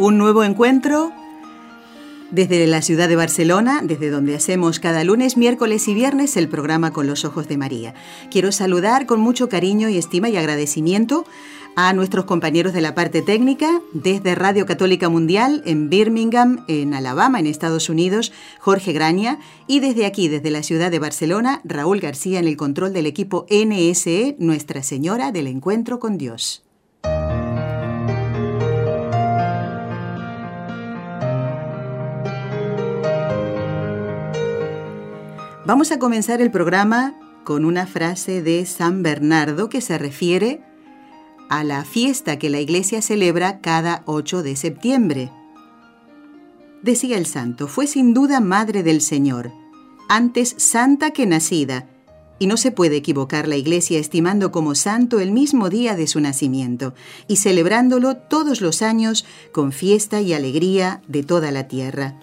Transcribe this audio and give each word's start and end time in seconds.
Un 0.00 0.16
nuevo 0.16 0.44
encuentro 0.44 1.12
desde 2.30 2.66
la 2.66 2.80
ciudad 2.80 3.06
de 3.06 3.16
Barcelona, 3.16 3.82
desde 3.84 4.08
donde 4.08 4.34
hacemos 4.34 4.80
cada 4.80 5.04
lunes, 5.04 5.36
miércoles 5.36 5.86
y 5.88 5.92
viernes 5.92 6.38
el 6.38 6.48
programa 6.48 6.90
Con 6.90 7.06
los 7.06 7.26
Ojos 7.26 7.48
de 7.48 7.58
María. 7.58 7.92
Quiero 8.30 8.50
saludar 8.50 9.04
con 9.04 9.20
mucho 9.20 9.50
cariño 9.50 9.90
y 9.90 9.98
estima 9.98 10.30
y 10.30 10.38
agradecimiento 10.38 11.26
a 11.76 11.92
nuestros 11.92 12.24
compañeros 12.24 12.72
de 12.72 12.80
la 12.80 12.94
parte 12.94 13.20
técnica 13.20 13.82
desde 13.92 14.34
Radio 14.34 14.64
Católica 14.64 15.10
Mundial 15.10 15.62
en 15.66 15.90
Birmingham, 15.90 16.64
en 16.66 16.94
Alabama, 16.94 17.38
en 17.38 17.46
Estados 17.46 17.90
Unidos, 17.90 18.32
Jorge 18.58 18.94
Graña, 18.94 19.38
y 19.66 19.80
desde 19.80 20.06
aquí, 20.06 20.28
desde 20.28 20.50
la 20.50 20.62
ciudad 20.62 20.90
de 20.90 20.98
Barcelona, 20.98 21.60
Raúl 21.62 22.00
García 22.00 22.38
en 22.38 22.48
el 22.48 22.56
control 22.56 22.94
del 22.94 23.04
equipo 23.04 23.44
NSE, 23.50 24.36
Nuestra 24.38 24.82
Señora 24.82 25.30
del 25.30 25.46
Encuentro 25.46 26.00
con 26.00 26.16
Dios. 26.16 26.62
Vamos 35.70 35.92
a 35.92 36.00
comenzar 36.00 36.42
el 36.42 36.50
programa 36.50 37.14
con 37.44 37.64
una 37.64 37.86
frase 37.86 38.42
de 38.42 38.66
San 38.66 39.04
Bernardo 39.04 39.68
que 39.68 39.80
se 39.80 39.98
refiere 39.98 40.60
a 41.48 41.62
la 41.62 41.84
fiesta 41.84 42.40
que 42.40 42.50
la 42.50 42.58
iglesia 42.58 43.00
celebra 43.02 43.60
cada 43.60 44.02
8 44.06 44.42
de 44.42 44.56
septiembre. 44.56 45.30
Decía 46.82 47.16
el 47.16 47.24
santo, 47.24 47.68
fue 47.68 47.86
sin 47.86 48.14
duda 48.14 48.40
madre 48.40 48.82
del 48.82 49.00
Señor, 49.00 49.52
antes 50.08 50.56
santa 50.58 51.12
que 51.12 51.24
nacida, 51.24 51.86
y 52.40 52.48
no 52.48 52.56
se 52.56 52.72
puede 52.72 52.96
equivocar 52.96 53.46
la 53.46 53.56
iglesia 53.56 54.00
estimando 54.00 54.50
como 54.50 54.74
santo 54.74 55.20
el 55.20 55.30
mismo 55.30 55.68
día 55.68 55.94
de 55.94 56.08
su 56.08 56.18
nacimiento 56.18 56.94
y 57.28 57.36
celebrándolo 57.36 58.16
todos 58.16 58.60
los 58.60 58.82
años 58.82 59.24
con 59.52 59.70
fiesta 59.70 60.20
y 60.20 60.32
alegría 60.32 61.00
de 61.06 61.22
toda 61.22 61.52
la 61.52 61.68
tierra. 61.68 62.18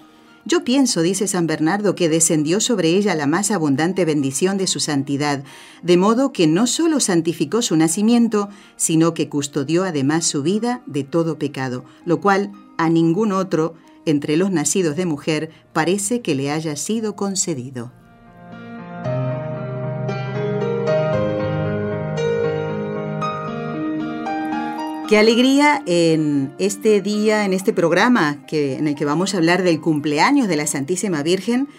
Yo 0.47 0.63
pienso, 0.63 1.01
dice 1.01 1.27
San 1.27 1.45
Bernardo, 1.45 1.93
que 1.93 2.07
descendió 2.07 2.61
sobre 2.61 2.91
ella 2.91 3.15
la 3.15 3.27
más 3.27 3.51
abundante 3.51 4.05
bendición 4.05 4.57
de 4.57 4.65
su 4.65 4.79
santidad, 4.79 5.43
de 5.83 5.97
modo 5.97 6.31
que 6.31 6.47
no 6.47 6.67
solo 6.67 7.01
santificó 7.01 7.61
su 7.61 7.75
nacimiento, 7.75 8.47
sino 8.77 9.13
que 9.13 9.27
custodió 9.27 9.83
además 9.83 10.25
su 10.25 10.43
vida 10.43 10.83
de 10.85 11.03
todo 11.03 11.37
pecado, 11.37 11.83
lo 12.05 12.21
cual 12.21 12.53
a 12.77 12.87
ningún 12.87 13.33
otro 13.33 13.73
entre 14.05 14.37
los 14.37 14.49
nacidos 14.49 14.95
de 14.95 15.05
mujer 15.05 15.49
parece 15.73 16.21
que 16.21 16.33
le 16.33 16.49
haya 16.49 16.77
sido 16.77 17.17
concedido. 17.17 17.91
Qué 25.07 25.17
alegría 25.17 25.81
en 25.85 26.51
este 26.59 27.01
día, 27.01 27.45
en 27.45 27.53
este 27.53 27.71
programa 27.71 28.45
que, 28.45 28.75
en 28.75 28.89
el 28.89 28.95
que 28.95 29.05
vamos 29.05 29.33
a 29.33 29.37
hablar 29.37 29.63
del 29.63 29.79
cumpleaños 29.79 30.49
de 30.49 30.57
la 30.57 30.67
Santísima 30.67 31.23
Virgen, 31.23 31.69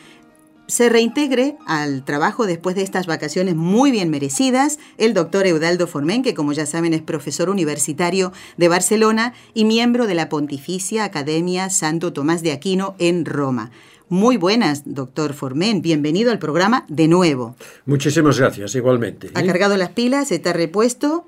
se 0.67 0.89
reintegre 0.89 1.59
al 1.67 2.07
trabajo 2.07 2.47
después 2.47 2.75
de 2.75 2.83
estas 2.83 3.07
vacaciones 3.07 3.55
muy 3.55 3.91
bien 3.91 4.09
merecidas 4.09 4.79
el 4.97 5.13
doctor 5.13 5.47
Eudaldo 5.47 5.87
Formen, 5.87 6.23
que 6.23 6.33
como 6.33 6.55
ya 6.55 6.65
saben 6.65 6.95
es 6.95 7.03
profesor 7.03 7.51
universitario 7.51 8.33
de 8.57 8.69
Barcelona 8.69 9.35
y 9.53 9.67
miembro 9.67 10.07
de 10.07 10.15
la 10.15 10.31
Pontificia 10.31 11.05
Academia 11.05 11.69
Santo 11.69 12.15
Tomás 12.15 12.43
de 12.43 12.53
Aquino 12.53 12.95
en 12.99 13.27
Roma. 13.27 13.71
Muy 14.09 14.39
buenas, 14.39 14.85
doctor 14.87 15.35
Formen. 15.35 15.83
Bienvenido 15.83 16.31
al 16.31 16.39
programa 16.39 16.87
de 16.89 17.09
nuevo. 17.09 17.57
Muchísimas 17.85 18.39
gracias, 18.39 18.75
igualmente. 18.75 19.29
Ha 19.35 19.43
cargado 19.43 19.77
las 19.77 19.91
pilas, 19.91 20.33
está 20.33 20.55
repuesto. 20.55 21.27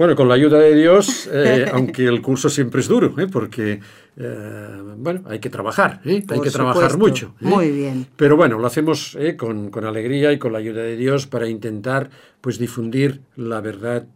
Bueno, 0.00 0.16
con 0.16 0.28
la 0.28 0.34
ayuda 0.34 0.58
de 0.58 0.74
Dios, 0.74 1.28
eh, 1.30 1.66
aunque 1.74 2.06
el 2.06 2.22
curso 2.22 2.48
siempre 2.48 2.80
es 2.80 2.88
duro, 2.88 3.14
¿eh? 3.18 3.26
porque 3.30 3.80
eh, 4.16 4.82
bueno, 4.96 5.24
hay 5.28 5.40
que 5.40 5.50
trabajar, 5.50 6.00
hay 6.06 6.22
que 6.22 6.50
trabajar 6.50 6.96
mucho. 6.96 7.34
Muy 7.38 7.70
bien. 7.70 8.06
Pero 8.16 8.34
bueno, 8.34 8.58
lo 8.58 8.66
hacemos 8.66 9.18
con, 9.36 9.68
con, 9.68 9.84
alegría 9.84 10.32
y 10.32 10.38
con 10.38 10.54
la 10.54 10.58
ayuda 10.58 10.84
de 10.84 10.96
Dios 10.96 11.26
para 11.26 11.50
intentar 11.50 12.08
pues 12.40 12.58
difundir 12.58 13.20
la 13.36 13.60
verdad 13.60 14.06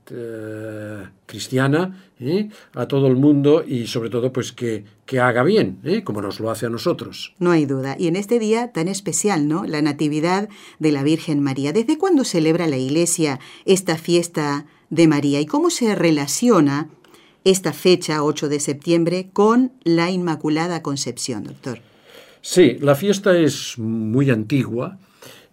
cristiana 1.27 2.01
a 2.75 2.89
todo 2.89 3.07
el 3.07 3.17
mundo 3.17 3.63
y 3.67 3.87
sobre 3.87 4.09
todo 4.09 4.33
pues 4.33 4.53
que, 4.53 4.85
que 5.05 5.21
haga 5.21 5.43
bien, 5.43 5.81
como 6.05 6.23
nos 6.23 6.41
lo 6.41 6.51
hace 6.51 6.65
a 6.65 6.71
nosotros. 6.71 7.35
No 7.39 7.51
hay 7.51 7.67
duda. 7.67 7.95
Y 7.99 8.07
en 8.07 8.17
este 8.17 8.39
día 8.39 8.73
tan 8.73 8.89
especial, 8.89 9.49
¿no? 9.49 9.67
La 9.67 9.83
Natividad 9.83 10.49
de 10.79 10.93
la 10.93 11.03
Virgen 11.03 11.43
María. 11.43 11.75
¿Desde 11.75 11.99
cuándo 11.99 12.25
celebra 12.25 12.67
la 12.69 12.79
Iglesia 12.79 13.39
esta 13.67 13.99
fiesta? 13.99 14.65
De 14.91 15.09
María 15.09 15.41
y 15.41 15.47
cómo 15.47 15.71
se 15.71 15.95
relaciona 15.95 16.89
esta 17.45 17.73
fecha, 17.73 18.23
8 18.23 18.49
de 18.49 18.61
septiembre, 18.61 19.29
con 19.33 19.73
la 19.85 20.11
Inmaculada 20.11 20.83
Concepción, 20.83 21.45
doctor. 21.45 21.79
Sí, 22.41 22.79
la 22.81 22.95
fiesta 22.95 23.37
es 23.39 23.79
muy 23.79 24.31
antigua. 24.31 24.99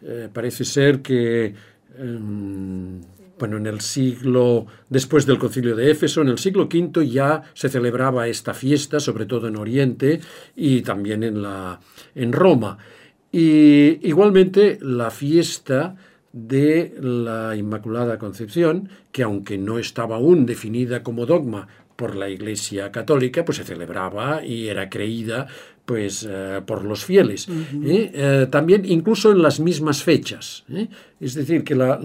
Eh, 0.02 0.30
parece 0.32 0.66
ser 0.66 1.02
que, 1.02 1.54
em, 1.98 3.02
bueno, 3.38 3.58
en 3.58 3.68
el 3.68 3.82
siglo, 3.82 4.66
después 4.90 5.26
del 5.26 5.38
concilio 5.38 5.76
de 5.76 5.92
Éfeso, 5.92 6.22
en 6.22 6.30
el 6.30 6.38
siglo 6.38 6.64
V 6.64 7.08
ya 7.08 7.44
se 7.54 7.70
celebraba 7.70 8.28
esta 8.28 8.54
fiesta, 8.54 9.00
sobre 9.00 9.26
todo 9.26 9.48
en 9.48 9.58
Oriente 9.58 10.22
y 10.56 10.82
también 10.82 11.24
en, 11.24 11.42
la, 11.42 11.80
en 12.16 12.34
Roma. 12.34 12.78
Y 13.32 14.08
igualmente 14.08 14.78
la 14.82 15.12
fiesta 15.12 15.96
de 16.34 16.94
la 17.00 17.56
Inmaculada 17.56 18.18
Concepción, 18.18 18.90
que 19.12 19.24
aunque 19.24 19.58
no 19.58 19.80
estaba 19.80 20.16
aún 20.16 20.46
definida 20.46 21.04
como 21.04 21.26
dogma 21.26 21.68
por 21.96 22.16
la 22.16 22.30
Iglesia 22.30 22.92
Católica, 22.92 23.46
pues 23.46 23.58
se 23.58 23.64
celebraba 23.64 24.44
y 24.44 24.68
era 24.68 24.90
creída 24.90 25.48
pues 25.86 26.28
eh, 26.30 26.62
por 26.66 26.84
los 26.86 27.04
fieles. 27.04 27.48
¿eh? 27.50 28.12
Eh, 28.14 28.48
también 28.50 28.86
incluso 28.86 29.32
en 29.32 29.42
las 29.42 29.60
mismas 29.60 30.04
fechas. 30.04 30.64
Es 31.20 31.34
decir, 31.34 31.64
que 31.64 31.76
la, 31.76 32.00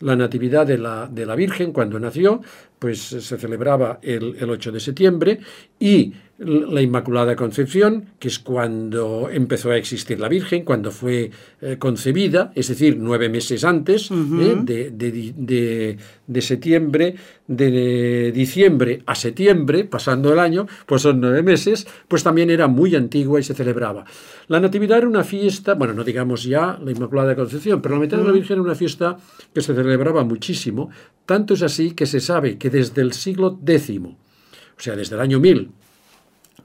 la, 0.00 0.16
natividad 0.16 0.66
de 0.66 0.78
la, 0.78 1.06
de 1.06 1.26
la, 1.26 1.34
Virgen 1.34 1.72
cuando 1.72 2.00
nació, 2.00 2.40
pues 2.78 3.00
se 3.00 3.38
celebraba 3.38 3.98
el, 4.02 4.36
el 4.38 4.50
8 4.50 4.72
de 4.72 4.80
septiembre 4.80 5.40
y 5.78 6.12
la 6.38 6.82
Inmaculada 6.82 7.34
Concepción, 7.34 8.10
que 8.18 8.28
es 8.28 8.38
cuando 8.38 9.30
empezó 9.32 9.70
a 9.70 9.76
existir 9.76 10.20
la 10.20 10.28
Virgen, 10.28 10.64
cuando 10.64 10.90
fue 10.90 11.30
eh, 11.62 11.76
concebida, 11.78 12.52
es 12.54 12.68
decir, 12.68 12.98
nueve 12.98 13.30
meses 13.30 13.64
antes, 13.64 14.10
eh, 14.10 14.56
de, 14.62 15.96
de, 16.26 16.42
septiembre, 16.42 17.14
de 17.46 18.32
diciembre 18.32 19.02
a 19.06 19.14
septiembre, 19.14 19.84
pasando 19.84 20.30
el 20.30 20.38
año, 20.38 20.66
pues 20.84 21.02
son 21.02 21.20
nueve 21.20 21.42
meses, 21.42 21.86
pues 22.06 22.22
también 22.22 22.50
era 22.50 22.66
muy 22.66 22.94
antigua 22.94 23.40
y 23.40 23.42
se 23.42 23.54
celebraba. 23.54 24.04
La 24.48 24.60
Natividad 24.60 24.98
era 24.98 25.08
una 25.08 25.24
fiesta, 25.24 25.72
bueno, 25.72 25.94
no 25.94 26.04
digamos 26.04 26.44
ya 26.44 26.78
la 26.84 26.90
Inmaculada 26.90 27.34
Concepción, 27.34 27.80
pero 27.80 27.94
la 27.94 28.02
mitad 28.02 28.18
de 28.18 28.24
la 28.24 28.32
Virgen 28.32 28.54
era 28.54 28.62
una 28.62 28.74
fiesta 28.74 29.16
que 29.54 29.62
se 29.62 29.74
celebraba 29.74 30.22
muchísimo, 30.22 30.90
tanto 31.24 31.54
es 31.54 31.62
así 31.62 31.92
que 31.92 32.04
se 32.04 32.20
sabe 32.20 32.58
que 32.58 32.68
desde 32.68 33.00
el 33.00 33.14
siglo 33.14 33.58
X, 33.66 33.90
o 33.98 34.80
sea, 34.80 34.94
desde 34.94 35.14
el 35.14 35.22
año 35.22 35.40
1000, 35.40 35.70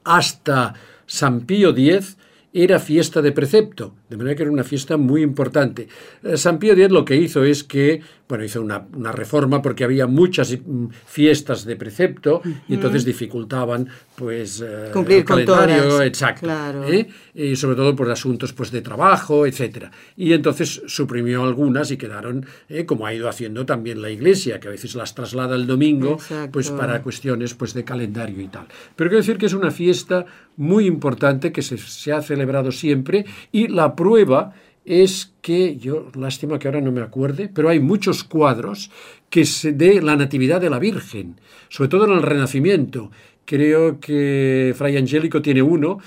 hasta 0.04 0.74
San 1.06 1.42
Pío 1.42 1.70
X 1.70 2.16
era 2.52 2.78
fiesta 2.78 3.22
de 3.22 3.32
precepto, 3.32 3.94
de 4.10 4.16
manera 4.16 4.36
que 4.36 4.42
era 4.42 4.52
una 4.52 4.64
fiesta 4.64 4.96
muy 4.96 5.22
importante. 5.22 5.88
Eh, 6.22 6.36
San 6.36 6.58
Pío 6.58 6.74
X 6.74 6.90
lo 6.90 7.04
que 7.04 7.16
hizo 7.16 7.44
es 7.44 7.64
que 7.64 8.02
bueno, 8.28 8.44
hizo 8.44 8.62
una, 8.62 9.12
reforma 9.12 9.60
porque 9.60 9.84
había 9.84 10.06
muchas 10.06 10.56
mm, 10.56 10.86
fiestas 11.06 11.64
de 11.64 11.76
precepto 11.76 12.40
y 12.68 12.74
entonces 12.74 13.04
dificultaban 13.04 13.88
pues 14.16 14.62
eh, 14.66 14.90
Cumplir 14.92 15.18
el 15.18 15.24
calendario, 15.24 16.02
exacto, 16.02 16.48
¿eh? 16.86 17.08
y 17.34 17.56
sobre 17.56 17.76
todo 17.76 17.94
por 17.94 18.10
asuntos 18.10 18.52
pues 18.52 18.70
de 18.70 18.80
trabajo, 18.80 19.46
etcétera. 19.46 19.90
Y 20.16 20.32
entonces 20.32 20.82
suprimió 20.86 21.42
algunas 21.42 21.90
y 21.90 21.96
quedaron 21.96 22.46
¿eh? 22.68 22.86
como 22.86 23.06
ha 23.06 23.12
ido 23.12 23.28
haciendo 23.28 23.66
también 23.66 24.00
la 24.00 24.10
Iglesia, 24.10 24.60
que 24.60 24.68
a 24.68 24.70
veces 24.70 24.94
las 24.94 25.14
traslada 25.14 25.54
el 25.54 25.66
domingo 25.66 26.18
pues 26.50 26.70
para 26.70 27.02
cuestiones 27.02 27.54
pues 27.54 27.74
de 27.74 27.84
calendario 27.84 28.40
y 28.40 28.48
tal. 28.48 28.66
Pero 28.96 29.10
quiero 29.10 29.20
decir 29.20 29.36
que 29.36 29.46
es 29.46 29.52
una 29.54 29.70
fiesta 29.70 30.24
muy 30.56 30.86
importante 30.86 31.52
que 31.52 31.62
se, 31.62 31.76
se 31.76 32.12
ha 32.12 32.22
celebrado 32.22 32.72
siempre 32.72 33.26
y 33.50 33.68
la 33.68 33.94
prueba 33.94 34.54
es 34.84 35.32
que 35.42 35.76
yo, 35.76 36.08
lástima 36.14 36.58
que 36.58 36.68
ahora 36.68 36.80
no 36.80 36.92
me 36.92 37.00
acuerde, 37.02 37.48
pero 37.52 37.68
hay 37.68 37.80
muchos 37.80 38.24
cuadros 38.24 38.90
que 39.30 39.44
se 39.44 39.72
de 39.72 40.02
la 40.02 40.16
Natividad 40.16 40.60
de 40.60 40.70
la 40.70 40.78
Virgen, 40.78 41.40
sobre 41.68 41.88
todo 41.88 42.04
en 42.06 42.12
el 42.12 42.22
Renacimiento, 42.22 43.10
creo 43.44 43.98
que 44.00 44.74
Fray 44.76 44.96
Angélico 44.96 45.40
tiene 45.42 45.62
uno, 45.62 45.98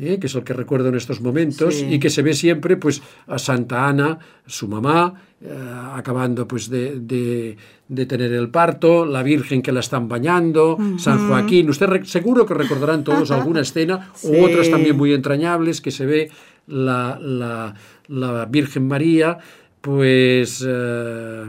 ¿eh? 0.00 0.18
que 0.18 0.26
es 0.26 0.34
el 0.34 0.44
que 0.44 0.52
recuerdo 0.54 0.88
en 0.88 0.94
estos 0.96 1.20
momentos, 1.20 1.74
Sí. 1.76 1.86
y 1.90 1.98
que 1.98 2.10
se 2.10 2.22
ve 2.22 2.32
siempre 2.34 2.76
pues, 2.76 3.02
a 3.26 3.38
Santa 3.38 3.86
Ana, 3.88 4.18
su 4.46 4.66
mamá, 4.68 5.14
eh, 5.42 5.48
acabando 5.94 6.46
pues, 6.48 6.68
de, 6.70 6.98
de- 7.00 7.56
de 7.88 8.06
tener 8.06 8.32
el 8.32 8.48
parto, 8.48 9.04
la 9.04 9.22
Virgen 9.22 9.60
que 9.60 9.70
la 9.72 9.80
están 9.80 10.08
bañando, 10.08 10.78
San 10.98 11.28
Joaquín. 11.28 11.68
Usted 11.68 11.86
re- 11.86 12.06
seguro 12.06 12.46
que 12.46 12.54
recordarán 12.54 13.04
todos 13.04 13.30
alguna 13.30 13.60
escena, 13.60 14.10
Sí. 14.14 14.28
u 14.28 14.44
otras 14.46 14.70
también 14.70 14.96
muy 14.96 15.12
entrañables, 15.12 15.82
que 15.82 15.90
se 15.90 16.06
ve 16.06 16.30
la, 16.66 17.18
la- 17.20 17.74
la 18.08 18.44
Virgen 18.46 18.86
María 18.88 19.38
pues 19.80 20.64
eh, 20.66 21.44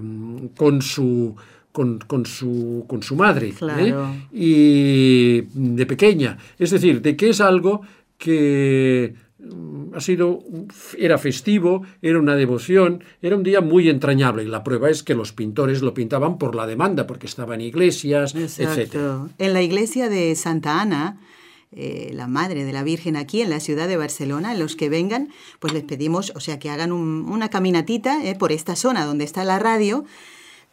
con 0.57 0.81
su 0.81 1.35
con, 1.71 1.99
con 1.99 2.25
su 2.25 2.85
con 2.87 3.01
su 3.03 3.15
madre 3.15 3.49
¿eh? 3.49 3.53
Claro. 3.57 4.15
y 4.31 5.41
de 5.53 5.85
pequeña 5.85 6.37
es 6.57 6.71
decir 6.71 7.01
de 7.01 7.15
que 7.15 7.29
es 7.29 7.41
algo 7.41 7.81
que 8.17 9.13
mm, 9.39 9.95
ha 9.95 9.99
sido 9.99 10.39
era 10.97 11.17
festivo 11.17 11.83
era 12.01 12.19
una 12.19 12.35
devoción 12.35 13.03
era 13.21 13.35
un 13.35 13.43
día 13.43 13.61
muy 13.61 13.89
entrañable 13.89 14.43
y 14.43 14.47
la 14.47 14.63
prueba 14.63 14.89
es 14.89 15.03
que 15.03 15.15
los 15.15 15.31
pintores 15.33 15.81
lo 15.81 15.93
pintaban 15.93 16.37
por 16.37 16.55
la 16.55 16.65
demanda 16.67 17.05
porque 17.07 17.27
estaban 17.27 17.61
iglesias 17.61 18.35
Exacto. 18.35 19.29
En 19.37 19.53
la 19.53 19.61
iglesia 19.61 20.09
de 20.09 20.35
Santa 20.35 20.81
Ana, 20.81 21.19
eh, 21.75 22.11
la 22.13 22.27
madre 22.27 22.65
de 22.65 22.73
la 22.73 22.83
Virgen 22.83 23.15
aquí 23.15 23.41
en 23.41 23.49
la 23.49 23.59
ciudad 23.59 23.87
de 23.87 23.97
Barcelona, 23.97 24.53
los 24.55 24.75
que 24.75 24.89
vengan, 24.89 25.29
pues 25.59 25.73
les 25.73 25.83
pedimos, 25.83 26.31
o 26.35 26.39
sea, 26.39 26.59
que 26.59 26.69
hagan 26.69 26.91
un- 26.91 27.25
una 27.29 27.49
caminatita 27.49 28.23
eh, 28.25 28.35
por 28.35 28.51
esta 28.51 28.75
zona 28.75 29.05
donde 29.05 29.23
está 29.25 29.43
la 29.43 29.59
radio, 29.59 30.05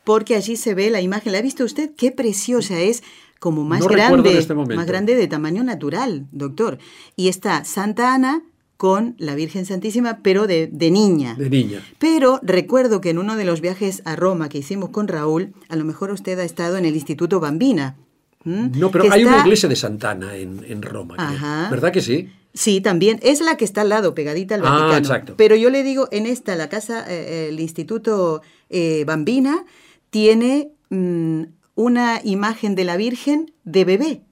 porque 0.05 0.35
allí 0.35 0.56
se 0.56 0.75
ve 0.75 0.91
la 0.91 1.00
imagen. 1.00 1.32
¿La 1.32 1.38
ha 1.38 1.43
visto 1.43 1.64
usted? 1.64 1.91
Qué 1.97 2.11
preciosa 2.11 2.79
es, 2.81 3.02
como 3.38 3.64
más 3.64 3.81
No 3.81 3.87
grande, 3.87 4.38
este 4.38 4.55
más 4.55 4.87
grande 4.87 5.14
de 5.17 5.26
tamaño 5.26 5.62
natural, 5.64 6.26
doctor. 6.32 6.79
Y 7.17 7.29
está 7.29 7.64
Santa 7.64 8.14
Ana 8.14 8.43
con 8.76 9.14
la 9.19 9.35
Virgen 9.35 9.67
Santísima, 9.67 10.20
pero 10.23 10.47
de, 10.47 10.67
de 10.67 10.91
niña. 10.91 11.35
de 11.35 11.50
niña 11.50 11.82
Pero 11.99 12.41
recuerdo 12.43 13.02
que 13.02 13.11
en 13.11 13.19
uno 13.19 13.37
de 13.37 13.44
los 13.44 13.61
viajes 13.61 14.00
a 14.06 14.17
Roma 14.17 14.49
que 14.49 14.56
hicimos 14.58 14.88
con 14.88 15.06
Raúl, 15.06 15.52
a 15.69 15.76
lo 15.76 15.85
mejor 15.85 16.11
usted 16.12 16.38
ha 16.38 16.44
estado 16.44 16.79
en 16.79 16.87
el 16.87 16.94
Instituto 16.94 17.41
Bambina. 17.41 17.97
No 18.44 18.90
pero 18.90 19.12
hay 19.12 19.25
una 19.25 19.40
iglesia 19.40 19.69
de 19.69 19.76
Santana 19.76 20.37
en, 20.37 20.64
en 20.66 20.82
Roma 20.82 21.16
creo. 21.16 21.70
Verdad 21.70 21.92
que 21.92 22.00
sí 22.00 22.28
Sí, 22.52 22.81
también. 22.81 23.20
Es 23.22 23.40
la 23.40 23.56
que 23.56 23.64
está 23.64 23.82
al 23.82 23.90
lado, 23.90 24.12
pegadita 24.12 24.56
al 24.56 24.62
Ah, 24.66 24.70
Vaticano. 24.70 24.96
exacto. 24.98 25.34
Pero 25.37 25.54
yo 25.54 25.70
le 25.70 25.84
digo, 25.84 26.08
en 26.10 26.26
esta, 26.26 26.56
la 26.56 26.69
casa, 26.69 27.04
eh, 27.08 27.48
el 27.48 27.60
Instituto 27.60 28.42
eh, 28.70 29.04
Bambina, 29.06 29.64
tiene 30.10 30.72
mm, 30.88 31.42
una 31.76 32.20
imagen 32.25 32.75
de 32.75 32.84
la 32.84 32.96
Virgen 32.96 33.52
de 33.62 33.84
bebé. 33.84 34.22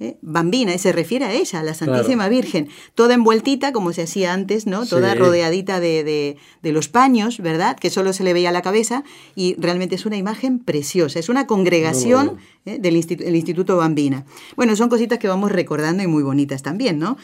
¿Eh? 0.00 0.16
Bambina, 0.22 0.74
y 0.74 0.78
se 0.78 0.90
refiere 0.92 1.26
a 1.26 1.32
ella, 1.32 1.60
a 1.60 1.62
la 1.62 1.74
Santísima 1.74 2.28
Virgen, 2.28 2.68
toda 2.94 3.14
envueltita 3.14 3.72
como 3.72 3.92
se 3.92 4.02
hacía 4.02 4.32
antes, 4.32 4.66
¿no? 4.66 4.86
Toda 4.86 5.12
Sí. 5.12 5.18
rodeadita 5.18 5.78
de, 5.78 6.02
de- 6.02 6.36
de 6.62 6.72
los 6.72 6.88
paños, 6.88 7.38
¿verdad? 7.38 7.76
Que 7.78 7.90
solo 7.90 8.12
se 8.12 8.24
le 8.24 8.32
veía 8.32 8.50
la 8.50 8.62
cabeza 8.62 9.04
y 9.36 9.54
realmente 9.58 9.94
es 9.94 10.06
una 10.06 10.16
imagen 10.16 10.58
preciosa, 10.58 11.18
es 11.20 11.28
una 11.28 11.46
congregación. 11.46 12.38
¿eh? 12.66 12.78
del 12.78 12.94
Institu- 12.96 13.24
el 13.24 13.36
Instituto 13.36 13.76
Bambina. 13.78 14.24
Bueno, 14.56 14.74
son 14.76 14.88
cositas 14.90 15.18
que 15.18 15.28
vamos 15.28 15.50
recordando 15.52 16.02
y 16.02 16.06
muy 16.06 16.22
bonitas 16.22 16.62
también, 16.62 16.98
¿no? 16.98 17.16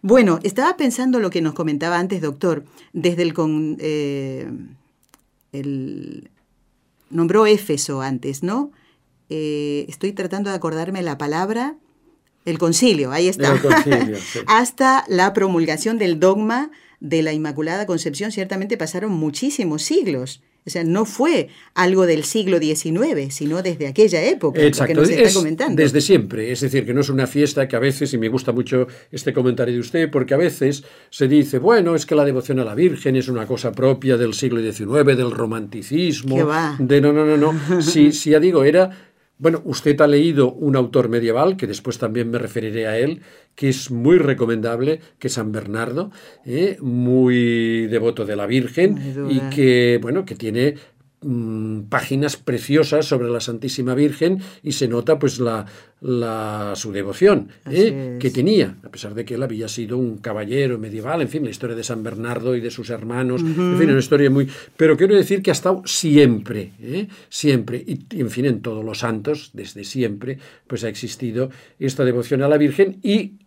Bueno, 0.00 0.38
estaba 0.42 0.76
pensando 0.76 1.20
lo 1.20 1.30
que 1.30 1.40
nos 1.42 1.54
comentaba 1.54 1.98
antes, 1.98 2.20
doctor, 2.22 2.64
desde 2.92 3.22
el... 3.22 3.34
Con, 3.34 3.76
eh, 3.80 4.50
el 5.52 6.30
nombró 7.10 7.46
Éfeso 7.46 8.00
antes, 8.00 8.42
¿no? 8.42 8.70
Eh, 9.28 9.84
estoy 9.88 10.12
tratando 10.12 10.50
de 10.50 10.56
acordarme 10.56 11.02
la 11.02 11.18
palabra, 11.18 11.76
el 12.44 12.58
concilio, 12.58 13.12
ahí 13.12 13.28
está. 13.28 13.52
El 13.52 13.60
concilio, 13.60 14.16
sí. 14.32 14.40
Hasta 14.46 15.04
la 15.08 15.32
promulgación 15.32 15.98
del 15.98 16.18
dogma 16.20 16.70
de 17.00 17.22
la 17.22 17.32
Inmaculada 17.32 17.86
Concepción, 17.86 18.30
ciertamente 18.32 18.76
pasaron 18.76 19.12
muchísimos 19.12 19.82
siglos. 19.82 20.40
O 20.64 20.70
sea, 20.70 20.84
no 20.84 21.04
fue 21.04 21.48
algo 21.74 22.06
del 22.06 22.22
siglo 22.22 22.60
XIX, 22.60 23.34
sino 23.34 23.62
desde 23.62 23.88
aquella 23.88 24.22
época, 24.22 24.60
que 24.60 24.68
Exacto, 24.68 25.00
nos 25.00 25.08
está 25.08 25.22
es 25.22 25.34
comentando. 25.34 25.82
desde 25.82 26.00
siempre, 26.00 26.52
es 26.52 26.60
decir, 26.60 26.86
que 26.86 26.94
no 26.94 27.00
es 27.00 27.08
una 27.08 27.26
fiesta 27.26 27.66
que 27.66 27.74
a 27.74 27.80
veces, 27.80 28.14
y 28.14 28.18
me 28.18 28.28
gusta 28.28 28.52
mucho 28.52 28.86
este 29.10 29.32
comentario 29.32 29.74
de 29.74 29.80
usted, 29.80 30.08
porque 30.08 30.34
a 30.34 30.36
veces 30.36 30.84
se 31.10 31.26
dice, 31.26 31.58
bueno, 31.58 31.96
es 31.96 32.06
que 32.06 32.14
la 32.14 32.24
devoción 32.24 32.60
a 32.60 32.64
la 32.64 32.76
Virgen 32.76 33.16
es 33.16 33.26
una 33.26 33.44
cosa 33.44 33.72
propia 33.72 34.16
del 34.16 34.34
siglo 34.34 34.60
XIX, 34.60 35.04
del 35.16 35.32
romanticismo, 35.32 36.36
¿Qué 36.36 36.44
va? 36.44 36.76
de 36.78 37.00
no, 37.00 37.12
no, 37.12 37.24
no, 37.24 37.36
no, 37.36 37.82
si, 37.82 38.12
si 38.12 38.30
ya 38.30 38.38
digo, 38.38 38.62
era, 38.62 39.11
bueno, 39.42 39.60
usted 39.64 40.00
ha 40.00 40.06
leído 40.06 40.52
un 40.52 40.76
autor 40.76 41.08
medieval, 41.08 41.56
que 41.56 41.66
después 41.66 41.98
también 41.98 42.30
me 42.30 42.38
referiré 42.38 42.86
a 42.86 42.96
él, 42.96 43.22
que 43.56 43.68
es 43.68 43.90
muy 43.90 44.18
recomendable, 44.18 45.00
que 45.18 45.26
es 45.26 45.32
San 45.32 45.50
Bernardo, 45.50 46.12
¿eh? 46.46 46.76
muy 46.80 47.88
devoto 47.88 48.24
de 48.24 48.36
la 48.36 48.46
Virgen, 48.46 49.00
y 49.28 49.40
que, 49.52 49.98
bueno, 50.00 50.24
que 50.24 50.36
tiene 50.36 50.76
mm, 51.22 51.82
páginas 51.88 52.36
preciosas 52.36 53.06
sobre 53.06 53.30
la 53.30 53.40
Santísima 53.40 53.94
Virgen 53.94 54.40
y 54.62 54.72
se 54.72 54.88
nota 54.88 55.18
pues 55.18 55.38
la, 55.38 55.66
la 56.00 56.72
su 56.74 56.92
devoción 56.92 57.48
¿eh? 57.70 58.16
Que 58.18 58.30
tenía, 58.30 58.76
a 58.82 58.88
pesar 58.90 59.14
de 59.14 59.24
que 59.24 59.34
él 59.34 59.42
había 59.42 59.68
sido 59.68 59.98
un 59.98 60.18
caballero 60.18 60.78
medieval, 60.78 61.22
en 61.22 61.28
fin, 61.28 61.44
la 61.44 61.50
historia 61.50 61.76
de 61.76 61.84
San 61.84 62.02
Bernardo 62.02 62.56
y 62.56 62.60
de 62.60 62.70
sus 62.70 62.90
hermanos, 62.90 63.40
en 63.42 63.78
fin, 63.78 63.90
una 63.90 63.98
historia 63.98 64.30
muy... 64.30 64.48
Pero 64.76 64.96
quiero 64.96 65.14
decir 65.14 65.42
que 65.42 65.50
ha 65.50 65.52
estado 65.52 65.82
siempre, 65.84 66.72
¿eh? 66.80 67.06
siempre, 67.28 67.78
y, 67.86 68.00
y, 68.10 68.20
en 68.20 68.30
fin, 68.30 68.46
en 68.46 68.60
todos 68.60 68.84
los 68.84 68.98
santos, 68.98 69.50
desde 69.52 69.84
siempre, 69.84 70.38
pues 70.66 70.84
ha 70.84 70.88
existido 70.88 71.50
esta 71.78 72.04
devoción 72.04 72.42
a 72.42 72.48
la 72.48 72.58
Virgen 72.58 72.98
y 73.02 73.41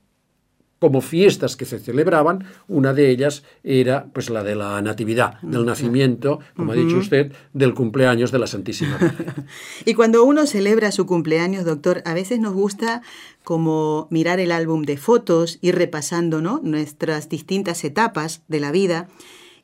como 0.79 1.01
fiestas 1.01 1.55
que 1.55 1.65
se 1.65 1.79
celebraban, 1.79 2.45
una 2.67 2.93
de 2.93 3.09
ellas 3.09 3.43
era 3.63 4.07
pues 4.13 4.29
la 4.29 4.43
de 4.43 4.55
la 4.55 4.81
natividad, 4.81 5.39
del 5.41 5.65
nacimiento, 5.65 6.39
como 6.55 6.73
ha 6.73 6.75
dicho 6.75 6.97
usted, 6.97 7.31
del 7.53 7.73
cumpleaños 7.73 8.31
de 8.31 8.39
la 8.39 8.47
Santísima 8.47 8.97
Virgen. 8.97 9.47
Y 9.85 9.93
cuando 9.93 10.23
uno 10.23 10.45
celebra 10.45 10.91
su 10.91 11.05
cumpleaños, 11.05 11.65
doctor, 11.65 12.01
a 12.05 12.13
veces 12.13 12.39
nos 12.39 12.53
gusta 12.53 13.01
como 13.43 14.07
mirar 14.11 14.39
el 14.39 14.51
álbum 14.51 14.83
de 14.83 14.97
fotos, 14.97 15.59
ir 15.61 15.75
repasando 15.75 16.41
¿no? 16.41 16.59
nuestras 16.63 17.29
distintas 17.29 17.83
etapas 17.83 18.41
de 18.47 18.59
la 18.59 18.71
vida. 18.71 19.07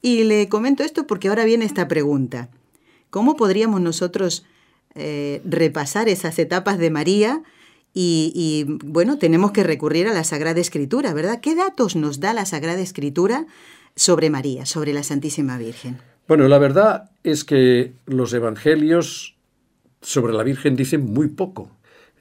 Y 0.02 0.24
le 0.24 0.48
comento 0.48 0.84
esto 0.84 1.08
porque 1.08 1.28
ahora 1.28 1.46
viene 1.46 1.66
esta 1.66 1.88
pregunta. 1.88 2.50
¿Cómo 3.10 3.36
podríamos 3.36 3.82
nosotros 3.82 4.46
eh, 4.96 5.42
repasar 5.44 6.08
esas 6.10 6.40
etapas 6.40 6.78
de 6.78 6.90
María? 6.90 7.44
Y, 7.94 8.32
y, 8.34 8.78
bueno, 8.86 9.18
tenemos 9.18 9.52
que 9.52 9.64
recurrir 9.64 10.08
a 10.08 10.14
la 10.14 10.24
Sagrada 10.24 10.62
Escritura, 10.62 11.14
¿verdad? 11.14 11.42
¿Qué 11.42 11.56
datos 11.56 11.96
nos 11.96 12.20
da 12.20 12.34
la 12.34 12.46
Sagrada 12.46 12.80
Escritura 12.80 13.48
sobre 13.96 14.30
María, 14.30 14.66
sobre 14.66 14.94
la 14.94 15.04
Santísima 15.04 15.58
Virgen? 15.58 15.98
Bueno, 16.28 16.48
la 16.48 16.58
verdad 16.60 17.12
es 17.24 17.44
que 17.44 17.94
los 18.06 18.34
evangelios 18.34 19.36
sobre 20.02 20.34
la 20.34 20.44
Virgen 20.44 20.76
dicen 20.76 21.06
muy 21.06 21.28
poco. 21.28 21.72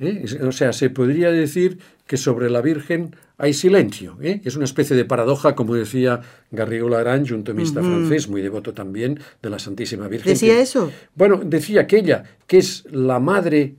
¿eh? 0.01 0.25
O 0.43 0.53
sea, 0.53 0.73
se 0.73 0.91
podría 0.91 1.31
decir 1.31 1.79
que 2.07 2.17
sobre 2.17 2.51
la 2.51 2.61
Virgen 2.61 3.15
hay 3.39 3.55
silencio. 3.55 4.19
¿eh? 4.21 4.41
Es 4.45 4.57
una 4.57 4.65
especie 4.65 4.97
de 4.97 5.05
paradoja, 5.05 5.55
como 5.55 5.75
decía 5.75 6.21
Garrigou 6.51 6.89
Lagrange, 6.89 7.35
un 7.35 7.45
tomista 7.45 7.81
uh 7.81 7.85
-huh. 7.85 7.87
francés 7.87 8.29
muy 8.29 8.43
devoto 8.43 8.75
también 8.75 9.21
de 9.41 9.51
la 9.51 9.59
Santísima 9.59 10.09
Virgen. 10.09 10.33
¿Decía 10.33 10.55
que, 10.57 10.63
eso? 10.63 10.91
Bueno, 11.15 11.41
decía 11.45 11.87
que 11.87 11.99
ella, 11.99 12.25
que 12.47 12.59
es 12.59 12.85
la 12.91 13.21
madre 13.21 13.77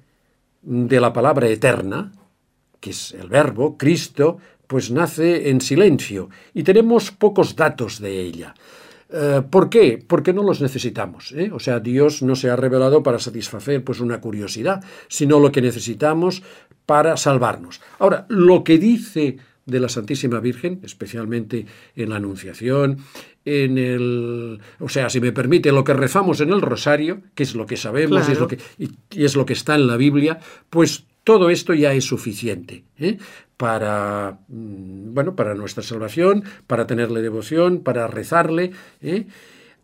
de 0.62 1.00
la 1.00 1.14
palabra 1.14 1.48
eterna, 1.48 2.12
que 2.80 2.92
es 2.92 3.14
el 3.14 3.30
verbo, 3.30 3.78
Cristo, 3.78 4.38
pues 4.68 4.92
nace 4.92 5.50
en 5.50 5.62
silencio 5.62 6.30
y 6.54 6.64
tenemos 6.64 7.12
pocos 7.12 7.56
datos 7.56 8.00
de 8.00 8.22
ella. 8.22 8.54
Uh, 9.10 9.42
¿Por 9.50 9.70
qué? 9.70 10.02
Porque 10.08 10.32
no 10.32 10.42
los 10.42 10.62
necesitamos. 10.62 11.34
¿eh? 11.34 11.52
O 11.54 11.60
sea, 11.60 11.82
Dios 11.82 12.22
no 12.22 12.36
se 12.36 12.50
ha 12.50 12.56
revelado 12.56 13.04
para 13.04 13.20
satisfacer 13.20 13.84
pues, 13.84 14.00
una 14.00 14.22
curiosidad, 14.22 14.82
sino 15.10 15.40
lo 15.40 15.52
que 15.52 15.62
necesitamos 15.62 16.44
para 16.86 17.18
salvarnos. 17.18 17.82
Ahora, 18.00 18.26
lo 18.30 18.64
que 18.64 18.78
dice 18.78 19.38
de 19.66 19.80
la 19.80 19.90
Santísima 19.90 20.40
Virgen, 20.40 20.80
especialmente 20.84 21.66
en 21.96 22.10
la 22.10 22.18
Anunciación, 22.18 22.98
en 23.46 23.78
el, 23.78 24.60
o 24.80 24.90
sea, 24.90 25.10
si 25.10 25.20
me 25.20 25.32
permite, 25.32 25.72
lo 25.72 25.84
que 25.84 25.94
rezamos 25.94 26.42
en 26.42 26.50
el 26.50 26.62
rosario, 26.62 27.22
que 27.36 27.44
es 27.44 27.56
lo 27.56 27.66
que 27.66 27.78
sabemos 27.78 28.26
claro. 28.26 28.30
y, 28.30 28.34
es 28.34 28.40
lo 28.40 28.48
que, 28.48 28.58
y, 28.78 28.90
y, 29.12 29.26
es 29.26 29.36
lo 29.36 29.46
que 29.46 29.54
está 29.54 29.76
en 29.76 29.88
la 29.88 29.98
Biblia, 29.98 30.40
pues 30.70 31.06
todo 31.24 31.50
esto 31.50 31.74
ya 31.74 31.94
es 31.94 32.06
suficiente 32.06 32.84
¿eh? 32.98 33.18
para, 33.58 34.40
bueno, 34.48 35.36
para 35.36 35.54
nuestra 35.54 35.84
salvación, 35.84 36.44
para 36.66 36.88
tenerle 36.88 37.22
devoción, 37.22 37.80
para 37.80 38.08
rezarle. 38.08 38.72
¿eh? 39.02 39.28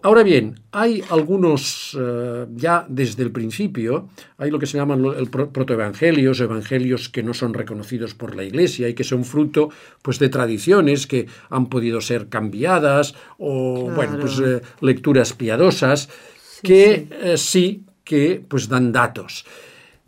Ahora 0.03 0.21
bien, 0.23 0.59
hay 0.71 1.03
algunos, 1.09 1.95
uh, 1.95 2.47
ya 2.55 2.85
desde 2.87 3.23
el 3.23 3.31
principio, 3.31 4.09
hay 4.37 4.51
lo 4.51 4.59
que 4.59 4.67
se 4.67 4.77
llaman 4.77 5.03
el 5.05 5.29
protoevangelios, 5.29 6.39
evangelios 6.39 7.09
que 7.09 7.23
no 7.23 7.33
son 7.33 7.53
reconocidos 7.53 8.13
por 8.13 8.35
la 8.35 8.43
Iglesia 8.43 8.87
y 8.87 8.93
que 8.93 9.03
son 9.03 9.25
fruto 9.25 9.69
pues, 10.03 10.19
de 10.19 10.29
tradiciones 10.29 11.07
que 11.07 11.25
han 11.49 11.67
podido 11.67 11.99
ser 11.99 12.29
cambiadas 12.29 13.15
o, 13.39 13.85
claro. 13.85 13.95
bueno, 13.95 14.19
pues 14.19 14.39
uh, 14.39 14.61
lecturas 14.81 15.33
piadosas 15.33 16.09
sí, 16.43 16.61
que 16.61 17.07
sí. 17.09 17.33
Uh, 17.33 17.37
sí 17.37 17.83
que 18.03 18.41
pues 18.47 18.69
dan 18.69 18.91
datos. 18.91 19.45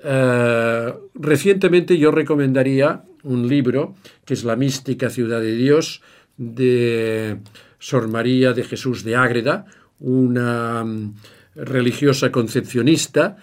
Eh, 0.02 0.94
recientemente 1.16 1.98
yo 1.98 2.12
recomendaría 2.12 3.04
un 3.24 3.48
libro 3.48 3.96
que 4.26 4.34
es 4.34 4.46
La 4.46 4.56
mística 4.56 5.10
ciudad 5.10 5.42
de 5.42 5.56
Dios 5.56 6.02
de 6.38 7.40
Sor 7.80 8.08
María 8.08 8.54
de 8.54 8.64
Jesús 8.64 9.04
de 9.04 9.18
Ágreda, 9.18 9.66
una 10.00 10.84
mm, 10.84 11.16
religiosa 11.56 12.32
concepcionista 12.32 13.38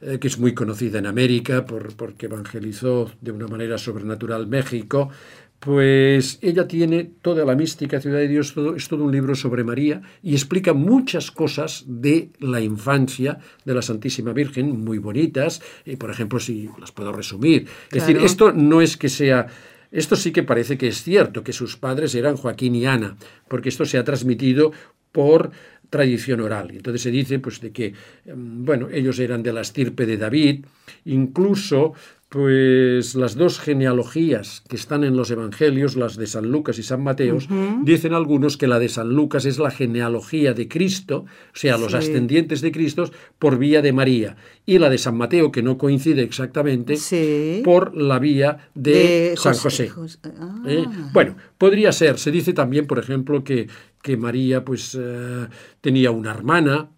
eh, 0.00 0.18
que 0.20 0.28
es 0.28 0.38
muy 0.38 0.54
conocida 0.54 1.00
en 1.00 1.06
América 1.06 1.64
por, 1.64 1.96
porque 1.96 2.26
evangelizó 2.26 3.10
de 3.20 3.32
una 3.32 3.48
manera 3.48 3.78
sobrenatural 3.78 4.46
México, 4.46 5.10
pues 5.58 6.38
ella 6.40 6.68
tiene 6.68 7.10
toda 7.20 7.44
la 7.44 7.56
mística 7.56 8.00
Ciudad 8.00 8.18
de 8.18 8.28
Dios, 8.28 8.54
todo, 8.54 8.76
es 8.76 8.86
todo 8.86 9.02
un 9.02 9.10
libro 9.10 9.34
sobre 9.34 9.64
María 9.64 10.00
y 10.22 10.34
explica 10.34 10.72
muchas 10.72 11.32
cosas 11.32 11.84
de 11.88 12.30
la 12.38 12.60
infancia 12.60 13.38
de 13.64 13.74
la 13.74 13.82
Santísima 13.82 14.32
Virgen, 14.32 14.84
muy 14.84 14.98
bonitas, 14.98 15.60
y 15.84 15.96
por 15.96 16.10
ejemplo, 16.10 16.38
si 16.38 16.70
las 16.78 16.92
puedo 16.92 17.10
resumir. 17.10 17.66
Es 17.90 18.06
decir, 18.06 18.18
esto 18.18 18.52
no 18.52 18.80
es 18.80 18.96
que 18.96 19.08
sea... 19.08 19.46
Esto 19.90 20.16
sí 20.16 20.32
que 20.32 20.42
parece 20.42 20.76
que 20.76 20.88
es 20.88 21.02
cierto, 21.02 21.42
que 21.42 21.54
sus 21.54 21.78
padres 21.78 22.14
eran 22.14 22.36
Joaquín 22.36 22.74
y 22.74 22.84
Ana, 22.84 23.16
porque 23.48 23.70
esto 23.70 23.86
se 23.86 23.96
ha 23.96 24.04
transmitido 24.04 24.70
por 25.12 25.50
tradición 25.90 26.40
oral. 26.40 26.70
Entonces 26.72 27.02
se 27.02 27.10
dice 27.10 27.38
pues 27.38 27.60
de 27.60 27.72
que 27.72 27.94
em, 28.26 28.64
bueno, 28.64 28.88
ellos 28.92 29.18
eran 29.18 29.42
de 29.42 29.52
la 29.52 29.60
estirpe 29.60 30.06
de 30.06 30.16
David, 30.16 30.64
incluso 31.04 31.94
pues 32.28 33.14
las 33.14 33.36
dos 33.36 33.58
genealogías 33.58 34.62
que 34.68 34.76
están 34.76 35.02
en 35.02 35.16
los 35.16 35.30
evangelios, 35.30 35.96
las 35.96 36.16
de 36.16 36.26
San 36.26 36.50
Lucas 36.50 36.78
y 36.78 36.82
San 36.82 37.02
Mateos, 37.02 37.48
dicen 37.84 38.12
algunos 38.12 38.58
que 38.58 38.66
la 38.66 38.78
de 38.78 38.90
San 38.90 39.14
Lucas 39.14 39.46
es 39.46 39.58
la 39.58 39.70
genealogía 39.70 40.52
de 40.52 40.68
Cristo, 40.68 41.24
o 41.24 41.56
sea, 41.56 41.78
los 41.78 41.94
ascendientes 41.94 42.60
de 42.60 42.70
Cristo 42.70 43.10
por 43.38 43.58
vía 43.58 43.80
de 43.80 43.94
María, 43.94 44.36
y 44.66 44.78
la 44.78 44.90
de 44.90 44.98
San 44.98 45.16
Mateo, 45.16 45.50
que 45.50 45.62
no 45.62 45.78
coincide 45.78 46.22
exactamente, 46.22 46.96
por 47.64 47.96
la 47.96 48.18
vía 48.18 48.68
de, 48.74 49.32
San 49.38 49.54
José. 49.54 49.90
¿Eh? 50.66 50.84
Ah. 50.86 51.10
Bueno, 51.14 51.36
podría 51.56 51.92
ser, 51.92 52.18
se 52.18 52.30
dice 52.30 52.52
también, 52.52 52.86
por 52.86 52.98
ejemplo, 52.98 53.42
que, 53.42 53.68
que 54.02 54.16
María 54.16 54.64
pues 54.64 54.96
eh, 54.98 55.46
tenía 55.80 56.10
una 56.10 56.30
hermana, 56.30 56.90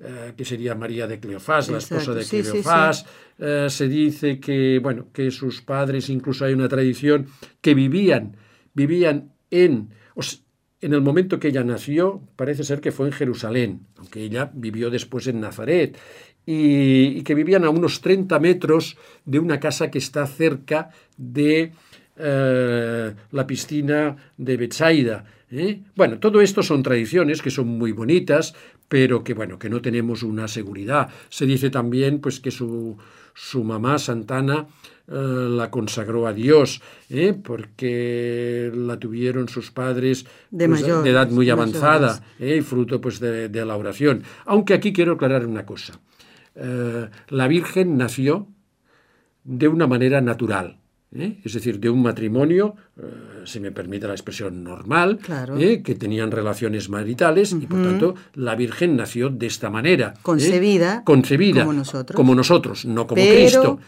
eh, 0.00 0.32
que 0.36 0.44
sería 0.44 0.74
María 0.74 1.06
de 1.06 1.20
Cleofás, 1.20 1.68
la 1.68 1.78
esposa 1.78 2.12
de 2.12 2.24
Cleofás. 2.24 3.06
Eh, 3.38 3.66
se 3.68 3.88
dice 3.88 4.40
que, 4.40 4.78
bueno, 4.82 5.06
que 5.12 5.30
sus 5.30 5.62
padres, 5.62 6.08
incluso 6.10 6.44
hay 6.44 6.54
una 6.54 6.68
tradición, 6.68 7.26
que 7.60 7.74
vivían, 7.74 8.36
vivían 8.74 9.32
en, 9.50 9.90
en 10.80 10.92
el 10.92 11.00
momento 11.00 11.38
que 11.38 11.48
ella 11.48 11.62
nació, 11.62 12.20
parece 12.36 12.64
ser 12.64 12.80
que 12.80 12.92
fue 12.92 13.06
en 13.06 13.12
Jerusalén, 13.12 13.86
aunque 13.96 14.22
ella 14.22 14.50
vivió 14.52 14.90
después 14.90 15.26
en 15.28 15.40
Nazaret, 15.40 15.96
y, 16.44 17.22
que 17.22 17.34
vivían 17.34 17.64
a 17.64 17.70
unos 17.70 18.00
30 18.00 18.38
metros 18.40 18.96
de 19.24 19.38
una 19.38 19.60
casa 19.60 19.90
que 19.90 19.98
está 19.98 20.26
cerca 20.26 20.90
de 21.16 21.72
eh, 22.16 23.14
la 23.30 23.46
piscina 23.46 24.16
de 24.36 24.56
Betsaida. 24.56 25.24
Bueno, 25.94 26.18
todo 26.18 26.40
esto 26.40 26.62
son 26.62 26.82
tradiciones 26.82 27.42
que 27.42 27.50
son 27.50 27.68
muy 27.68 27.92
bonitas, 27.92 28.54
pero 28.88 29.22
que 29.22 29.34
bueno, 29.34 29.58
que 29.58 29.68
no 29.68 29.82
tenemos 29.82 30.22
una 30.22 30.48
seguridad. 30.48 31.10
Se 31.28 31.44
dice 31.44 31.68
también 31.68 32.20
pues 32.20 32.40
que 32.40 32.50
su, 32.50 32.96
su 33.34 33.62
mamá 33.62 33.98
Santana 33.98 34.66
eh, 35.08 35.14
la 35.14 35.70
consagró 35.70 36.26
a 36.26 36.32
Dios, 36.32 36.80
¿eh? 37.10 37.34
porque 37.34 38.72
la 38.74 38.98
tuvieron 38.98 39.48
sus 39.48 39.70
padres 39.70 40.24
de, 40.50 40.68
pues, 40.68 40.82
edad 40.82 41.28
muy 41.30 41.50
avanzada, 41.50 42.24
¿eh? 42.38 42.56
y 42.58 42.62
fruto 42.62 43.00
pues 43.00 43.20
de, 43.20 43.50
de, 43.50 43.64
la 43.66 43.76
oración. 43.76 44.22
Aunque 44.46 44.72
aquí 44.72 44.92
quiero 44.92 45.12
aclarar 45.12 45.46
una 45.46 45.66
cosa. 45.66 46.00
la 46.54 47.48
Virgen 47.48 47.98
nació 47.98 48.48
de 49.44 49.68
una 49.68 49.86
manera 49.86 50.22
natural. 50.22 50.81
¿Eh? 51.14 51.40
es 51.44 51.52
decir, 51.52 51.78
de 51.78 51.90
un 51.90 52.02
matrimonio, 52.02 52.74
eh, 52.96 53.02
si 53.44 53.60
me 53.60 53.72
permite 53.72 54.06
la 54.06 54.14
expresión 54.14 54.62
normal, 54.62 55.18
¿eh? 55.58 55.82
que 55.82 55.94
tenían 55.94 56.30
relaciones 56.30 56.88
maritales 56.88 57.52
y 57.52 57.66
por 57.66 57.82
tanto 57.82 58.14
la 58.34 58.54
Virgen 58.54 58.96
nació 58.96 59.28
de 59.28 59.46
esta 59.46 59.70
manera. 59.70 60.14
Concebida. 60.22 61.02
Concebida. 61.04 61.62
Como 61.62 61.72
nosotros. 61.72 62.16
Como 62.16 62.34
nosotros, 62.34 62.84
no 62.84 63.06
como 63.06 63.22
Cristo. 63.22 63.78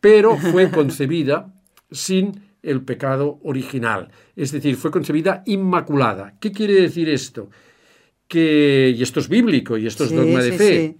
Pero 0.00 0.36
fue 0.36 0.70
concebida 0.72 1.52
sin 1.90 2.40
el 2.62 2.82
pecado 2.82 3.38
original. 3.42 4.10
Es 4.36 4.52
decir, 4.52 4.76
fue 4.76 4.90
concebida 4.90 5.42
inmaculada. 5.46 6.34
¿Qué 6.40 6.52
quiere 6.52 6.74
decir 6.74 7.08
esto? 7.08 7.50
Que, 8.26 8.94
y 8.96 9.02
esto 9.02 9.20
es 9.20 9.28
bíblico 9.28 9.78
y 9.78 9.86
esto 9.86 10.04
es 10.04 10.14
dogma 10.14 10.42
de 10.42 10.52
fe, 10.52 10.96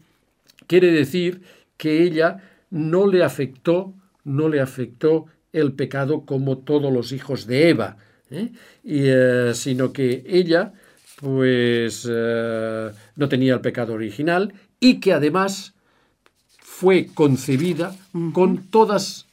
quiere 0.66 0.90
decir 0.90 1.42
que 1.76 2.02
ella 2.02 2.38
no 2.70 3.06
le 3.06 3.23
afectó, 3.23 3.94
no 4.25 4.49
le 4.49 4.61
afectó 4.61 5.26
el 5.60 5.72
pecado 5.72 6.22
como 6.22 6.58
todos 6.58 6.92
los 6.92 7.12
hijos 7.12 7.46
de 7.46 7.68
Eva, 7.70 7.96
¿eh? 8.30 8.50
Eh, 8.84 9.52
sino 9.54 9.92
que 9.92 10.24
ella 10.26 10.72
pues 11.20 12.08
eh, 12.08 12.90
no 13.16 13.28
tenía 13.28 13.54
el 13.54 13.60
pecado 13.60 13.94
original 13.94 14.52
y 14.78 15.00
que 15.00 15.12
además 15.12 15.74
fue 16.60 17.08
concebida 17.12 17.96
con 18.32 18.68
todas 18.70 19.26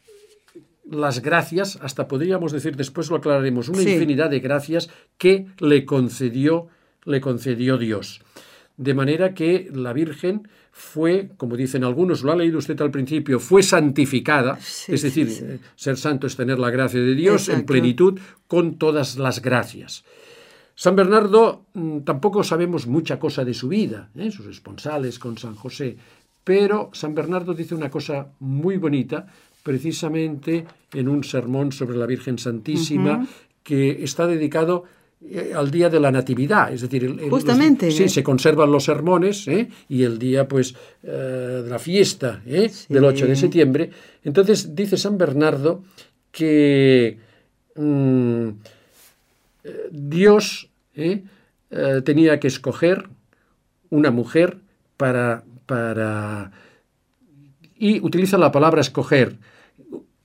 las 0.90 1.22
gracias, 1.22 1.78
hasta 1.82 2.08
podríamos 2.08 2.52
decir, 2.52 2.76
después 2.76 3.10
lo 3.10 3.18
aclararemos, 3.18 3.70
una 3.70 3.82
infinidad 3.82 4.30
de 4.30 4.40
gracias 4.40 4.90
que 5.18 5.48
le 5.60 5.86
concedió, 5.86 6.68
le 7.06 7.22
concedió 7.22 7.78
Dios. 7.78 8.22
De 8.78 8.94
manera 8.94 9.34
que 9.34 9.70
la 9.74 9.94
Virgen 9.94 10.48
fue, 10.78 11.30
como 11.38 11.56
dicen 11.56 11.86
algunos, 11.86 12.22
lo 12.22 12.34
ha 12.34 12.36
leído 12.36 12.58
usted 12.58 12.80
al 12.82 12.92
principio, 12.92 13.40
fue 13.40 13.64
santificada, 13.64 14.60
es 14.60 15.02
decir, 15.02 15.30
eh, 15.30 15.60
ser 15.74 15.96
santo 15.96 16.28
es 16.28 16.36
tener 16.36 16.60
la 16.60 16.70
gracia 16.70 17.00
de 17.00 17.16
Dios 17.16 17.48
en 17.48 17.66
plenitud 17.66 18.20
con 18.46 18.78
todas 18.78 19.18
las 19.18 19.42
gracias. 19.42 20.04
San 20.76 20.98
Bernardo 20.98 21.64
mm, 21.74 22.00
tampoco 22.00 22.44
sabemos 22.44 22.88
mucha 22.88 23.18
cosa 23.20 23.46
de 23.46 23.54
su 23.54 23.70
vida, 23.70 24.10
¿eh? 24.16 24.30
sus 24.32 24.48
esponsales 24.48 25.18
con 25.18 25.38
San 25.38 25.56
José, 25.56 25.96
pero 26.44 26.90
San 26.92 27.16
Bernardo 27.16 27.54
dice 27.54 27.74
una 27.74 27.90
cosa 27.90 28.28
muy 28.42 28.76
bonita, 28.76 29.28
precisamente 29.64 30.66
en 30.92 31.08
un 31.08 31.24
sermón 31.24 31.72
sobre 31.72 31.96
la 31.96 32.06
Virgen 32.06 32.38
Santísima, 32.38 33.26
que 33.64 34.04
está 34.04 34.28
dedicado 34.28 34.84
al 35.56 35.72
día 35.72 35.90
de 35.90 36.00
la 36.00 36.12
natividad, 36.12 36.72
es 36.72 36.82
decir, 36.82 37.18
justamente 37.30 37.90
sí, 37.90 38.10
se 38.10 38.22
conservan 38.22 38.72
los 38.72 38.84
sermones 38.84 39.48
¿eh? 39.48 39.70
y 39.90 40.04
el 40.04 40.20
día 40.20 40.48
pues 40.48 40.76
eh, 41.02 41.62
de 41.64 41.70
la 41.70 41.80
fiesta 41.80 42.42
del 42.46 43.04
8 43.04 43.26
de 43.26 43.36
septiembre. 43.36 43.90
Entonces 44.24 44.76
dice 44.76 44.98
San 44.98 45.18
Bernardo 45.18 45.84
que 46.32 47.18
mm, 47.76 48.50
Dios 49.92 50.70
tenía 52.04 52.40
que 52.40 52.48
escoger 52.48 53.10
una 53.90 54.12
mujer 54.12 54.60
para, 54.98 55.44
para 55.66 56.52
y 57.78 58.00
utiliza 58.02 58.38
la 58.38 58.52
palabra 58.52 58.82
escoger, 58.82 59.38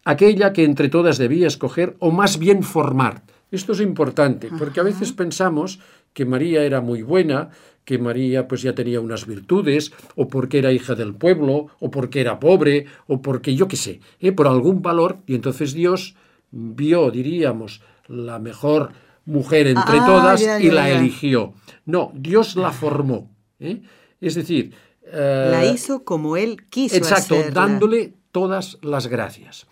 aquella 0.04 0.52
que 0.52 0.64
entre 0.64 0.88
todas 0.88 1.18
debía 1.18 1.46
escoger 1.46 1.96
o 1.98 2.10
más 2.10 2.38
bien 2.38 2.62
formar. 2.62 3.22
Esto 3.50 3.72
es 3.72 3.80
importante, 3.80 4.48
porque 4.58 4.80
a 4.80 4.84
veces 4.84 5.12
pensamos 5.12 5.80
que 6.12 6.24
María 6.24 6.62
era 6.62 6.80
muy 6.80 7.02
buena, 7.02 7.50
que 7.84 7.98
María 7.98 8.46
pues 8.46 8.62
ya 8.62 8.74
tenía 8.74 9.00
unas 9.00 9.26
virtudes, 9.26 9.92
o 10.14 10.28
porque 10.28 10.58
era 10.58 10.72
hija 10.72 10.94
del 10.94 11.14
pueblo, 11.14 11.66
o 11.80 11.90
porque 11.90 12.20
era 12.20 12.38
pobre, 12.38 12.86
o 13.06 13.20
porque 13.20 13.54
yo 13.54 13.66
qué 13.66 13.76
sé, 13.76 14.00
¿eh? 14.20 14.32
por 14.32 14.46
algún 14.46 14.82
valor, 14.82 15.18
y 15.26 15.34
entonces 15.34 15.72
Dios 15.72 16.14
vio, 16.50 17.10
diríamos, 17.10 17.82
la 18.06 18.38
mejor 18.38 18.92
mujer 19.24 19.66
entre 19.66 19.98
ah, 19.98 20.06
todas 20.06 20.42
y 20.60 20.70
la 20.70 20.90
eligió. 20.90 21.54
No, 21.86 22.12
Dios 22.14 22.56
la 22.56 22.72
formó. 22.72 23.30
¿eh? 23.58 23.82
Es 24.20 24.34
decir... 24.34 24.74
la 25.04 25.64
eh, 25.64 25.72
hizo 25.72 26.04
como 26.04 26.36
Él 26.36 26.66
quiso. 26.68 26.96
Exacto, 26.96 27.36
dándole 27.52 28.14
todas 28.32 28.78
las 28.82 29.06
gracias. 29.06 29.66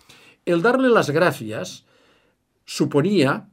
El 0.44 0.62
darle 0.62 0.88
las 0.88 1.10
gracias 1.10 1.84
suponía 2.64 3.47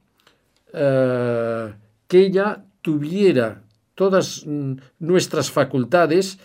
eh, 0.77 1.74
que 2.08 2.20
ella 2.20 2.65
tuviera 2.82 3.62
todas 3.96 4.46
mm, 4.46 4.74
nuestras 5.00 5.50
facultades, 5.50 6.38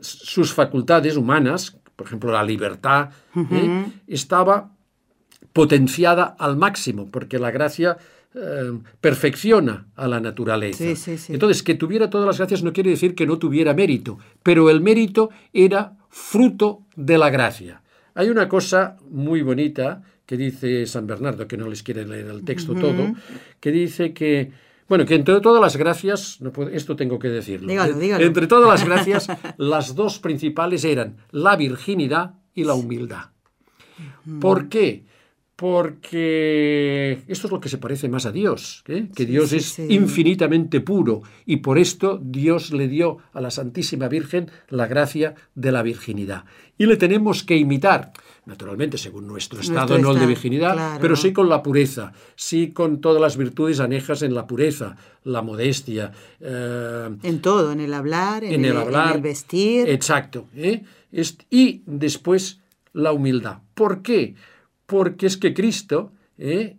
sus 0.00 0.54
facultades 0.54 1.16
humanas, 1.16 1.76
por 1.96 2.06
ejemplo 2.06 2.30
la 2.30 2.44
libertad, 2.44 3.10
¿eh? 3.50 3.86
estaba 4.06 4.70
potenciada 5.52 6.36
al 6.38 6.56
máximo, 6.56 7.10
porque 7.10 7.38
la 7.38 7.50
gracia 7.50 7.98
eh, 8.34 8.78
perfecciona 9.00 9.88
a 9.96 10.06
la 10.06 10.20
naturaleza. 10.20 10.84
Entonces, 11.28 11.62
que 11.62 11.74
tuviera 11.74 12.08
todas 12.08 12.26
las 12.26 12.38
gracias 12.38 12.62
no 12.62 12.72
quiere 12.72 12.90
decir 12.90 13.14
que 13.14 13.26
no 13.26 13.38
tuviera 13.38 13.74
mérito, 13.74 14.18
pero 14.42 14.70
el 14.70 14.80
mérito 14.80 15.30
era 15.52 15.96
fruto 16.08 16.86
de 16.94 17.18
la 17.18 17.30
gracia. 17.30 17.82
Hay 18.14 18.30
una 18.30 18.48
cosa 18.48 18.96
muy 19.10 19.42
bonita 19.42 20.02
que 20.32 20.38
dice 20.38 20.86
San 20.86 21.06
Bernardo, 21.06 21.46
que 21.46 21.58
no 21.58 21.68
les 21.68 21.82
quiere 21.82 22.06
leer 22.06 22.28
el 22.28 22.42
texto 22.42 22.74
todo, 22.74 23.12
que 23.60 23.70
dice 23.70 24.14
que, 24.14 24.50
bueno, 24.88 25.04
que 25.04 25.14
entre 25.14 25.38
todas 25.42 25.60
las 25.60 25.76
gracias, 25.76 26.40
no 26.40 26.50
esto 26.68 26.96
tengo 26.96 27.18
que 27.18 27.28
decirlo, 27.28 27.70
entre 27.70 28.46
todas 28.46 28.66
las 28.66 28.88
gracias, 28.88 29.28
las 29.58 29.94
dos 29.94 30.20
principales 30.20 30.86
eran 30.86 31.18
la 31.32 31.54
virginidad 31.56 32.36
y 32.54 32.64
la 32.64 32.72
humildad. 32.72 33.26
¿Por 34.40 34.70
qué? 34.70 35.04
Porque 35.54 37.22
esto 37.28 37.46
es 37.46 37.52
lo 37.52 37.60
que 37.60 37.68
se 37.68 37.76
parece 37.76 38.08
más 38.08 38.24
a 38.24 38.32
Dios, 38.32 38.84
¿eh? 38.88 39.08
que 39.14 39.26
Dios 39.26 39.52
es 39.52 39.78
infinitamente 39.80 40.80
puro 40.80 41.20
y 41.44 41.58
por 41.58 41.78
esto 41.78 42.18
Dios 42.24 42.72
le 42.72 42.88
dio 42.88 43.18
a 43.34 43.42
la 43.42 43.50
Santísima 43.50 44.08
Virgen 44.08 44.50
la 44.70 44.86
gracia 44.86 45.34
de 45.54 45.72
la 45.72 45.82
virginidad. 45.82 46.46
Y 46.78 46.86
le 46.86 46.96
tenemos 46.96 47.42
que 47.44 47.58
imitar 47.58 48.12
naturalmente 48.44 48.98
según 48.98 49.26
nuestro 49.26 49.60
estado, 49.60 49.98
no 49.98 50.12
el 50.12 50.18
de 50.18 50.26
virginidad, 50.26 50.98
pero 51.00 51.14
sí 51.14 51.32
con 51.32 51.48
la 51.48 51.62
pureza, 51.62 52.12
sí 52.34 52.72
con 52.72 53.00
todas 53.00 53.20
las 53.20 53.36
virtudes 53.36 53.78
anejas 53.80 54.22
en 54.22 54.34
la 54.34 54.46
pureza, 54.46 54.96
la 55.24 55.42
modestia. 55.42 56.12
Eh, 56.40 57.10
en 57.22 57.40
todo, 57.40 57.72
en 57.72 57.80
el 57.80 57.94
hablar, 57.94 58.42
en, 58.42 58.64
el, 58.64 58.76
hablar, 58.76 59.20
vestir. 59.20 59.88
Exacto. 59.88 60.46
¿eh? 60.56 60.82
y 61.50 61.82
después 61.86 62.60
la 62.92 63.12
humildad. 63.12 63.58
¿Por 63.74 64.02
qué? 64.02 64.34
Porque 64.86 65.26
es 65.26 65.36
que 65.36 65.54
Cristo, 65.54 66.12
¿eh? 66.36 66.76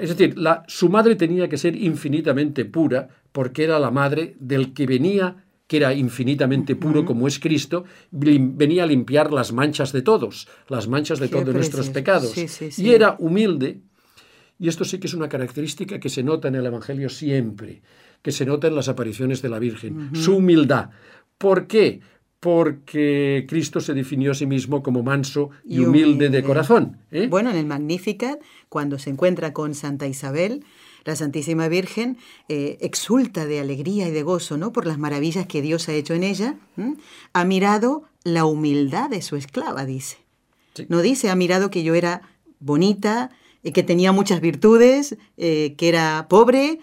es 0.00 0.08
decir, 0.08 0.38
la, 0.38 0.62
su 0.68 0.88
madre 0.88 1.16
tenía 1.16 1.48
que 1.48 1.58
ser 1.58 1.74
infinitamente 1.74 2.64
pura 2.64 3.08
porque 3.32 3.64
era 3.64 3.78
la 3.78 3.90
madre 3.90 4.36
del 4.38 4.72
que 4.72 4.86
venía 4.86 5.45
que 5.66 5.78
era 5.78 5.92
infinitamente 5.92 6.76
puro 6.76 7.04
como 7.04 7.26
es 7.26 7.38
Cristo, 7.38 7.84
venía 8.10 8.84
a 8.84 8.86
limpiar 8.86 9.32
las 9.32 9.52
manchas 9.52 9.92
de 9.92 10.02
todos, 10.02 10.48
las 10.68 10.86
manchas 10.88 11.18
de 11.18 11.28
todos 11.28 11.52
nuestros 11.52 11.90
pecados. 11.90 12.34
Y 12.78 12.90
era 12.90 13.16
humilde, 13.18 13.80
y 14.58 14.68
esto 14.68 14.84
sí 14.84 14.98
que 14.98 15.06
es 15.06 15.14
una 15.14 15.28
característica 15.28 15.98
que 15.98 16.08
se 16.08 16.22
nota 16.22 16.48
en 16.48 16.54
el 16.54 16.66
Evangelio 16.66 17.08
siempre, 17.08 17.82
que 18.22 18.32
se 18.32 18.46
nota 18.46 18.68
en 18.68 18.76
las 18.76 18.88
apariciones 18.88 19.42
de 19.42 19.48
la 19.48 19.58
Virgen, 19.58 20.10
su 20.14 20.36
humildad. 20.36 20.90
¿Por 21.36 21.66
qué? 21.66 22.00
Porque 22.38 23.44
Cristo 23.48 23.80
se 23.80 23.92
definió 23.92 24.30
a 24.30 24.34
sí 24.34 24.46
mismo 24.46 24.82
como 24.82 25.02
manso 25.02 25.50
y, 25.64 25.80
humilde, 25.80 26.28
de 26.28 26.42
corazón. 26.44 26.98
¿eh? 27.10 27.26
Bueno, 27.28 27.50
en 27.50 27.56
el 27.56 27.66
Magnificat, 27.66 28.40
cuando 28.68 28.98
se 28.98 29.10
encuentra 29.10 29.52
con 29.52 29.74
Santa 29.74 30.06
Isabel, 30.06 30.64
la 31.06 31.16
Santísima 31.16 31.68
Virgen 31.68 32.18
eh, 32.48 32.76
exulta 32.80 33.46
de 33.46 33.60
alegría 33.60 34.08
y 34.08 34.10
de 34.10 34.22
gozo 34.24 34.58
¿no? 34.58 34.72
por 34.72 34.86
las 34.86 34.98
maravillas 34.98 35.46
que 35.46 35.62
Dios 35.62 35.88
ha 35.88 35.94
hecho 35.94 36.14
en 36.14 36.24
ella. 36.24 36.56
Ha 37.32 37.44
mirado 37.44 38.04
la 38.24 38.44
humildad 38.44 39.08
de 39.08 39.22
su 39.22 39.36
esclava, 39.36 39.86
dice. 39.86 40.18
No 40.88 41.00
dice, 41.00 41.30
ha 41.30 41.36
mirado 41.36 41.70
que 41.70 41.84
yo 41.84 41.94
era 41.94 42.22
bonita, 42.58 43.30
eh, 43.62 43.72
que 43.72 43.84
tenía 43.84 44.12
muchas 44.12 44.40
virtudes, 44.40 45.16
eh, 45.36 45.74
que 45.78 45.88
era 45.88 46.26
pobre. 46.28 46.80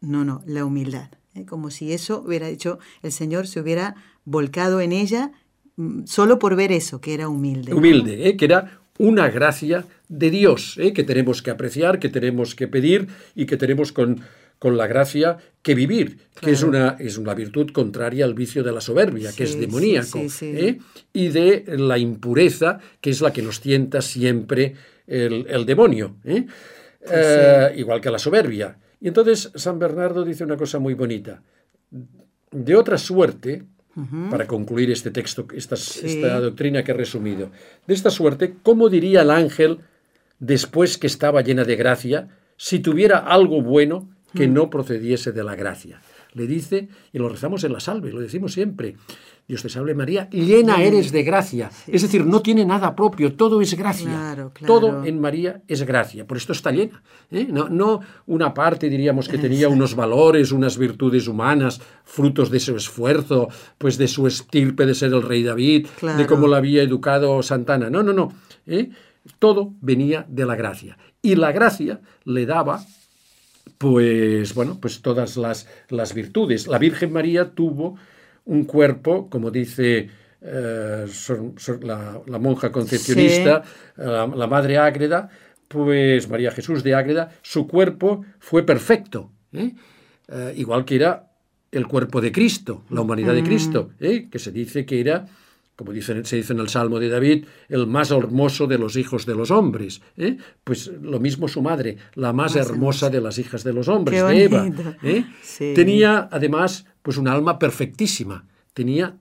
no, 0.00 0.24
no, 0.24 0.42
la 0.46 0.64
humildad. 0.64 1.10
Como 1.48 1.70
si 1.70 1.92
eso 1.92 2.22
hubiera 2.26 2.48
hecho, 2.48 2.78
el 3.02 3.12
Señor 3.12 3.46
se 3.46 3.60
hubiera 3.60 3.96
volcado 4.24 4.80
en 4.80 4.92
ella 4.92 5.32
mm, 5.76 6.04
solo 6.04 6.38
por 6.38 6.54
ver 6.54 6.70
eso, 6.70 7.00
que 7.00 7.14
era 7.14 7.28
humilde. 7.28 7.74
Humilde, 7.74 8.36
que 8.36 8.44
era 8.44 8.79
una 9.00 9.30
gracia 9.30 9.86
de 10.08 10.30
Dios, 10.30 10.76
¿eh? 10.76 10.92
que 10.92 11.04
tenemos 11.04 11.40
que 11.40 11.50
apreciar, 11.50 11.98
que 11.98 12.10
tenemos 12.10 12.54
que 12.54 12.68
pedir 12.68 13.08
y 13.34 13.46
que 13.46 13.56
tenemos 13.56 13.92
con, 13.92 14.20
con 14.58 14.76
la 14.76 14.86
gracia 14.86 15.38
que 15.62 15.74
vivir, 15.74 16.18
que 16.38 16.50
es 16.50 16.62
una, 16.62 16.96
es 16.98 17.16
una 17.16 17.32
virtud 17.32 17.70
contraria 17.72 18.26
al 18.26 18.34
vicio 18.34 18.62
de 18.62 18.72
la 18.72 18.82
soberbia, 18.82 19.32
que 19.34 19.44
es 19.44 19.58
demoníaco, 19.58 20.20
¿eh? 20.42 20.78
y 21.14 21.28
de 21.28 21.64
la 21.78 21.96
impureza, 21.96 22.78
que 23.00 23.08
es 23.08 23.22
la 23.22 23.32
que 23.32 23.40
nos 23.40 23.62
tienta 23.62 24.02
siempre 24.02 24.74
el, 25.06 25.64
demonio, 25.64 26.16
¿eh? 26.24 26.44
igual 27.76 28.02
que 28.02 28.10
la 28.10 28.18
soberbia. 28.18 28.76
Y 29.00 29.08
entonces 29.08 29.50
San 29.54 29.78
Bernardo 29.78 30.26
dice 30.26 30.44
una 30.44 30.58
cosa 30.58 30.78
muy 30.78 30.92
bonita. 30.92 31.42
De 32.50 32.76
otra 32.76 32.98
suerte, 32.98 33.64
para 34.30 34.46
concluir 34.46 34.90
este 34.90 35.10
texto, 35.10 35.46
esta, 35.54 35.74
esta 35.74 36.40
doctrina 36.40 36.82
que 36.82 36.92
he 36.92 36.94
resumido. 36.94 37.50
De 37.86 37.94
esta 37.94 38.10
suerte, 38.10 38.54
¿cómo 38.62 38.88
diría 38.88 39.22
el 39.22 39.30
ángel 39.30 39.80
después 40.38 40.96
que 40.96 41.06
estaba 41.06 41.42
llena 41.42 41.64
de 41.64 41.76
gracia 41.76 42.28
si 42.56 42.78
tuviera 42.78 43.18
algo 43.18 43.62
bueno 43.62 44.08
que 44.34 44.46
mm. 44.46 44.54
no 44.54 44.70
procediese 44.70 45.32
de 45.32 45.44
la 45.44 45.56
gracia? 45.56 46.00
Le 46.32 46.46
dice, 46.46 46.88
y 47.12 47.18
lo 47.18 47.28
rezamos 47.28 47.64
en 47.64 47.72
la 47.72 47.80
salve, 47.80 48.12
lo 48.12 48.20
decimos 48.20 48.52
siempre, 48.52 48.96
Dios 49.50 49.62
te 49.62 49.68
salve 49.68 49.96
María, 49.96 50.30
llena 50.30 50.80
eres 50.80 51.10
de 51.10 51.24
gracia. 51.24 51.72
es 51.88 52.02
decir, 52.02 52.24
no 52.24 52.40
tiene 52.40 52.64
nada 52.64 52.94
propio, 52.94 53.34
todo 53.34 53.60
es 53.60 53.74
gracia. 53.74 54.36
Todo 54.64 55.04
en 55.04 55.20
María 55.20 55.62
es 55.66 55.82
gracia, 55.82 56.24
por 56.24 56.36
esto 56.36 56.52
está 56.52 56.70
llena. 56.70 57.02
¿eh? 57.32 57.48
No, 57.50 57.68
no, 57.68 57.98
una 58.26 58.54
parte, 58.54 58.88
diríamos, 58.88 59.28
que 59.28 59.38
tenía 59.38 59.68
unos 59.68 59.96
valores, 59.96 60.52
unas 60.52 60.78
virtudes 60.78 61.26
humanas, 61.26 61.80
frutos 62.04 62.48
de 62.48 62.60
su 62.60 62.76
esfuerzo, 62.76 63.48
pues 63.76 63.98
de 63.98 64.06
su 64.06 64.28
estirpe 64.28 64.86
de 64.86 64.94
ser 64.94 65.12
el 65.12 65.22
rey 65.22 65.42
David, 65.42 65.88
de 66.16 66.26
cómo 66.26 66.46
la 66.46 66.58
había 66.58 66.84
educado 66.84 67.42
Santana. 67.42 67.90
No, 67.90 68.04
no, 68.04 68.12
no. 68.12 68.32
¿eh? 68.68 68.90
Todo 69.40 69.74
venía 69.80 70.24
de 70.28 70.46
la 70.46 70.54
gracia. 70.54 70.96
Y 71.22 71.34
la 71.34 71.50
gracia 71.50 72.00
le 72.24 72.46
daba 72.46 72.84
pues 73.80 74.52
bueno, 74.52 74.78
pues 74.78 75.00
todas 75.00 75.38
las, 75.38 75.66
las 75.88 76.12
virtudes. 76.12 76.66
La 76.66 76.76
Virgen 76.76 77.14
María 77.14 77.52
tuvo 77.52 77.96
un 78.44 78.64
cuerpo, 78.64 79.30
como 79.30 79.50
dice 79.50 80.10
eh, 80.42 81.06
la, 81.80 82.38
monja 82.38 82.70
concepcionista, 82.72 83.62
eh, 83.96 84.04
la, 84.04 84.46
madre 84.46 84.76
Ágreda, 84.76 85.30
pues 85.66 86.28
María 86.28 86.50
Jesús 86.50 86.82
de 86.84 86.94
Ágreda, 86.94 87.30
su 87.40 87.66
cuerpo 87.66 88.22
fue 88.38 88.66
perfecto, 88.66 89.32
¿eh? 89.54 89.72
igual 90.56 90.84
que 90.84 90.96
era 90.96 91.30
el 91.72 91.86
cuerpo 91.86 92.20
de 92.20 92.32
Cristo, 92.32 92.84
la 92.90 93.00
humanidad 93.00 93.32
de 93.32 93.42
Cristo, 93.42 93.92
que 93.98 94.38
se 94.38 94.52
dice 94.52 94.84
que 94.84 95.00
era, 95.00 95.24
como 95.80 95.94
dice, 95.94 96.26
se 96.26 96.36
dice 96.36 96.52
en 96.52 96.58
el 96.58 96.68
Salmo 96.68 97.00
de 97.00 97.08
David, 97.08 97.46
el 97.70 97.86
más 97.86 98.10
hermoso 98.10 98.66
de 98.66 98.76
los 98.76 98.96
hijos 98.96 99.24
de 99.24 99.34
los 99.34 99.50
hombres. 99.50 100.02
Pues 100.62 100.88
lo 101.00 101.18
mismo 101.20 101.48
su 101.48 101.62
madre, 101.62 101.96
la 102.16 102.34
más, 102.34 102.54
hermosa, 102.54 103.08
de 103.08 103.22
las 103.22 103.38
hijas 103.38 103.64
de 103.64 103.72
los 103.72 103.88
hombres, 103.88 104.22
de 104.22 104.44
Eva. 104.44 104.70
Tenía 105.56 106.28
además 106.30 106.84
pues 107.00 107.16
un 107.16 107.28
alma 107.28 107.58
perfectísima. 107.58 108.46
Tenía 108.74 109.16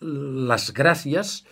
las 0.00 0.72
gracias. 0.72 1.44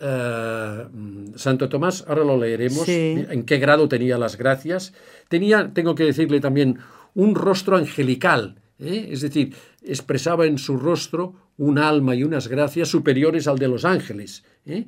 Eh, 0.00 0.86
Santo 1.34 1.68
Tomás, 1.68 2.06
ahora 2.08 2.24
lo 2.24 2.38
leeremos, 2.38 2.88
en 2.88 3.42
qué 3.42 3.58
grado 3.58 3.86
tenía 3.86 4.16
las 4.16 4.38
gracias. 4.38 4.94
Tenía, 5.28 5.74
tengo 5.74 5.94
que 5.94 6.04
decirle 6.04 6.40
también, 6.40 6.78
un 7.14 7.34
rostro 7.34 7.76
angelical, 7.76 8.62
¿eh? 8.78 9.08
es 9.10 9.20
decir, 9.20 9.54
expresaba 9.82 10.46
en 10.46 10.56
su 10.56 10.78
rostro 10.78 11.34
un 11.58 11.78
alma 11.78 12.14
y 12.14 12.24
unas 12.24 12.48
gracias 12.48 12.88
superiores 12.88 13.46
al 13.46 13.58
de 13.58 13.68
los 13.68 13.84
ángeles. 13.84 14.44
¿eh? 14.66 14.86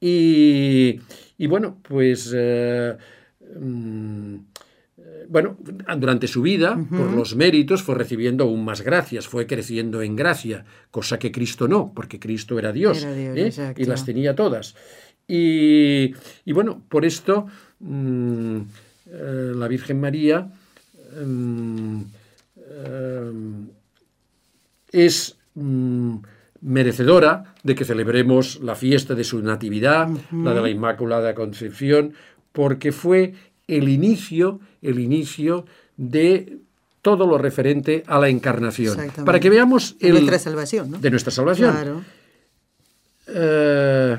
Y, 0.00 1.46
bueno, 1.46 1.78
pues 1.82 2.34
mm, 2.34 4.36
bueno, 5.28 5.56
durante 5.98 6.26
su 6.26 6.42
vida, 6.42 6.78
por 6.90 7.12
los 7.12 7.36
méritos, 7.36 7.82
fue 7.82 7.94
recibiendo 7.94 8.44
aún 8.44 8.64
más 8.64 8.82
gracias, 8.82 9.26
fue 9.26 9.46
creciendo 9.46 10.02
en 10.02 10.16
gracia, 10.16 10.64
cosa 10.90 11.18
que 11.18 11.32
Cristo 11.32 11.68
no, 11.68 11.92
porque 11.94 12.18
Cristo 12.18 12.58
era 12.58 12.72
Dios, 12.72 13.04
¿eh? 13.06 13.74
y 13.76 13.84
las 13.84 14.04
tenía 14.04 14.34
todas. 14.34 14.74
Y, 15.26 16.12
bueno, 16.52 16.82
por 16.88 17.04
esto 17.04 17.46
mm, 17.80 18.56
eh, 19.06 19.52
la 19.54 19.68
Virgen 19.68 20.00
María 20.00 20.50
mm, 21.24 22.00
eh, 22.58 23.32
es 24.92 25.36
mm, 25.54 26.16
merecedora 26.62 27.54
de 27.62 27.74
que 27.74 27.84
celebremos 27.84 28.60
la 28.62 28.74
fiesta 28.74 29.14
de 29.14 29.24
su 29.24 29.42
Natividad, 29.42 30.08
la 30.32 30.54
de 30.54 30.60
la 30.60 30.68
Inmaculada 30.70 31.34
Concepción, 31.34 32.14
porque 32.52 32.92
fue 32.92 33.34
el 33.66 33.88
inicio, 33.88 34.60
el 34.80 34.98
inicio 34.98 35.66
de 35.96 36.58
todo 37.02 37.26
lo 37.26 37.36
referente 37.36 38.04
a 38.06 38.18
la 38.18 38.28
encarnación. 38.28 38.96
Para 39.24 39.40
que 39.40 39.50
veamos 39.50 39.98
de 39.98 40.10
nuestra 40.10 40.38
salvación, 40.38 40.90
¿no? 40.92 40.98
De 40.98 41.10
nuestra 41.10 41.32
salvación. 41.32 42.04
Eh, 43.26 44.18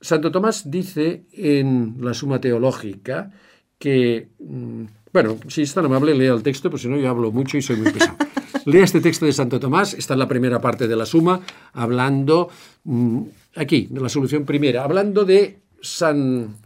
Santo 0.00 0.30
Tomás 0.30 0.70
dice 0.70 1.24
en 1.32 1.96
la 2.00 2.14
Suma 2.14 2.40
Teológica 2.40 3.30
que, 3.78 4.28
mm, 4.38 4.84
bueno, 5.12 5.38
si 5.48 5.62
es 5.62 5.74
tan 5.74 5.86
amable, 5.86 6.14
lea 6.14 6.32
el 6.32 6.42
texto, 6.42 6.70
pues 6.70 6.82
si 6.82 6.88
no 6.88 6.96
yo 6.96 7.08
hablo 7.08 7.32
mucho 7.32 7.56
y 7.56 7.62
soy 7.62 7.76
muy 7.76 7.90
pesado. 7.90 8.16
lea 8.66 8.84
este 8.84 9.00
texto 9.00 9.26
de 9.26 9.32
Santo 9.32 9.60
Tomás, 9.60 9.94
está 9.94 10.14
en 10.14 10.20
la 10.20 10.28
primera 10.28 10.60
parte 10.60 10.88
de 10.88 10.96
la 10.96 11.06
Suma, 11.06 11.40
hablando, 11.72 12.48
mm, 12.84 13.22
aquí, 13.56 13.88
de 13.90 14.00
la 14.00 14.08
solución 14.08 14.44
primera, 14.44 14.84
hablando 14.84 15.24
de 15.24 15.58
San 15.80 16.56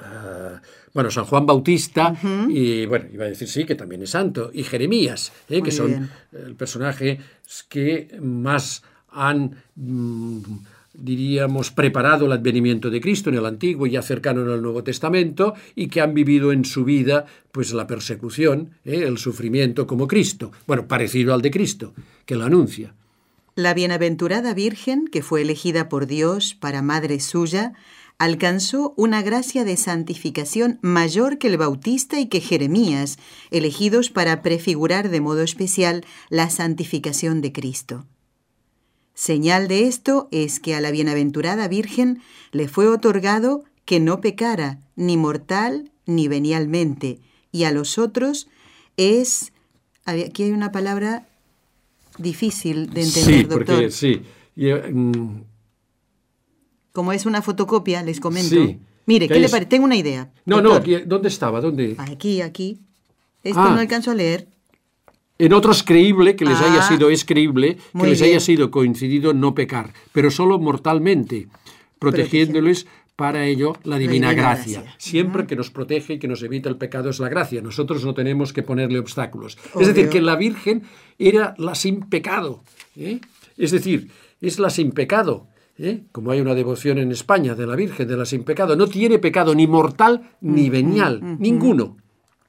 Ah, 0.00 0.60
bueno, 0.94 1.10
San 1.10 1.24
Juan 1.24 1.44
Bautista 1.44 2.14
y, 2.48 2.86
bueno, 2.86 3.06
iba 3.12 3.24
a 3.24 3.28
decir 3.28 3.48
sí, 3.48 3.64
que 3.64 3.74
también 3.74 4.02
es 4.02 4.10
santo, 4.10 4.50
y 4.52 4.62
Jeremías, 4.62 5.32
¿eh? 5.48 5.62
que 5.62 5.72
son 5.72 6.08
el 6.32 6.54
personaje 6.54 7.20
que 7.68 8.16
más 8.20 8.82
han, 9.10 9.62
mm, 9.74 10.40
diríamos, 10.98 11.70
preparado 11.70 12.26
el 12.26 12.32
advenimiento 12.32 12.90
de 12.90 13.00
Cristo 13.00 13.30
en 13.30 13.36
el 13.36 13.46
Antiguo 13.46 13.86
y 13.86 13.92
ya 13.92 14.02
cercano 14.02 14.42
en 14.42 14.50
el 14.50 14.62
Nuevo 14.62 14.82
Testamento, 14.82 15.54
y 15.74 15.88
que 15.88 16.00
han 16.00 16.14
vivido 16.14 16.52
en 16.52 16.64
su 16.64 16.84
vida 16.84 17.26
pues 17.52 17.72
la 17.72 17.86
persecución, 17.86 18.70
¿eh? 18.84 19.04
el 19.06 19.18
sufrimiento 19.18 19.86
como 19.86 20.08
Cristo, 20.08 20.52
bueno, 20.66 20.86
parecido 20.86 21.34
al 21.34 21.42
de 21.42 21.50
Cristo, 21.50 21.94
que 22.26 22.36
lo 22.36 22.44
anuncia. 22.44 22.94
La 23.54 23.74
bienaventurada 23.74 24.54
Virgen, 24.54 25.08
que 25.08 25.22
fue 25.22 25.42
elegida 25.42 25.88
por 25.88 26.06
Dios 26.06 26.54
para 26.54 26.82
madre 26.82 27.18
suya, 27.18 27.72
alcanzó 28.18 28.94
una 28.96 29.22
gracia 29.22 29.64
de 29.64 29.76
santificación 29.76 30.78
mayor 30.82 31.38
que 31.38 31.48
el 31.48 31.56
Bautista 31.56 32.20
y 32.20 32.26
que 32.26 32.40
Jeremías, 32.40 33.18
elegidos 33.50 34.10
para 34.10 34.42
prefigurar 34.42 35.08
de 35.08 35.20
modo 35.20 35.42
especial 35.42 36.04
la 36.28 36.50
santificación 36.50 37.40
de 37.40 37.52
Cristo. 37.52 38.06
Señal 39.18 39.66
de 39.66 39.88
esto 39.88 40.28
es 40.30 40.60
que 40.60 40.76
a 40.76 40.80
la 40.80 40.92
bienaventurada 40.92 41.66
Virgen 41.66 42.22
le 42.52 42.68
fue 42.68 42.86
otorgado 42.86 43.64
que 43.84 43.98
no 43.98 44.20
pecara, 44.20 44.78
ni 44.94 45.16
mortal 45.16 45.90
ni 46.06 46.28
venialmente, 46.28 47.18
y 47.50 47.64
a 47.64 47.72
los 47.72 47.98
otros 47.98 48.46
es... 48.96 49.52
Aquí 50.04 50.44
hay 50.44 50.52
una 50.52 50.70
palabra 50.70 51.26
difícil 52.16 52.90
de 52.90 53.02
entender, 53.02 53.40
sí, 53.40 53.44
porque, 53.50 53.90
Sí, 53.90 54.22
eh, 54.56 54.88
mm, 54.88 55.42
como 56.92 57.12
es 57.12 57.26
una 57.26 57.42
fotocopia, 57.42 58.04
les 58.04 58.20
comento. 58.20 58.54
Mire, 59.04 59.26
¿qué 59.26 59.40
le 59.40 59.48
parece? 59.48 59.68
Tengo 59.68 59.84
una 59.84 59.96
idea. 59.96 60.30
No, 60.44 60.62
no, 60.62 60.78
¿dónde 61.06 61.28
estaba? 61.28 61.60
¿Dónde? 61.60 61.96
Aquí, 61.98 62.40
aquí. 62.40 62.78
Esto 63.42 63.62
ah. 63.62 63.70
no 63.74 63.80
alcanzo 63.80 64.12
a 64.12 64.14
leer. 64.14 64.46
En 65.38 65.52
otros 65.52 65.84
creíble 65.84 66.34
que 66.34 66.44
les 66.44 66.60
haya 66.60 66.80
ah. 66.80 66.88
sido, 66.88 67.10
es 67.10 67.24
creíble 67.24 67.78
que 67.98 68.06
les 68.06 68.22
haya 68.22 68.40
sido 68.40 68.70
coincidido 68.70 69.34
no 69.34 69.54
pecar, 69.54 69.92
pero 70.12 70.30
solo 70.30 70.58
mortalmente, 70.58 71.46
protegiéndoles 72.00 72.86
para 73.14 73.46
ello 73.46 73.74
la 73.84 73.98
divina, 73.98 74.32
gracia. 74.32 74.84
Siempre 74.98 75.46
que 75.46 75.56
nos 75.56 75.70
protege 75.70 76.14
y 76.14 76.18
que 76.18 76.28
nos 76.28 76.42
evita 76.42 76.68
el 76.68 76.76
pecado 76.76 77.10
es 77.10 77.18
la 77.20 77.28
gracia. 77.28 77.60
Nosotros 77.60 78.04
no 78.04 78.14
tenemos 78.14 78.52
que 78.52 78.62
ponerle 78.62 78.98
obstáculos. 78.98 79.58
Es 79.78 79.88
decir, 79.88 80.08
que 80.08 80.20
la 80.20 80.36
Virgen 80.36 80.82
era 81.18 81.54
la 81.58 81.74
sin 81.74 82.08
pecado. 82.08 82.62
¿eh? 82.96 83.20
Es 83.56 83.70
decir, 83.70 84.10
es 84.40 84.58
la 84.58 84.70
sin 84.70 84.92
pecado. 84.92 85.48
¿eh? 85.78 86.02
como 86.12 86.32
hay 86.32 86.40
una 86.40 86.54
devoción 86.54 86.98
en 86.98 87.12
España 87.12 87.54
de 87.54 87.66
la 87.66 87.76
Virgen 87.76 88.08
de 88.08 88.16
la 88.16 88.24
sin 88.24 88.44
pecado, 88.44 88.76
no 88.76 88.88
tiene 88.88 89.18
pecado 89.18 89.54
ni 89.54 89.66
mortal 89.66 90.30
ni 90.40 90.70
venial, 90.70 91.38
ninguno. 91.38 91.96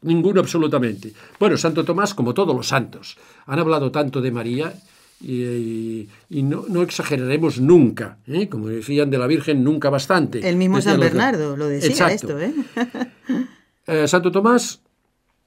Ninguno 0.02 0.40
absolutamente. 0.40 1.14
Bueno, 1.40 1.58
Santo 1.58 1.84
Tomás, 1.84 2.14
como 2.14 2.34
todos 2.34 2.56
los 2.56 2.68
santos, 2.68 3.18
han 3.46 3.60
hablado 3.60 3.92
tanto 3.92 4.22
de 4.22 4.32
María 4.32 4.74
y, 5.22 6.08
no, 6.30 6.82
exageraremos 6.82 7.60
nunca. 7.60 8.18
¿eh? 8.28 8.48
Como 8.48 8.68
decían 8.68 9.10
de 9.10 9.18
la 9.18 9.28
Virgen, 9.28 9.64
nunca 9.64 9.90
bastante. 9.90 10.48
El 10.48 10.56
mismo 10.56 10.82
San 10.82 11.00
Bernardo 11.00 11.58
lo 11.58 11.68
decía 11.68 12.08
esto. 12.08 12.40
¿eh? 12.40 12.54
¿eh? 13.88 14.08
Santo 14.08 14.32
Tomás 14.32 14.82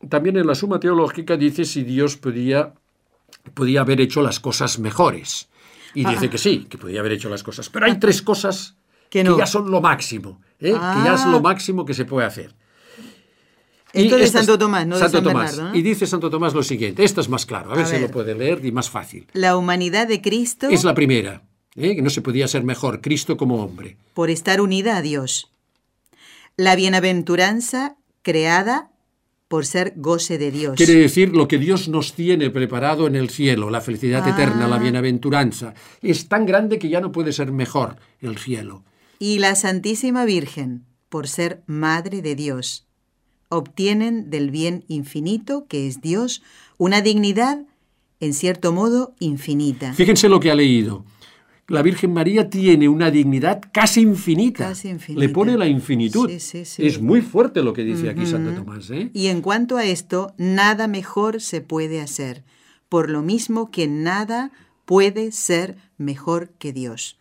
también 0.08 0.36
en 0.36 0.46
la 0.46 0.54
Suma 0.54 0.80
Teológica 0.80 1.36
dice 1.36 1.64
si 1.64 1.82
Dios 1.84 2.16
podía, 2.16 2.74
podía 3.54 3.82
haber 3.82 4.00
hecho 4.00 4.22
las 4.22 4.40
cosas 4.40 4.78
mejores. 4.78 5.48
Y 5.94 6.04
dice 6.06 6.30
que 6.30 6.38
sí, 6.38 6.66
que 6.68 6.78
podía 6.78 7.00
haber 7.00 7.12
hecho 7.12 7.28
las 7.28 7.42
cosas. 7.42 7.68
Pero 7.68 7.86
hay 7.86 7.98
tres 7.98 8.22
cosas 8.22 8.76
que, 9.10 9.22
ya 9.22 9.46
son 9.46 9.70
lo 9.70 9.80
máximo, 9.80 10.40
¿eh? 10.58 10.72
que 10.72 11.04
ya 11.04 11.14
es 11.14 11.26
lo 11.26 11.36
ah. 11.36 11.42
máximo 11.42 11.84
que 11.84 11.94
se 11.94 12.04
puede 12.04 12.26
hacer. 12.26 12.54
Esto 13.92 14.16
de 14.16 14.26
Santo 14.26 14.58
Tomás, 14.58 14.86
no 14.86 14.98
Santo 14.98 15.20
de 15.20 15.24
San 15.24 15.32
Tomás. 15.32 15.60
Y 15.74 15.82
dice 15.82 16.06
Santo 16.06 16.30
Tomás 16.30 16.54
lo 16.54 16.62
siguiente, 16.62 17.04
esto 17.04 17.20
es 17.20 17.28
más 17.28 17.46
claro, 17.46 17.72
a 17.72 17.76
ver, 17.76 17.86
si 17.86 17.98
lo 17.98 18.08
puede 18.08 18.34
leer 18.34 18.64
y 18.64 18.72
más 18.72 18.90
fácil. 18.90 19.26
La 19.32 19.56
humanidad 19.56 20.08
de 20.08 20.20
Cristo... 20.20 20.68
Es 20.68 20.84
la 20.84 20.94
primera, 20.94 21.42
¿eh? 21.76 21.94
que 21.94 22.02
no 22.02 22.10
se 22.10 22.22
podía 22.22 22.48
ser 22.48 22.64
mejor, 22.64 23.00
Cristo 23.00 23.36
como 23.36 23.62
hombre. 23.62 23.96
Por 24.14 24.30
estar 24.30 24.60
unida 24.60 24.96
a 24.96 25.02
Dios. 25.02 25.50
La 26.56 26.76
bienaventuranza 26.76 27.96
creada 28.22 28.90
por 29.52 29.66
ser 29.66 29.92
goce 29.96 30.38
de 30.38 30.50
Dios. 30.50 30.76
Quiere 30.76 30.94
decir 30.94 31.36
lo 31.36 31.46
que 31.46 31.58
Dios 31.58 31.88
nos 31.88 32.14
tiene 32.14 32.48
preparado 32.48 33.06
en 33.06 33.16
el 33.16 33.28
cielo, 33.28 33.68
la 33.68 33.82
felicidad 33.82 34.26
eterna, 34.26 34.66
la 34.66 34.76
ah. 34.76 34.78
bienaventuranza. 34.78 35.74
Es 36.00 36.28
tan 36.28 36.46
grande 36.46 36.78
que 36.78 36.88
ya 36.88 37.02
no 37.02 37.12
puede 37.12 37.34
ser 37.34 37.52
mejor 37.52 37.96
el 38.22 38.38
cielo. 38.38 38.82
Y 39.18 39.40
la 39.40 39.54
Santísima 39.54 40.24
Virgen, 40.24 40.86
por 41.10 41.28
ser 41.28 41.62
Madre 41.66 42.22
de 42.22 42.34
Dios, 42.34 42.86
obtienen 43.52 44.30
del 44.30 44.50
bien 44.50 44.84
infinito, 44.88 45.66
que 45.66 45.86
es 45.86 46.00
Dios, 46.00 46.42
una 46.78 47.00
dignidad, 47.00 47.64
en 48.20 48.34
cierto 48.34 48.72
modo, 48.72 49.14
infinita. 49.18 49.92
Fíjense 49.92 50.28
lo 50.28 50.40
que 50.40 50.50
ha 50.50 50.54
leído 50.54 51.04
la 51.72 51.80
Virgen 51.80 52.12
María 52.12 52.50
tiene 52.50 52.88
una 52.88 53.10
dignidad 53.10 53.62
casi 53.72 54.02
infinita. 54.02 54.72
Le 55.08 55.28
pone 55.30 55.56
la 55.56 55.66
infinitud. 55.66 56.30
Es 56.30 57.00
muy 57.00 57.22
fuerte 57.22 57.62
lo 57.62 57.72
que 57.72 57.82
dice 57.82 58.10
aquí 58.10 58.26
Santo 58.26 58.52
Tomás. 58.52 58.90
¿eh? 58.90 59.10
Y 59.14 59.28
en 59.28 59.40
cuanto 59.40 59.78
a 59.78 59.84
esto, 59.84 60.34
nada 60.36 60.86
mejor 60.86 61.40
se 61.40 61.62
puede 61.62 62.02
hacer, 62.02 62.44
por 62.90 63.08
lo 63.08 63.22
mismo 63.22 63.70
que 63.70 63.86
nada 63.86 64.52
puede 64.84 65.32
ser 65.32 65.76
mejor 65.96 66.50
que 66.58 66.74
Dios. 66.74 67.18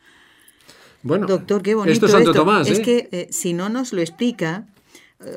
Bueno, 1.03 1.27
doctor, 1.27 1.61
qué 1.61 1.73
bonito 1.73 1.93
esto 1.93 2.05
es 2.07 2.11
Santo 2.11 2.33
Tomás. 2.33 2.67
Es 2.67 2.79
¿eh? 2.79 2.81
que 2.81 3.09
eh, 3.11 3.27
si 3.31 3.53
no 3.53 3.69
nos 3.69 3.93
lo 3.93 4.01
explica, 4.01 4.67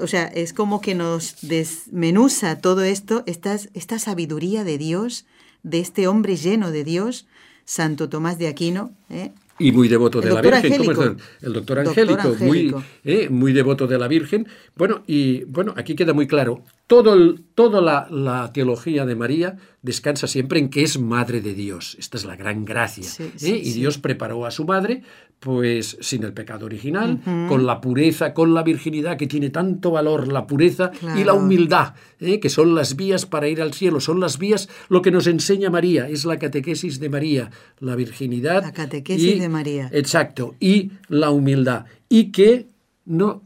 o 0.00 0.06
sea, 0.06 0.26
es 0.26 0.52
como 0.52 0.80
que 0.80 0.94
nos 0.94 1.36
desmenuza 1.42 2.60
todo 2.60 2.82
esto, 2.82 3.22
esta, 3.26 3.56
esta 3.74 3.98
sabiduría 3.98 4.64
de 4.64 4.78
Dios, 4.78 5.26
de 5.62 5.80
este 5.80 6.06
hombre 6.06 6.36
lleno 6.36 6.70
de 6.70 6.84
Dios, 6.84 7.26
Santo 7.64 8.08
Tomás 8.08 8.38
de 8.38 8.48
Aquino. 8.48 8.92
¿eh? 9.10 9.32
Y 9.58 9.72
muy 9.72 9.88
devoto 9.88 10.20
de 10.20 10.32
la 10.32 10.40
Virgen, 10.40 10.78
¿cómo 10.78 10.92
es 10.92 10.98
el, 11.42 11.52
doctor 11.52 11.78
Angélico, 11.78 12.36
Muy, 12.40 12.74
¿eh? 13.04 13.28
muy 13.30 13.52
devoto 13.52 13.86
de 13.86 13.98
la 13.98 14.08
Virgen. 14.08 14.48
Bueno, 14.76 15.02
y 15.06 15.44
bueno, 15.44 15.74
aquí 15.76 15.94
queda 15.94 16.12
muy 16.12 16.26
claro, 16.26 16.62
todo 16.86 17.34
toda 17.54 17.80
la, 17.80 18.50
teología 18.52 19.06
de 19.06 19.16
María 19.16 19.56
descansa 19.82 20.26
siempre 20.26 20.58
en 20.58 20.68
que 20.68 20.82
es 20.82 20.98
madre 20.98 21.40
de 21.40 21.54
Dios. 21.54 21.96
Esta 21.98 22.18
es 22.18 22.24
la 22.24 22.36
gran 22.36 22.64
gracia. 22.64 23.08
¿eh? 23.18 23.60
y 23.62 23.72
Dios 23.72 23.98
preparó 23.98 24.44
a 24.44 24.50
su 24.50 24.64
madre 24.64 25.02
pues 25.44 25.98
sin 26.00 26.24
el 26.24 26.32
pecado 26.32 26.64
original, 26.64 27.20
con 27.48 27.66
la 27.66 27.82
pureza, 27.82 28.32
con 28.32 28.54
la 28.54 28.62
virginidad 28.62 29.18
que 29.18 29.26
tiene 29.26 29.50
tanto 29.50 29.90
valor, 29.90 30.26
la 30.32 30.46
pureza 30.46 30.90
y 31.16 31.22
la 31.24 31.34
humildad, 31.34 31.92
¿eh? 32.18 32.40
que 32.40 32.48
son 32.48 32.74
las 32.74 32.96
vías 32.96 33.26
para 33.26 33.46
ir 33.46 33.60
al 33.60 33.74
cielo, 33.74 34.00
son 34.00 34.20
las 34.20 34.38
vías, 34.38 34.70
lo 34.88 35.02
que 35.02 35.10
nos 35.10 35.26
enseña 35.26 35.68
María, 35.68 36.08
es 36.08 36.24
la 36.24 36.38
catequesis 36.38 36.98
de 36.98 37.10
María, 37.10 37.50
la 37.78 37.94
virginidad. 37.94 38.62
La 38.62 38.72
catequesis 38.72 39.38
de 39.38 39.48
María. 39.50 39.90
Exacto, 39.92 40.54
y 40.60 40.92
la 41.08 41.28
humildad. 41.30 41.84
Y 42.08 42.32
que 42.32 42.68
no, 43.04 43.42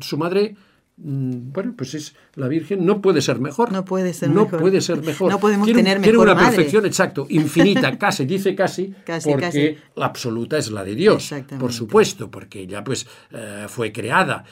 su 0.00 0.16
madre 0.16 0.56
bueno, 1.04 1.74
pues 1.76 1.94
es 1.94 2.14
la 2.34 2.46
Virgen, 2.46 2.86
no 2.86 3.02
puede 3.02 3.20
ser 3.20 3.40
mejor. 3.40 3.72
No 3.72 3.84
puede 3.84 4.14
ser 4.14 4.30
no 4.30 4.44
mejor. 4.44 4.60
puede 4.60 4.80
ser 4.80 5.02
mejor. 5.02 5.32
No 5.32 5.40
podemos 5.40 5.66
tener 5.66 5.98
mejor 5.98 6.18
una 6.18 6.36
perfección, 6.36 6.86
exacto, 6.86 7.26
infinita, 7.28 7.98
casi, 7.98 8.24
dice 8.24 8.54
casi, 8.54 8.94
porque 9.24 9.78
la 9.96 10.06
absoluta 10.06 10.58
es 10.58 10.70
la 10.70 10.84
de 10.84 10.94
Dios, 10.94 11.34
por 11.58 11.72
supuesto, 11.72 12.30
porque 12.30 12.60
ella 12.60 12.84
pues 12.84 13.06
eh, 13.32 13.66
fue 13.68 13.90
creada. 13.90 14.44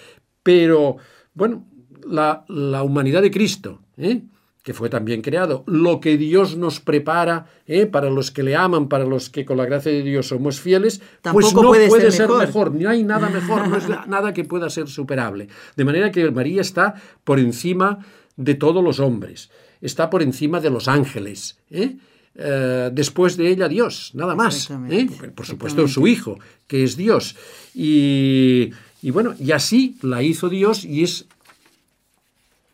Pero, 0.42 0.96
bueno, 1.34 1.68
la, 2.08 2.44
la 2.48 2.82
humanidad 2.82 3.22
de 3.22 3.30
Cristo, 3.30 3.82
¿eh? 3.96 4.22
Que 4.62 4.74
fue 4.74 4.90
también 4.90 5.22
creado, 5.22 5.64
lo 5.66 6.00
que 6.00 6.18
Dios 6.18 6.56
nos 6.56 6.80
prepara 6.80 7.46
¿eh? 7.66 7.86
para 7.86 8.10
los 8.10 8.30
que 8.30 8.42
le 8.42 8.56
aman, 8.56 8.88
para 8.88 9.04
los 9.04 9.30
que 9.30 9.44
con 9.44 9.56
la 9.56 9.64
gracia 9.64 9.90
de 9.90 10.02
Dios 10.02 10.28
somos 10.28 10.60
fieles, 10.60 11.00
pues 11.22 11.54
no 11.54 11.62
puede, 11.62 12.10
ser, 12.10 12.28
mejor. 12.28 12.74
no 12.74 12.90
hay 12.90 13.02
nada 13.02 13.30
mejor, 13.30 13.68
no 13.68 13.76
es 13.76 13.88
nada 14.06 14.34
que 14.34 14.44
pueda 14.44 14.68
ser 14.68 14.88
superable. 14.88 15.48
De 15.76 15.84
manera 15.84 16.10
que 16.10 16.30
María 16.30 16.60
está 16.60 16.94
por 17.24 17.38
encima 17.38 18.04
de 18.36 18.54
todos 18.54 18.84
los 18.84 19.00
hombres, 19.00 19.50
está 19.80 20.10
por 20.10 20.22
encima 20.22 20.60
de 20.60 20.70
los 20.70 20.88
ángeles. 20.88 21.58
¿eh? 21.70 21.96
Eh, 22.34 22.90
después 22.92 23.38
de 23.38 23.48
ella 23.48 23.66
Dios, 23.66 24.10
nada 24.14 24.34
más. 24.34 24.70
Por 25.34 25.46
supuesto 25.46 25.88
su 25.88 26.06
Hijo, 26.06 26.38
que 26.66 26.84
es 26.84 26.96
Dios. 26.96 27.34
Y, 27.74 28.70
y 29.00 29.10
bueno, 29.10 29.34
y 29.38 29.52
así 29.52 29.96
la 30.02 30.22
hizo 30.22 30.50
Dios 30.50 30.84
y 30.84 31.02
es 31.02 31.26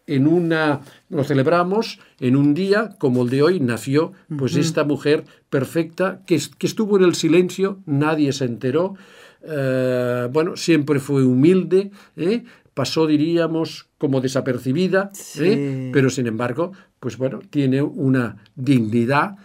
en 0.07 0.27
una, 0.27 0.81
lo 1.09 1.25
celebramos 1.25 1.99
en 2.21 2.37
un 2.37 2.55
día 2.55 2.91
como 2.99 3.23
el 3.23 3.31
de 3.31 3.43
hoy, 3.43 3.61
nació 3.61 4.13
pues 4.39 4.57
esta 4.57 4.85
mujer 4.85 5.25
perfecta 5.51 6.23
que, 6.27 6.41
que, 6.59 6.67
estuvo 6.67 6.97
en 6.97 7.05
el 7.05 7.15
silencio, 7.15 7.81
nadie 7.87 8.33
se 8.33 8.45
enteró, 8.45 8.95
eh, 9.43 10.29
bueno, 10.33 10.57
siempre 10.57 11.01
fue 11.01 11.25
humilde, 11.25 11.91
¿eh? 12.17 12.45
pasó, 12.75 13.07
diríamos, 13.07 13.89
como 13.99 14.21
desapercibida, 14.21 15.11
¿eh? 15.39 15.91
pero 15.93 16.11
sin 16.11 16.27
embargo, 16.27 16.73
pues 17.01 17.17
bueno, 17.17 17.41
tiene 17.51 17.83
una 17.83 18.37
dignidad 18.55 19.37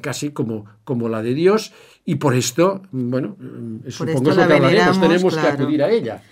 casi 0.00 0.30
como, 0.30 0.66
como 0.84 1.08
la 1.08 1.22
de 1.22 1.34
Dios 1.34 1.72
y 2.04 2.16
por 2.16 2.34
esto, 2.34 2.82
bueno, 2.92 3.36
supongo 3.88 4.34
que 4.34 4.42
hablaremos, 4.42 5.00
tenemos 5.00 5.36
que 5.36 5.46
acudir 5.46 5.82
a 5.82 5.90
ella. 5.90 6.22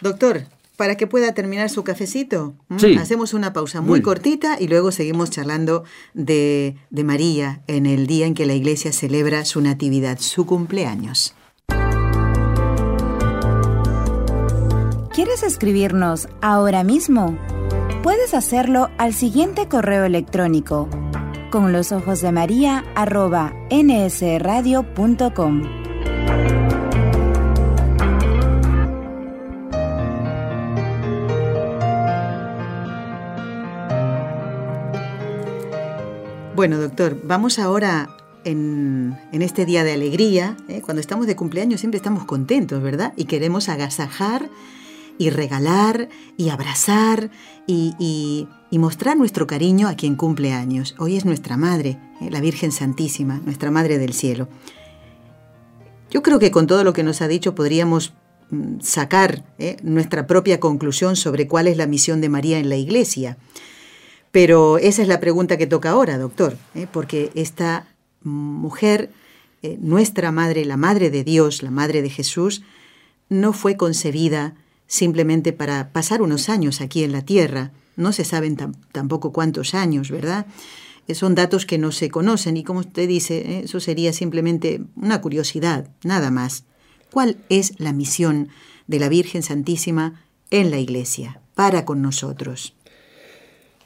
Doctor, 0.00 0.42
para 0.76 0.96
que 0.96 1.06
pueda 1.06 1.32
terminar 1.32 1.70
su 1.70 1.84
cafecito. 1.84 2.54
Hacemos 2.98 3.34
una 3.34 3.52
pausa 3.52 3.80
muy, 3.80 4.02
cortita 4.02 4.56
y 4.60 4.68
luego 4.68 4.92
seguimos 4.92 5.30
charlando 5.30 5.84
de, 6.14 6.76
de 6.90 7.04
María 7.04 7.62
en 7.66 7.86
el 7.86 8.06
día 8.06 8.26
en 8.26 8.34
que 8.34 8.46
la 8.46 8.54
iglesia 8.54 8.92
celebra 8.92 9.44
su 9.44 9.60
natividad, 9.60 10.18
su 10.20 10.46
cumpleaños. 10.46 11.34
¿Quieres 15.14 15.42
escribirnos 15.42 16.28
ahora 16.42 16.84
mismo? 16.84 17.38
Puedes 18.02 18.34
hacerlo 18.34 18.90
al 18.98 19.14
siguiente 19.14 19.66
correo 19.66 20.04
electrónico 20.04 20.88
con 21.50 21.72
los 21.72 21.90
ojos 21.90 22.20
de 22.20 22.32
María 22.32 22.84
arroba 22.94 23.54
nsradio.com. 23.70 25.62
Bueno, 36.56 36.78
doctor, 36.78 37.20
vamos 37.22 37.58
ahora 37.58 38.16
en, 38.44 39.14
este 39.30 39.66
día 39.66 39.84
de 39.84 39.92
alegría. 39.92 40.56
¿eh? 40.68 40.80
Cuando 40.80 41.02
estamos 41.02 41.26
de 41.26 41.36
cumpleaños 41.36 41.80
siempre 41.80 41.98
estamos 41.98 42.24
contentos, 42.24 42.82
¿verdad? 42.82 43.12
Y 43.14 43.26
queremos 43.26 43.68
agasajar 43.68 44.48
y 45.18 45.28
regalar 45.28 46.08
y 46.38 46.48
abrazar 46.48 47.30
y, 47.66 48.48
mostrar 48.72 49.18
nuestro 49.18 49.46
cariño 49.46 49.86
a 49.86 49.96
quien 49.96 50.16
cumple 50.16 50.54
años. 50.54 50.94
Hoy 50.98 51.16
es 51.16 51.26
nuestra 51.26 51.58
Madre, 51.58 51.98
¿eh? 52.22 52.30
la 52.30 52.40
Virgen 52.40 52.72
Santísima, 52.72 53.38
nuestra 53.44 53.70
Madre 53.70 53.98
del 53.98 54.14
Cielo. 54.14 54.48
Yo 56.10 56.22
creo 56.22 56.38
que 56.38 56.50
con 56.50 56.66
todo 56.66 56.84
lo 56.84 56.94
que 56.94 57.02
nos 57.02 57.20
ha 57.20 57.28
dicho 57.28 57.54
podríamos 57.54 58.14
mm, 58.48 58.80
sacar 58.80 59.44
¿eh? 59.58 59.76
nuestra 59.82 60.26
propia 60.26 60.58
conclusión 60.58 61.16
sobre 61.16 61.48
cuál 61.48 61.66
es 61.66 61.76
la 61.76 61.86
misión 61.86 62.22
de 62.22 62.30
María 62.30 62.58
en 62.58 62.70
la 62.70 62.76
Iglesia. 62.76 63.36
Pero 64.36 64.76
esa 64.76 65.00
es 65.00 65.08
la 65.08 65.18
pregunta 65.18 65.56
que 65.56 65.66
toca 65.66 65.88
ahora, 65.88 66.18
doctor, 66.18 66.58
¿eh? 66.74 66.86
porque 66.92 67.30
esta 67.34 67.86
mujer, 68.22 69.10
nuestra 69.78 70.30
madre, 70.30 70.66
la 70.66 70.76
madre 70.76 71.08
de 71.08 71.24
Dios, 71.24 71.62
la 71.62 71.70
madre 71.70 72.02
de 72.02 72.10
Jesús, 72.10 72.60
no 73.30 73.54
fue 73.54 73.78
concebida 73.78 74.54
simplemente 74.86 75.54
para 75.54 75.90
pasar 75.90 76.20
unos 76.20 76.50
años 76.50 76.82
aquí 76.82 77.02
en 77.02 77.12
la 77.12 77.22
Tierra. 77.22 77.72
No 77.96 78.12
se 78.12 78.26
saben 78.26 78.58
tampoco 78.92 79.32
cuántos 79.32 79.72
años, 79.72 80.10
¿verdad? 80.10 80.44
Eh, 81.08 81.14
son 81.14 81.34
datos 81.34 81.64
que 81.64 81.78
no 81.78 81.90
se 81.90 82.10
conocen 82.10 82.58
y 82.58 82.62
como 82.62 82.80
usted 82.80 83.08
dice, 83.08 83.38
eh, 83.38 83.60
eso 83.64 83.80
sería 83.80 84.12
simplemente 84.12 84.82
una 84.96 85.22
curiosidad, 85.22 85.88
nada 86.04 86.30
más. 86.30 86.64
¿Cuál 87.10 87.38
es 87.48 87.72
la 87.80 87.94
misión 87.94 88.50
de 88.86 88.98
la 88.98 89.08
Virgen 89.08 89.42
Santísima 89.42 90.26
en 90.50 90.70
la 90.70 90.76
Iglesia, 90.76 91.40
para 91.54 91.86
con 91.86 92.02
nosotros? 92.02 92.75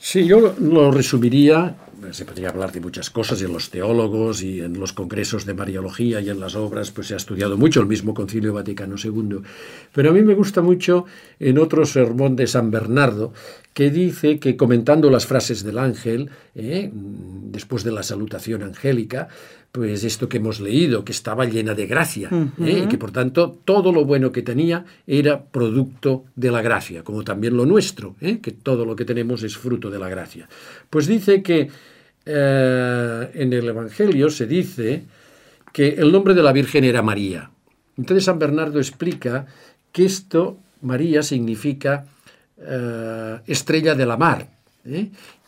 Sí, 0.02 0.26
yo 0.26 0.54
lo 0.58 0.90
resumiría 0.90 1.76
se 2.12 2.24
podría 2.24 2.48
hablar 2.48 2.72
de 2.72 2.80
muchas 2.80 3.10
cosas 3.10 3.40
en 3.42 3.52
los 3.52 3.70
teólogos 3.70 4.42
y 4.42 4.60
en 4.60 4.78
los 4.78 4.92
congresos 4.92 5.44
de 5.44 5.54
Mariología 5.54 6.20
y 6.20 6.30
en 6.30 6.40
las 6.40 6.56
obras, 6.56 6.90
pues 6.90 7.08
se 7.08 7.14
ha 7.14 7.16
estudiado 7.16 7.56
mucho 7.56 7.80
el 7.80 7.86
mismo 7.86 8.14
Concilio 8.14 8.54
Vaticano 8.54 8.96
II. 9.02 9.40
Pero 9.92 10.10
a 10.10 10.12
mí 10.12 10.22
me 10.22 10.34
gusta 10.34 10.62
mucho 10.62 11.04
en 11.38 11.58
otro 11.58 11.84
sermón 11.84 12.36
de 12.36 12.46
San 12.46 12.70
Bernardo, 12.70 13.32
que 13.74 13.90
dice 13.90 14.40
que 14.40 14.56
comentando 14.56 15.10
las 15.10 15.26
frases 15.26 15.62
del 15.62 15.78
ángel, 15.78 16.30
eh, 16.54 16.90
después 16.92 17.84
de 17.84 17.92
la 17.92 18.02
salutación 18.02 18.62
angélica, 18.62 19.28
pues 19.72 20.02
esto 20.02 20.28
que 20.28 20.38
hemos 20.38 20.60
leído, 20.60 21.04
que 21.04 21.12
estaba 21.12 21.44
llena 21.44 21.74
de 21.74 21.86
gracia, 21.86 22.28
¿eh? 22.60 22.82
y 22.84 22.88
que 22.88 22.98
por 22.98 23.12
tanto 23.12 23.58
todo 23.64 23.92
lo 23.92 24.04
bueno 24.04 24.32
que 24.32 24.42
tenía 24.42 24.84
era 25.06 25.44
producto 25.44 26.24
de 26.34 26.50
la 26.50 26.60
gracia, 26.60 27.04
como 27.04 27.22
también 27.22 27.56
lo 27.56 27.66
nuestro, 27.66 28.16
¿eh? 28.20 28.40
que 28.40 28.50
todo 28.50 28.84
lo 28.84 28.96
que 28.96 29.04
tenemos 29.04 29.44
es 29.44 29.56
fruto 29.56 29.88
de 29.88 29.98
la 30.00 30.08
gracia. 30.08 30.48
Pues 30.88 31.06
dice 31.06 31.42
que 31.42 31.70
eh, 32.26 33.30
en 33.34 33.52
el 33.52 33.68
Evangelio 33.68 34.28
se 34.28 34.46
dice 34.46 35.04
que 35.72 35.90
el 35.90 36.10
nombre 36.10 36.34
de 36.34 36.42
la 36.42 36.52
Virgen 36.52 36.82
era 36.82 37.00
María. 37.00 37.50
Entonces 37.96 38.24
San 38.24 38.40
Bernardo 38.40 38.80
explica 38.80 39.46
que 39.92 40.04
esto, 40.04 40.58
María, 40.82 41.22
significa 41.22 42.06
estrella 43.46 43.94
de 43.94 44.04
la 44.04 44.18
mar. 44.18 44.48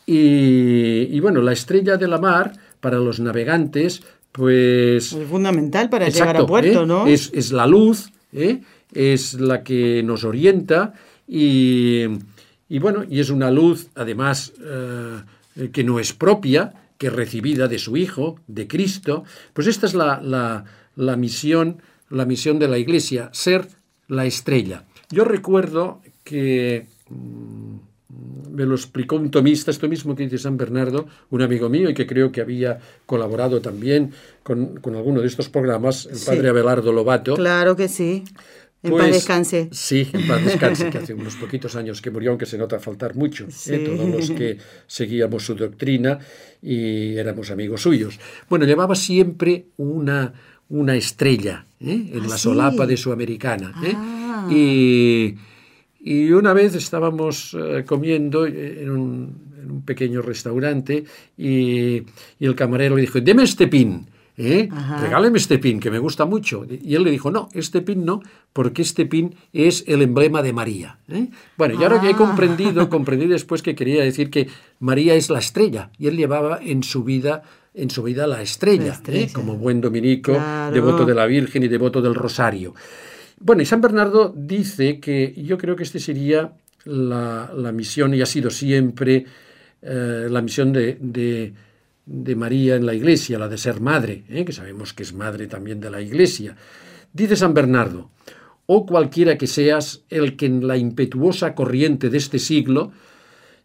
Y, 0.06 1.08
y 1.10 1.20
bueno, 1.20 1.42
la 1.42 1.52
estrella 1.52 1.98
de 1.98 2.08
la 2.08 2.18
mar 2.18 2.52
para 2.82 2.98
los 2.98 3.20
navegantes, 3.20 4.02
pues... 4.32 5.12
Es 5.12 5.28
fundamental 5.28 5.88
para 5.88 6.08
llegar 6.08 6.36
a 6.36 6.44
puerto, 6.44 6.82
¿eh? 6.82 6.86
¿no? 6.86 7.06
Es, 7.06 7.52
la 7.52 7.66
luz, 7.66 8.10
¿eh? 8.32 8.60
es 8.92 9.34
la 9.34 9.62
que 9.62 10.02
nos 10.02 10.24
orienta 10.24 10.92
y, 11.26 12.08
bueno, 12.80 13.04
y 13.08 13.20
es 13.20 13.30
una 13.30 13.50
luz, 13.50 13.86
además, 13.94 14.52
eh, 14.60 15.70
que 15.72 15.84
no 15.84 16.00
es 16.00 16.12
propia, 16.12 16.74
que 16.98 17.06
es 17.06 17.12
recibida 17.12 17.68
de 17.68 17.78
su 17.78 17.96
Hijo, 17.96 18.40
de 18.48 18.66
Cristo. 18.66 19.24
Pues 19.52 19.68
esta 19.68 19.86
es 19.86 19.94
la, 19.94 20.64
la 20.96 21.16
misión, 21.16 21.80
la 22.10 22.26
misión 22.26 22.58
de 22.58 22.68
la 22.68 22.78
Iglesia, 22.78 23.30
ser 23.32 23.68
la 24.08 24.26
estrella. 24.26 24.84
Yo 25.08 25.24
recuerdo 25.24 26.00
que 26.24 26.86
mm, 27.08 27.76
me 28.50 28.66
lo 28.66 28.74
explicó 28.74 29.16
un 29.16 29.30
tomista, 29.30 29.70
esto 29.70 29.88
mismo 29.88 30.14
que 30.14 30.24
dice 30.24 30.38
San 30.38 30.56
Bernardo, 30.56 31.06
un 31.30 31.42
amigo 31.42 31.68
mío 31.68 31.88
y 31.90 31.94
que 31.94 32.06
creo 32.06 32.30
que 32.30 32.40
había 32.40 32.78
colaborado 33.06 33.60
también 33.60 34.12
con, 34.42 34.80
alguno 34.84 35.20
de 35.20 35.26
estos 35.26 35.48
programas, 35.48 36.06
el 36.06 36.18
padre 36.24 36.48
Abelardo 36.50 36.92
Lobato. 36.92 37.34
Claro 37.34 37.76
que 37.76 37.88
sí. 37.88 38.24
En 38.82 38.90
paz 38.90 39.00
pues, 39.00 39.12
descanse. 39.14 39.68
Sí, 39.70 40.08
en 40.12 40.26
paz 40.26 40.44
descanse, 40.44 40.90
que 40.90 40.98
hace 41.02 41.14
unos 41.14 41.36
poquitos 41.36 41.76
años 41.76 42.02
que 42.02 42.10
murió, 42.10 42.30
aunque 42.30 42.46
se 42.46 42.58
nota 42.58 42.80
faltar 42.80 43.14
mucho, 43.14 43.46
¿eh? 43.68 43.78
todos 43.78 44.08
los 44.08 44.30
que 44.32 44.58
seguíamos 44.86 45.46
su 45.46 45.54
doctrina 45.54 46.18
y 46.60 47.16
éramos 47.16 47.50
amigos 47.50 47.82
suyos. 47.82 48.18
Bueno, 48.50 48.64
llevaba 48.64 48.96
siempre 48.96 49.66
una, 49.76 50.32
una 50.68 50.96
estrella 50.96 51.64
¿eh? 51.80 52.10
en 52.12 52.28
la 52.28 52.34
ah, 52.34 52.38
solapa 52.38 52.86
de 52.86 52.96
su 52.96 53.12
americana. 53.12 53.72
¿eh? 53.84 53.92
Ah. 53.94 54.48
Y 54.50 55.36
y 56.02 56.32
una 56.32 56.52
vez 56.52 56.74
estábamos 56.74 57.56
eh, 57.58 57.84
comiendo 57.86 58.44
en 58.46 58.90
un, 58.90 59.52
pequeño 59.86 60.20
restaurante 60.22 61.04
y, 61.38 62.02
el 62.40 62.54
camarero 62.56 62.96
le 62.96 63.02
dijo, 63.02 63.20
deme 63.20 63.44
este 63.44 63.68
pin. 63.68 64.06
¿eh? 64.36 64.68
regáleme 65.00 65.38
este 65.38 65.58
pin, 65.58 65.78
que 65.78 65.90
me 65.90 65.98
gusta 65.98 66.24
mucho. 66.24 66.66
Y 66.68 66.94
él 66.94 67.04
le 67.04 67.10
dijo, 67.10 67.30
no, 67.30 67.48
este 67.52 67.80
pin 67.80 68.04
no, 68.04 68.22
porque 68.52 68.82
este 68.82 69.06
pin 69.06 69.34
es 69.52 69.84
el 69.86 70.02
emblema 70.02 70.42
de 70.42 70.52
María. 70.52 70.98
¿eh? 71.08 71.28
Bueno, 71.56 71.80
y 71.80 71.84
ahora 71.84 72.00
que 72.00 72.08
he 72.08 72.14
ah. 72.14 72.16
comprendido, 72.16 72.88
comprendí 72.90 73.26
después 73.26 73.62
que 73.62 73.74
quería 73.74 74.02
decir 74.02 74.30
que 74.30 74.48
María 74.80 75.14
es 75.14 75.30
la 75.30 75.38
estrella, 75.38 75.90
y 75.98 76.08
él 76.08 76.16
llevaba 76.16 76.58
en 76.62 76.82
su 76.82 77.04
vida 77.04 77.42
en 77.74 77.88
su 77.88 78.02
vida 78.02 78.26
la 78.26 78.42
estrella, 78.42 79.00
¿eh? 79.06 79.30
como 79.32 79.56
buen 79.56 79.80
dominico, 79.80 80.38
devoto 80.72 81.06
de 81.06 81.14
la 81.14 81.24
Virgen 81.24 81.62
y 81.62 81.68
devoto 81.68 82.02
del 82.02 82.14
Rosario. 82.14 82.74
Bueno, 83.44 83.62
y 83.62 83.66
San 83.66 83.80
Bernardo 83.80 84.32
dice 84.36 85.00
que 85.00 85.34
yo 85.36 85.58
creo 85.58 85.74
que 85.74 85.82
este 85.82 85.98
sería 85.98 86.52
la, 86.84 87.72
misión, 87.74 88.14
y 88.14 88.22
ha 88.22 88.26
sido 88.26 88.50
siempre 88.50 89.24
eh, 89.82 90.26
la 90.30 90.40
misión 90.40 90.72
de, 90.72 91.52
María 92.36 92.76
en 92.76 92.86
la 92.86 92.94
Iglesia, 92.94 93.38
la 93.38 93.48
de 93.48 93.58
ser 93.58 93.80
madre, 93.80 94.24
¿eh? 94.28 94.44
que 94.44 94.52
sabemos 94.52 94.92
que 94.92 95.02
es 95.02 95.12
madre 95.12 95.48
también 95.48 95.80
de 95.80 95.90
la 95.90 96.00
Iglesia. 96.00 96.56
Dice 97.12 97.34
San 97.34 97.52
Bernardo, 97.52 98.10
o 98.66 98.76
oh 98.76 98.86
cualquiera 98.86 99.36
que 99.36 99.48
seas 99.48 100.04
el 100.08 100.36
que 100.36 100.46
en 100.46 100.66
la 100.66 100.76
impetuosa 100.76 101.54
corriente 101.54 102.10
de 102.10 102.18
este 102.18 102.38
siglo, 102.38 102.92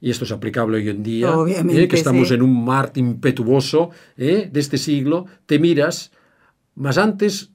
y 0.01 0.09
esto 0.09 0.25
es 0.25 0.31
aplicable 0.31 0.77
hoy 0.77 0.89
en 0.89 1.03
día, 1.03 1.29
¿eh? 1.47 1.87
que 1.87 1.95
estamos 1.95 2.31
en 2.31 2.41
un 2.41 2.65
mar 2.65 2.93
impetuoso 2.95 3.91
de 4.15 4.49
este 4.53 4.79
siglo, 4.79 5.27
te 5.45 5.59
miras, 5.59 6.11
mas 6.73 6.97
antes 6.97 7.51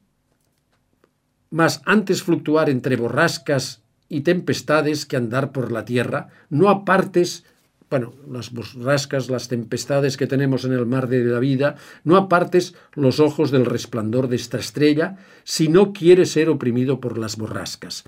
mas 1.53 1.83
antes 1.85 2.25
fluctuar 2.25 2.71
entre 2.71 2.97
borrascas 2.97 3.83
y 4.09 4.23
tempestades 4.23 5.07
que 5.07 5.17
andar 5.17 5.53
por 5.53 5.71
la 5.71 5.85
tierra, 5.85 6.29
no 6.49 6.71
apartes, 6.71 7.45
bueno, 7.91 8.15
las 8.29 8.53
borrascas, 8.53 9.29
las 9.29 9.49
tempestades 9.49 10.17
que 10.17 10.27
tenemos 10.27 10.65
en 10.65 10.73
el 10.73 10.87
mar 10.87 11.09
de 11.09 11.23
la 11.23 11.39
vida, 11.39 11.77
no 12.05 12.17
apartes 12.17 12.75
los 12.95 13.21
ojos 13.21 13.51
del 13.51 13.67
resplandor 13.67 14.29
de 14.29 14.37
esta 14.37 14.59
estrella 14.59 15.19
si 15.45 15.69
no 15.69 15.93
quieres 15.93 16.33
ser 16.33 16.49
oprimido 16.49 17.01
por 17.01 17.19
las 17.19 17.37
borrascas. 17.37 18.05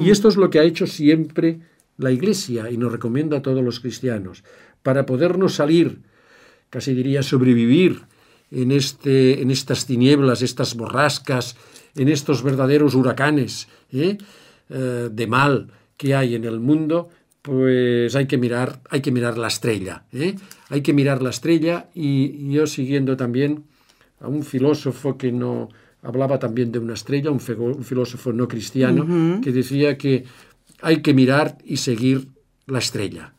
Y 0.00 0.10
esto 0.10 0.28
es 0.28 0.36
lo 0.36 0.48
que 0.48 0.58
ha 0.58 0.64
hecho 0.64 0.86
siempre 0.86 1.60
la 1.98 2.10
Iglesia 2.10 2.70
y 2.70 2.78
nos 2.78 2.90
recomienda 2.90 3.38
a 3.38 3.42
todos 3.42 3.62
los 3.62 3.80
cristianos, 3.80 4.44
para 4.82 5.04
podernos 5.04 5.54
salir, 5.54 6.00
casi 6.70 6.94
diría 6.94 7.22
sobrevivir, 7.22 8.06
en, 8.50 8.72
este, 8.72 9.42
en 9.42 9.50
estas 9.50 9.86
tinieblas, 9.86 10.42
estas 10.42 10.74
borrascas, 10.74 11.56
en 11.94 12.08
estos 12.08 12.42
verdaderos 12.42 12.94
huracanes 12.94 13.68
¿eh? 13.92 14.18
Eh, 14.70 15.08
de 15.10 15.26
mal 15.26 15.72
que 15.96 16.14
hay 16.14 16.34
en 16.34 16.44
el 16.44 16.60
mundo, 16.60 17.08
pues 17.42 18.14
hay 18.14 18.26
que 18.26 18.38
mirar, 18.38 18.80
hay 18.88 19.00
que 19.00 19.10
mirar 19.10 19.36
la 19.36 19.48
estrella. 19.48 20.04
¿eh? 20.12 20.36
Hay 20.68 20.82
que 20.82 20.92
mirar 20.92 21.22
la 21.22 21.30
estrella 21.30 21.88
y 21.94 22.50
yo 22.52 22.66
siguiendo 22.66 23.16
también 23.16 23.64
a 24.20 24.28
un 24.28 24.42
filósofo 24.42 25.16
que 25.18 25.32
no 25.32 25.68
hablaba 26.02 26.38
también 26.38 26.70
de 26.70 26.78
una 26.78 26.94
estrella, 26.94 27.30
un, 27.30 27.40
filósofo 27.40 28.32
no 28.32 28.46
cristiano, 28.46 29.40
que 29.42 29.50
decía 29.50 29.98
que 29.98 30.24
hay 30.80 31.02
que 31.02 31.12
mirar 31.12 31.58
y 31.64 31.78
seguir 31.78 32.28
la 32.66 32.78
estrella. 32.78 33.34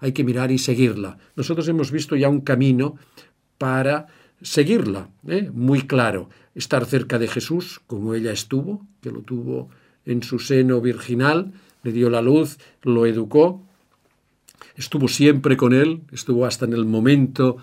Hay 0.00 0.12
que 0.12 0.24
mirar 0.24 0.50
y 0.50 0.58
seguirla. 0.58 1.18
Nosotros 1.36 1.68
hemos 1.68 1.92
visto 1.92 2.16
ya 2.16 2.28
un 2.28 2.40
camino 2.40 2.96
para 3.58 4.06
seguirla, 4.42 5.08
¿eh? 5.26 5.50
muy 5.52 5.82
claro, 5.82 6.28
estar 6.54 6.84
cerca 6.86 7.18
de 7.18 7.28
Jesús, 7.28 7.80
como 7.86 8.14
ella 8.14 8.32
estuvo, 8.32 8.86
que 9.00 9.10
lo 9.10 9.20
tuvo 9.20 9.68
en 10.06 10.22
su 10.22 10.38
seno 10.38 10.80
virginal, 10.80 11.52
le 11.82 11.92
dio 11.92 12.10
la 12.10 12.22
luz, 12.22 12.58
lo 12.82 13.06
educó, 13.06 13.62
estuvo 14.76 15.08
siempre 15.08 15.56
con 15.56 15.72
él, 15.72 16.02
estuvo 16.12 16.46
hasta 16.46 16.64
en 16.64 16.72
el 16.72 16.84
momento 16.84 17.58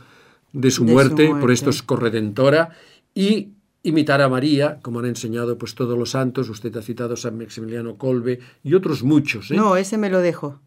de 0.54 0.72
su, 0.72 0.86
muerte, 0.86 1.30
por 1.40 1.52
esto 1.52 1.70
es 1.70 1.84
corredentora, 1.84 2.70
y 3.14 3.50
imitar 3.84 4.22
a 4.22 4.30
María, 4.30 4.80
como 4.82 5.00
han 5.00 5.06
enseñado 5.06 5.58
pues 5.58 5.76
todos 5.76 5.98
los 5.98 6.12
santos, 6.12 6.50
usted 6.50 6.76
ha 6.78 6.82
citado 6.82 7.16
San 7.16 7.38
Maximiliano 7.38 7.98
Colbe 7.98 8.40
y 8.64 8.74
otros 8.74 9.04
muchos. 9.04 9.52
¿eh? 9.52 9.56
No, 9.56 9.76
ese 9.78 9.98
me 9.98 10.10
lo 10.10 10.20
dejo. 10.20 10.60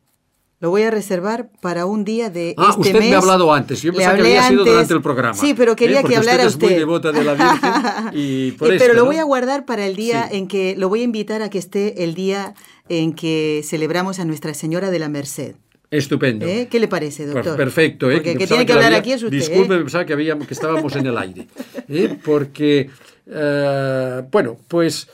Lo 0.60 0.68
voy 0.68 0.82
a 0.82 0.90
reservar 0.90 1.48
para 1.62 1.86
un 1.86 2.04
día 2.04 2.28
de 2.28 2.54
ah, 2.58 2.66
este 2.70 2.80
usted 2.80 2.98
mes. 3.00 3.08
me 3.08 3.14
ha 3.14 3.18
hablado 3.18 3.50
antes. 3.52 3.80
Yo 3.80 3.94
pensaba 3.94 4.14
que 4.16 4.20
había 4.20 4.42
sido 4.46 4.60
antes. 4.60 4.72
durante 4.74 4.94
el 4.94 5.00
programa. 5.02 5.34
Sí, 5.34 5.54
pero 5.54 5.74
quería 5.74 6.00
¿eh? 6.00 6.04
Que 6.04 6.16
hablara 6.16 6.46
usted. 6.46 6.62
es 6.66 6.70
muy 6.70 6.78
devota 6.78 7.12
de 7.12 7.24
la 7.24 7.32
Virgen 7.34 8.10
y 8.12 8.50
por 8.52 8.70
Eh, 8.70 8.74
esto, 8.74 8.84
pero 8.84 8.94
lo 8.94 9.00
¿no? 9.00 9.06
voy 9.06 9.16
a 9.16 9.24
guardar 9.24 9.64
para 9.64 9.86
el 9.86 9.96
día 9.96 10.28
Sí. 10.30 10.36
en 10.36 10.48
que 10.48 10.74
lo 10.76 10.90
voy 10.90 11.00
a 11.00 11.04
invitar 11.04 11.40
a 11.40 11.48
que 11.48 11.56
esté 11.58 12.04
el 12.04 12.14
día 12.14 12.52
en 12.90 13.14
que 13.14 13.62
celebramos 13.64 14.18
a 14.18 14.26
Nuestra 14.26 14.52
Señora 14.52 14.90
de 14.90 14.98
la 14.98 15.08
Merced. 15.08 15.54
Estupendo. 15.90 16.44
¿Eh? 16.46 16.68
¿Qué 16.70 16.78
le 16.78 16.88
parece, 16.88 17.26
doctor? 17.26 17.56
perfecto, 17.56 18.10
¿eh? 18.10 18.16
Porque 18.16 18.36
que 18.36 18.46
tiene 18.46 18.66
que 18.66 18.72
la 18.74 18.76
hablar 18.80 18.92
había- 18.92 18.98
aquí 18.98 19.12
es 19.12 19.22
usted. 19.22 19.36
Disculpe, 19.38 19.74
¿eh? 19.76 19.78
pensaba 19.78 20.04
que, 20.04 20.12
habíamos, 20.12 20.46
que 20.46 20.54
estábamos 20.54 20.94
en 20.94 21.06
el 21.06 21.16
aire. 21.16 21.48
¿eh? 21.88 22.16
Porque, 22.22 22.90
eh, 23.26 24.22
bueno, 24.30 24.58
pues 24.68 25.08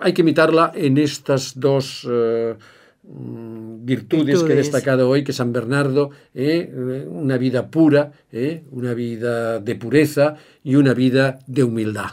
hay 0.00 0.12
que 0.12 0.22
imitarla 0.22 0.72
en 0.74 0.98
estas 0.98 1.58
dos 1.58 2.06
eh, 2.10 2.54
mm, 3.12 3.84
virtudes, 3.84 4.42
que 4.46 4.52
he 4.52 4.56
destacado 4.56 5.08
hoy, 5.08 5.24
que 5.24 5.32
San 5.32 5.52
Bernardo, 5.52 6.10
¿eh? 6.34 6.72
Una 7.08 7.36
vida 7.38 7.68
pura, 7.68 8.12
¿eh? 8.32 8.62
una 8.70 8.94
vida 8.94 9.58
de 9.58 9.74
pureza 9.74 10.36
y 10.64 10.76
una 10.76 10.94
vida 10.94 11.38
de 11.46 11.64
humildad. 11.64 12.10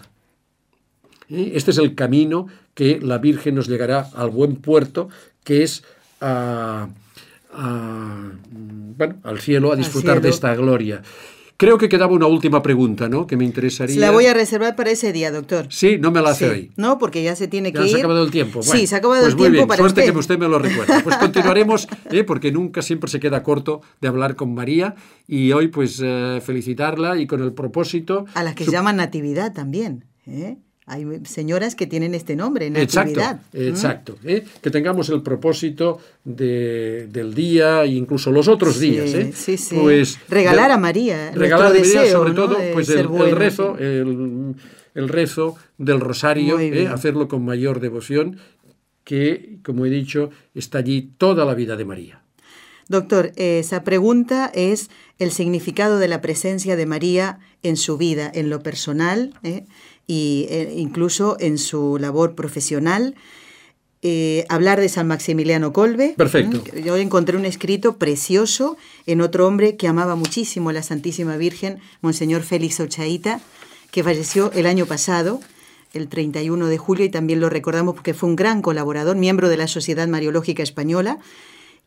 ¿eh? 1.29 1.51
Este 1.55 1.71
es 1.71 1.77
el 1.77 1.93
camino 1.95 2.47
que 2.73 2.99
la 3.01 3.17
Virgen 3.17 3.55
nos 3.55 3.67
llegará 3.67 4.07
al 4.15 4.29
buen 4.29 4.55
puerto, 4.57 5.09
que 5.43 5.63
es 5.63 5.83
a- 6.21 6.87
a, 7.53 8.31
bueno, 8.97 9.15
al 9.23 9.39
cielo, 9.39 9.71
a 9.71 9.75
disfrutar 9.75 10.21
de 10.21 10.29
esta 10.29 10.55
gloria. 10.55 11.01
Creo 11.59 11.79
que 11.79 11.89
quedaba 11.89 12.13
una 12.13 12.27
última 12.27 12.61
pregunta, 12.61 13.09
¿no? 13.09 13.25
Que 13.25 13.35
me 13.35 13.43
interesaría. 13.43 13.99
La 13.99 14.11
voy 14.11 14.27
a 14.27 14.33
reservar 14.35 14.75
para 14.75 14.91
ese 14.91 15.11
día, 15.11 15.31
doctor. 15.31 15.65
Sí, 15.71 15.97
no 15.99 16.11
me 16.11 16.21
la 16.21 16.29
hace 16.29 16.45
Sí. 16.45 16.51
hoy. 16.51 16.71
No, 16.77 16.99
porque 16.99 17.23
ya 17.23 17.35
se 17.35 17.47
tiene 17.47 17.71
Ya 17.71 17.81
que 17.81 17.87
se 17.87 17.95
ha 17.95 17.97
ir. 17.97 18.05
acabado 18.05 18.23
el 18.23 18.29
tiempo. 18.29 18.61
sí, 18.61 18.69
Bueno, 18.69 18.87
se 18.87 18.93
ha 18.95 18.97
acabado 18.99 19.21
pues 19.23 19.31
el 19.33 19.37
muy 19.37 19.43
tiempo 19.45 19.55
bien. 19.57 19.67
para 19.67 19.77
Suerte 19.79 20.01
usted. 20.01 20.13
que 20.13 20.19
usted 20.19 20.37
me 20.37 20.47
lo 20.47 20.59
recuerda. 20.59 21.01
Pues 21.03 21.17
continuaremos, 21.17 21.87
¿eh? 22.11 22.23
porque 22.23 22.51
nunca 22.51 22.83
siempre 22.83 23.09
se 23.09 23.19
queda 23.19 23.41
corto 23.41 23.81
de 24.01 24.07
hablar 24.07 24.35
con 24.35 24.53
María 24.53 24.93
y 25.27 25.51
hoy 25.51 25.69
pues 25.69 25.99
eh, 26.03 26.41
felicitarla 26.45 27.17
y 27.19 27.25
con 27.25 27.41
el 27.41 27.53
propósito. 27.53 28.25
A 28.35 28.43
las 28.43 28.53
que 28.53 28.63
su- 28.63 28.69
se 28.69 28.77
llaman 28.77 28.97
Natividad 28.97 29.51
también. 29.53 30.05
¿eh? 30.27 30.57
Hay 30.89 31.05
señoras 31.25 31.75
que 31.75 31.85
tienen 31.85 32.15
este 32.15 32.37
nombre, 32.37 32.67
Exacto, 32.67 33.19
Natividad. 33.19 33.41
¿Mm? 33.53 33.67
exacto. 33.67 34.17
¿eh? 34.23 34.45
Que 34.61 34.71
tengamos 34.71 35.09
el 35.09 35.21
propósito 35.21 35.99
de- 36.23 37.07
del 37.11 37.33
día 37.33 37.83
e 37.83 37.87
incluso 37.87 38.31
los 38.31 38.47
otros 38.47 38.77
Sí, 38.77 38.91
días. 38.91 39.13
¿eh? 39.13 39.33
sí, 39.35 39.57
sí. 39.57 39.75
Pues, 39.79 40.17
Regalar 40.29 40.69
de- 40.69 40.73
a 40.73 40.77
María, 40.77 41.31
Regalar 41.31 41.65
a 41.67 41.69
María, 41.71 41.83
deseo, 41.83 42.11
sobre 42.17 42.29
¿no? 42.29 42.35
todo, 42.35 42.57
pues 42.71 42.87
el, 42.89 43.07
rezo, 43.35 43.77
el, 43.77 44.55
el 44.95 45.09
rezo 45.09 45.57
del 45.77 45.99
rosario, 45.99 46.57
¿eh? 46.59 46.87
hacerlo 46.87 47.27
con 47.27 47.43
mayor 47.43 47.81
devoción, 47.81 48.37
que, 49.03 49.57
como 49.63 49.85
he 49.85 49.89
dicho, 49.89 50.29
está 50.55 50.77
allí 50.77 51.11
toda 51.17 51.43
la 51.45 51.53
vida 51.53 51.75
de 51.75 51.83
María. 51.85 52.21
Doctor, 52.89 53.33
esa 53.35 53.83
pregunta 53.83 54.49
es 54.53 54.89
el 55.19 55.31
significado 55.31 55.99
de 55.99 56.07
la 56.07 56.21
presencia 56.21 56.77
de 56.77 56.85
María 56.85 57.39
en 57.61 57.75
su 57.75 57.97
vida, 57.97 58.31
en 58.33 58.49
lo 58.49 58.61
personal 58.63 59.33
¿eh? 59.43 59.65
Y 60.07 60.47
eh, 60.49 60.73
incluso 60.77 61.37
en 61.39 61.57
su 61.57 61.97
labor 61.99 62.33
profesional. 62.33 63.15
Eh, 64.03 64.45
hablar 64.47 64.79
de 64.79 64.89
San 64.89 65.07
Maximiliano 65.07 65.73
Colbe. 65.73 66.13
Perfecto. 66.15 66.63
Yo 66.75 66.97
encontré 66.97 67.35
un 67.35 67.45
escrito 67.45 67.97
precioso 67.97 68.77
en 69.05 69.21
otro 69.21 69.47
hombre 69.47 69.75
que 69.75 69.87
amaba 69.87 70.15
muchísimo 70.15 70.69
a 70.69 70.73
la 70.73 70.83
Santísima 70.83 71.35
Virgen, 71.35 71.79
Monseñor 72.01 72.43
Félix 72.43 72.79
Ochaíta, 72.79 73.41
que 73.91 74.03
falleció 74.03 74.51
el 74.53 74.67
año 74.67 74.85
pasado, 74.85 75.39
el 75.93 76.07
31 76.07 76.67
de 76.67 76.77
julio, 76.77 77.05
y 77.05 77.09
también 77.09 77.39
lo 77.39 77.49
recordamos 77.49 77.95
porque 77.95 78.13
fue 78.13 78.29
un 78.29 78.35
gran 78.35 78.61
colaborador, 78.61 79.17
miembro 79.17 79.49
de 79.49 79.57
la 79.57 79.67
Sociedad 79.67 80.07
Mariológica 80.07 80.61
Española, 80.61 81.17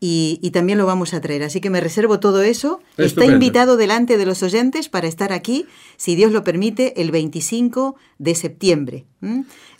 y, 0.01 0.39
y 0.43 0.51
también 0.51 0.79
lo 0.79 0.87
vamos 0.87 1.13
a 1.13 1.21
traer. 1.21 1.43
Así 1.43 1.61
que 1.61 1.69
me 1.69 1.81
reservo 1.81 2.19
todo 2.21 2.43
eso. 2.43 2.81
Está 2.97 3.27
invitado 3.27 3.77
delante 3.77 4.17
de 4.17 4.25
los 4.25 4.43
oyentes 4.43 4.89
para 4.89 5.07
estar 5.07 5.33
aquí, 5.33 5.67
si 5.97 6.17
Dios 6.17 6.33
lo 6.33 6.43
permite, 6.43 7.03
el 7.03 7.11
25 7.11 7.97
de 8.19 8.35
septiembre. 8.35 9.05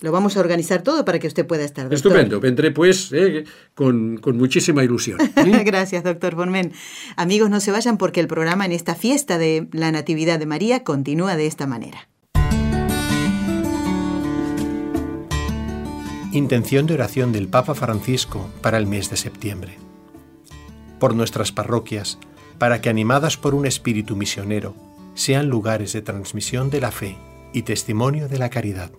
Lo 0.01 0.13
vamos 0.13 0.37
a 0.37 0.41
organizar 0.41 0.83
todo 0.83 1.05
para 1.07 1.19
que 1.19 1.27
usted 1.27 1.47
pueda 1.47 1.65
estar. 1.65 1.85
doctor. 1.85 1.97
Estupendo. 1.97 2.41
Vendré 2.41 2.71
pues 2.71 3.11
¿eh? 3.13 3.45
con, 3.75 4.19
con 4.19 4.37
muchísima 4.37 4.85
ilusión. 4.85 5.19
¿eh? 5.21 5.63
Gracias, 5.65 6.05
doctor 6.05 6.35
Formen. 6.35 6.73
Amigos, 7.17 7.49
no 7.49 7.61
se 7.61 7.73
vayan 7.73 7.97
porque 7.97 8.21
el 8.21 8.29
programa 8.29 8.67
en 8.67 8.73
esta 8.73 8.95
fiesta 8.95 9.39
de 9.39 9.69
la 9.73 9.91
Natividad 9.91 10.39
de 10.39 10.47
María 10.47 10.85
continúa 10.85 11.37
de 11.37 11.47
esta 11.47 11.67
manera. 11.67 12.09
Intención 16.33 16.87
de 16.87 16.95
oración 16.95 17.33
del 17.33 17.49
Papa 17.49 17.75
Francisco 17.75 18.49
para 18.63 18.79
el 18.79 18.87
mes 18.87 19.11
de 19.11 19.17
septiembre. 19.17 19.90
Por 21.01 21.17
nuestras 21.17 21.51
parroquias, 21.51 22.19
para 22.59 22.81
que 22.81 22.91
animadas 22.91 23.37
por 23.37 23.57
un 23.57 23.67
espíritu 23.67 24.15
misionero, 24.15 24.77
sean 25.15 25.49
lugares 25.49 25.93
de 25.93 26.03
transmisión 26.03 26.71
de 26.71 26.81
la 26.81 26.93
fe 26.93 27.17
y 27.53 27.63
testimonio 27.63 28.29
de 28.29 28.39
la 28.39 28.51
caridad. 28.51 28.93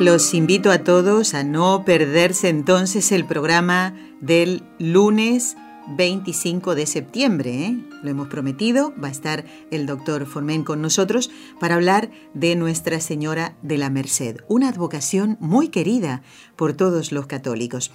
Los 0.00 0.32
invito 0.32 0.70
a 0.70 0.78
todos 0.78 1.34
a 1.34 1.44
no 1.44 1.84
perderse 1.84 2.48
entonces 2.48 3.12
el 3.12 3.26
programa 3.26 3.94
del 4.22 4.62
lunes 4.78 5.58
25 5.88 6.74
de 6.74 6.86
septiembre. 6.86 7.66
¿eh? 7.66 7.76
Lo 8.02 8.08
hemos 8.08 8.28
prometido, 8.28 8.94
va 8.96 9.08
a 9.08 9.10
estar 9.10 9.44
el 9.70 9.84
doctor 9.84 10.24
Formen 10.24 10.64
con 10.64 10.80
nosotros 10.80 11.30
para 11.60 11.74
hablar 11.74 12.10
de 12.32 12.56
Nuestra 12.56 12.98
Señora 12.98 13.54
de 13.60 13.76
la 13.76 13.90
Merced, 13.90 14.38
una 14.48 14.70
advocación 14.70 15.36
muy 15.38 15.68
querida 15.68 16.22
por 16.56 16.72
todos 16.72 17.12
los 17.12 17.26
católicos. 17.26 17.92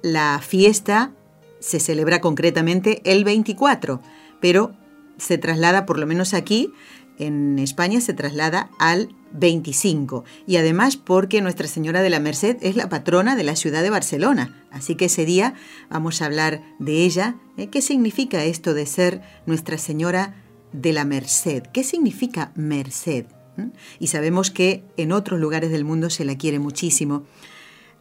La 0.00 0.40
fiesta 0.42 1.12
se 1.60 1.80
celebra 1.80 2.22
concretamente 2.22 3.02
el 3.04 3.24
24, 3.24 4.00
pero 4.40 4.72
se 5.18 5.36
traslada, 5.36 5.84
por 5.84 5.98
lo 5.98 6.06
menos 6.06 6.32
aquí, 6.32 6.72
en 7.18 7.58
España 7.58 8.00
se 8.00 8.14
traslada 8.14 8.70
al 8.78 9.14
25 9.32 10.24
y 10.46 10.56
además 10.56 10.96
porque 10.96 11.40
Nuestra 11.40 11.66
Señora 11.66 12.02
de 12.02 12.10
la 12.10 12.20
Merced 12.20 12.56
es 12.60 12.76
la 12.76 12.88
patrona 12.88 13.36
de 13.36 13.44
la 13.44 13.56
ciudad 13.56 13.82
de 13.82 13.90
Barcelona. 13.90 14.66
Así 14.70 14.94
que 14.94 15.06
ese 15.06 15.24
día 15.24 15.54
vamos 15.90 16.20
a 16.20 16.26
hablar 16.26 16.62
de 16.78 17.04
ella. 17.04 17.36
¿eh? 17.56 17.68
¿Qué 17.68 17.82
significa 17.82 18.44
esto 18.44 18.74
de 18.74 18.86
ser 18.86 19.22
Nuestra 19.46 19.78
Señora 19.78 20.34
de 20.72 20.92
la 20.92 21.04
Merced? 21.04 21.62
¿Qué 21.72 21.84
significa 21.84 22.52
Merced? 22.54 23.26
¿Mm? 23.56 23.68
Y 23.98 24.08
sabemos 24.08 24.50
que 24.50 24.84
en 24.96 25.12
otros 25.12 25.40
lugares 25.40 25.70
del 25.70 25.84
mundo 25.84 26.10
se 26.10 26.24
la 26.24 26.36
quiere 26.36 26.58
muchísimo, 26.58 27.24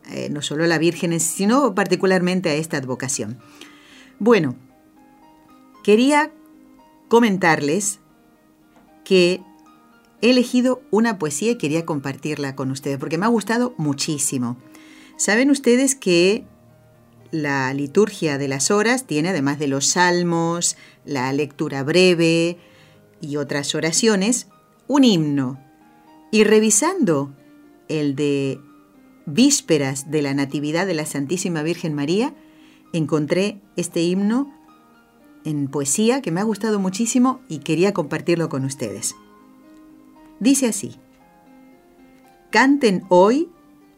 eh, 0.10 0.30
no 0.30 0.42
solo 0.42 0.64
a 0.64 0.68
la 0.68 0.78
Virgen, 0.78 1.18
sino 1.20 1.76
particularmente 1.76 2.50
a 2.50 2.56
esta 2.56 2.78
advocación. 2.78 3.40
Bueno, 4.20 4.56
quería 5.84 6.32
comentarles 7.08 8.01
que 9.04 9.42
he 10.22 10.30
elegido 10.30 10.82
una 10.92 11.18
poesía 11.18 11.52
y 11.52 11.58
quería 11.58 11.86
compartirla 11.86 12.56
con 12.56 12.72
ustedes 12.72 12.98
porque 12.98 13.18
me 13.18 13.26
ha 13.26 13.30
gustado 13.30 13.74
muchísimo. 13.78 14.58
Saben 15.18 15.52
ustedes 15.52 15.96
que 15.96 16.46
la 17.32 17.74
liturgia 17.74 18.38
de 18.38 18.48
las 18.48 18.72
horas 18.72 19.06
tiene, 19.06 19.30
además 19.30 19.58
de 19.58 19.68
los 19.68 19.88
salmos, 19.88 20.76
la 21.06 21.32
lectura 21.34 21.84
breve 21.84 22.58
y 23.22 23.38
otras 23.38 23.74
oraciones, 23.74 24.48
un 24.88 25.04
himno. 25.04 25.60
Y 26.32 26.44
revisando 26.44 27.34
el 27.88 28.16
de 28.16 28.60
Vísperas 29.26 30.10
de 30.12 30.22
la 30.22 30.34
Natividad 30.34 30.88
de 30.88 30.94
la 30.94 31.06
Santísima 31.06 31.64
Virgen 31.64 31.94
María, 31.94 32.34
encontré 32.94 33.62
este 33.76 34.02
himno 34.02 34.54
en 35.46 35.68
poesía 35.68 36.22
que 36.22 36.32
me 36.32 36.42
ha 36.42 36.44
gustado 36.44 36.80
muchísimo 36.80 37.42
y 37.48 37.60
quería 37.60 37.94
compartirlo 37.94 38.50
con 38.50 38.66
ustedes. 38.66 39.16
Dice 40.40 40.68
así, 40.68 40.96
Canten 42.50 43.04
hoy, 43.10 43.50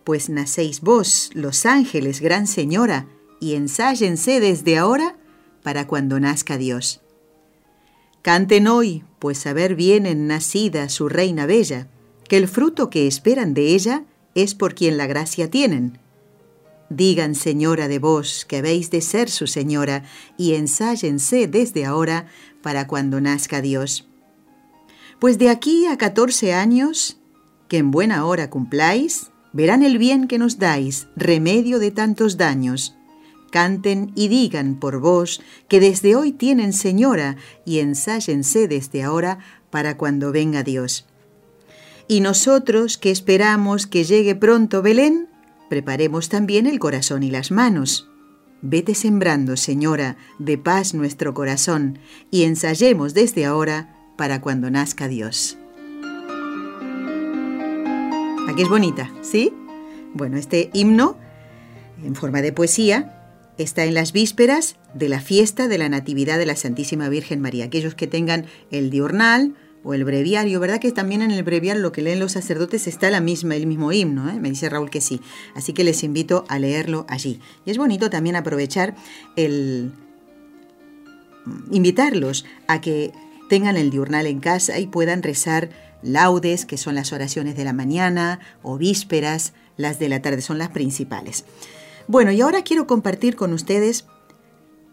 pues 0.03 0.29
nacéis 0.29 0.81
vos, 0.81 1.31
los 1.33 1.65
ángeles, 1.65 2.21
gran 2.21 2.45
señora, 2.47 3.07
y 3.39 3.55
ensáyense 3.55 4.39
desde 4.39 4.77
ahora 4.77 5.15
para 5.63 5.87
cuando 5.87 6.19
nazca 6.19 6.57
Dios. 6.57 7.01
Canten 8.21 8.67
hoy, 8.67 9.03
pues 9.19 9.45
a 9.47 9.53
ver 9.53 9.75
vienen 9.75 10.27
nacida 10.27 10.87
su 10.89 11.09
reina 11.09 11.45
bella, 11.45 11.87
que 12.29 12.37
el 12.37 12.47
fruto 12.47 12.89
que 12.89 13.07
esperan 13.07 13.53
de 13.53 13.73
ella 13.73 14.05
es 14.35 14.55
por 14.55 14.75
quien 14.75 14.97
la 14.97 15.07
gracia 15.07 15.49
tienen. 15.49 15.99
Digan, 16.89 17.35
señora 17.35 17.87
de 17.87 17.99
vos, 17.99 18.45
que 18.45 18.57
habéis 18.57 18.91
de 18.91 19.01
ser 19.01 19.29
su 19.29 19.47
señora, 19.47 20.03
y 20.37 20.53
ensáyense 20.53 21.47
desde 21.47 21.85
ahora 21.85 22.27
para 22.61 22.87
cuando 22.87 23.19
nazca 23.21 23.61
Dios. 23.61 24.07
Pues 25.19 25.37
de 25.37 25.49
aquí 25.49 25.85
a 25.85 25.97
catorce 25.97 26.53
años, 26.53 27.17
que 27.67 27.77
en 27.77 27.91
buena 27.91 28.25
hora 28.25 28.49
cumpláis, 28.49 29.31
Verán 29.53 29.83
el 29.83 29.99
bien 29.99 30.27
que 30.27 30.39
nos 30.39 30.57
dais, 30.57 31.07
remedio 31.15 31.77
de 31.77 31.91
tantos 31.91 32.37
daños. 32.37 32.95
Canten 33.51 34.11
y 34.15 34.27
digan 34.27 34.79
por 34.79 34.99
vos 34.99 35.41
que 35.67 35.79
desde 35.79 36.15
hoy 36.15 36.31
tienen 36.31 36.73
señora 36.73 37.37
y 37.63 37.77
ensáyense 37.77 38.67
desde 38.67 39.03
ahora 39.03 39.37
para 39.69 39.95
cuando 39.95 40.31
venga 40.31 40.63
Dios. 40.63 41.05
Y 42.07 42.21
nosotros 42.21 42.97
que 42.97 43.11
esperamos 43.11 43.85
que 43.85 44.03
llegue 44.03 44.33
pronto 44.33 44.81
Belén, 44.81 45.29
preparemos 45.69 46.29
también 46.29 46.67
el 46.67 46.79
corazón 46.79 47.23
y 47.23 47.31
las 47.31 47.51
manos. 47.51 48.09
Vete 48.61 48.95
sembrando, 48.95 49.57
Señora, 49.57 50.17
de 50.39 50.57
paz 50.57 50.93
nuestro 50.93 51.33
corazón, 51.33 51.99
y 52.31 52.43
ensayemos 52.43 53.13
desde 53.13 53.45
ahora 53.45 53.95
para 54.17 54.41
cuando 54.41 54.69
nazca 54.71 55.07
Dios. 55.07 55.57
Aquí 58.47 58.61
es 58.61 58.69
bonita, 58.69 59.11
¿sí? 59.21 59.53
Bueno, 60.13 60.37
este 60.37 60.69
himno, 60.73 61.17
en 62.03 62.15
forma 62.15 62.41
de 62.41 62.53
poesía, 62.53 63.19
está 63.57 63.83
en 63.85 63.93
las 63.93 64.13
vísperas 64.13 64.77
de 64.93 65.09
la 65.09 65.19
fiesta 65.19 65.67
de 65.67 65.77
la 65.77 65.89
Natividad 65.89 66.37
de 66.37 66.45
la 66.45 66.55
Santísima 66.55 67.09
Virgen 67.09 67.41
María. 67.41 67.65
Aquellos 67.65 67.95
que 67.95 68.07
tengan 68.07 68.45
el 68.71 68.89
diurnal 68.89 69.55
o 69.83 69.93
el 69.93 70.05
breviario, 70.05 70.59
¿verdad? 70.59 70.79
Que 70.79 70.91
también 70.91 71.21
en 71.21 71.31
el 71.31 71.43
breviario 71.43 71.81
lo 71.81 71.91
que 71.91 72.01
leen 72.01 72.19
los 72.19 72.33
sacerdotes 72.33 72.87
está 72.87 73.09
la 73.11 73.19
misma, 73.19 73.55
el 73.55 73.67
mismo 73.67 73.91
himno, 73.91 74.29
¿eh? 74.29 74.39
me 74.39 74.49
dice 74.49 74.69
Raúl 74.69 74.89
que 74.89 75.01
sí. 75.01 75.21
Así 75.55 75.73
que 75.73 75.83
les 75.83 76.03
invito 76.03 76.45
a 76.47 76.59
leerlo 76.59 77.05
allí. 77.09 77.39
Y 77.65 77.71
es 77.71 77.77
bonito 77.77 78.09
también 78.09 78.35
aprovechar 78.35 78.95
el 79.35 79.91
invitarlos 81.71 82.45
a 82.67 82.79
que 82.79 83.11
tengan 83.49 83.75
el 83.75 83.89
diurnal 83.89 84.27
en 84.27 84.39
casa 84.39 84.79
y 84.79 84.87
puedan 84.87 85.23
rezar 85.23 85.69
laudes, 86.01 86.65
que 86.65 86.77
son 86.77 86.95
las 86.95 87.13
oraciones 87.13 87.55
de 87.55 87.63
la 87.63 87.73
mañana, 87.73 88.39
o 88.61 88.77
vísperas, 88.77 89.53
las 89.77 89.99
de 89.99 90.09
la 90.09 90.21
tarde, 90.21 90.41
son 90.41 90.57
las 90.57 90.69
principales. 90.69 91.45
Bueno, 92.07 92.31
y 92.31 92.41
ahora 92.41 92.63
quiero 92.63 92.87
compartir 92.87 93.35
con 93.35 93.53
ustedes 93.53 94.05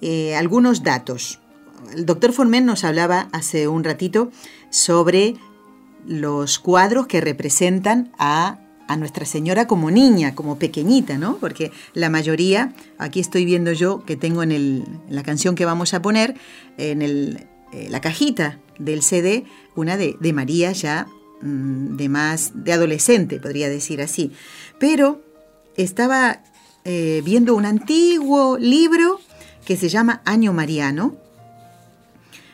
eh, 0.00 0.36
algunos 0.36 0.82
datos. 0.82 1.40
El 1.94 2.06
doctor 2.06 2.32
Formen 2.32 2.66
nos 2.66 2.84
hablaba 2.84 3.28
hace 3.32 3.68
un 3.68 3.84
ratito 3.84 4.30
sobre 4.70 5.36
los 6.06 6.58
cuadros 6.58 7.06
que 7.06 7.20
representan 7.20 8.12
a, 8.18 8.58
a, 8.88 8.96
Nuestra 8.96 9.26
Señora 9.26 9.66
como 9.66 9.90
niña, 9.90 10.34
como 10.34 10.58
pequeñita, 10.58 11.18
¿no? 11.18 11.36
Porque 11.38 11.72
la 11.94 12.10
mayoría, 12.10 12.74
aquí 12.98 13.20
estoy 13.20 13.44
viendo 13.44 13.72
yo 13.72 14.04
que 14.04 14.16
tengo 14.16 14.42
en, 14.42 14.52
el, 14.52 14.84
la 15.08 15.22
canción 15.22 15.54
que 15.54 15.64
vamos 15.64 15.94
a 15.94 16.02
poner, 16.02 16.36
en 16.78 17.02
el, 17.02 17.46
eh, 17.72 17.88
la 17.90 18.00
cajita 18.00 18.58
del 18.78 19.02
CD, 19.02 19.44
una 19.76 19.96
de, 19.96 20.16
de 20.20 20.32
María 20.32 20.72
ya 20.72 21.06
mm, 21.42 21.96
de 21.96 22.08
más, 22.08 22.52
de 22.54 22.72
adolescente, 22.72 23.38
podría 23.38 23.68
decir 23.68 24.00
así. 24.00 24.32
Pero 24.78 25.22
estaba 25.76 26.42
eh, 26.84 27.22
viendo 27.24 27.54
un 27.54 27.66
antiguo 27.66 28.56
libro 28.58 29.20
que 29.64 29.76
se 29.76 29.88
llama 29.88 30.22
Año 30.24 30.52
Mariano, 30.52 31.16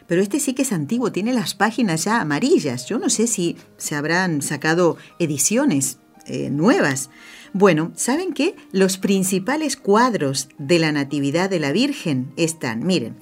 pero 0.06 0.22
este 0.22 0.40
sí 0.40 0.54
que 0.54 0.62
es 0.62 0.72
antiguo, 0.72 1.12
tiene 1.12 1.32
las 1.32 1.54
páginas 1.54 2.04
ya 2.04 2.20
amarillas. 2.20 2.86
Yo 2.86 2.98
no 2.98 3.10
sé 3.10 3.26
si 3.26 3.56
se 3.76 3.94
habrán 3.94 4.42
sacado 4.42 4.96
ediciones 5.18 5.98
eh, 6.26 6.50
nuevas. 6.50 7.10
Bueno, 7.52 7.92
¿saben 7.96 8.32
qué? 8.32 8.54
Los 8.72 8.98
principales 8.98 9.76
cuadros 9.76 10.48
de 10.58 10.78
la 10.78 10.92
Natividad 10.92 11.50
de 11.50 11.60
la 11.60 11.72
Virgen 11.72 12.32
están, 12.36 12.84
miren, 12.86 13.16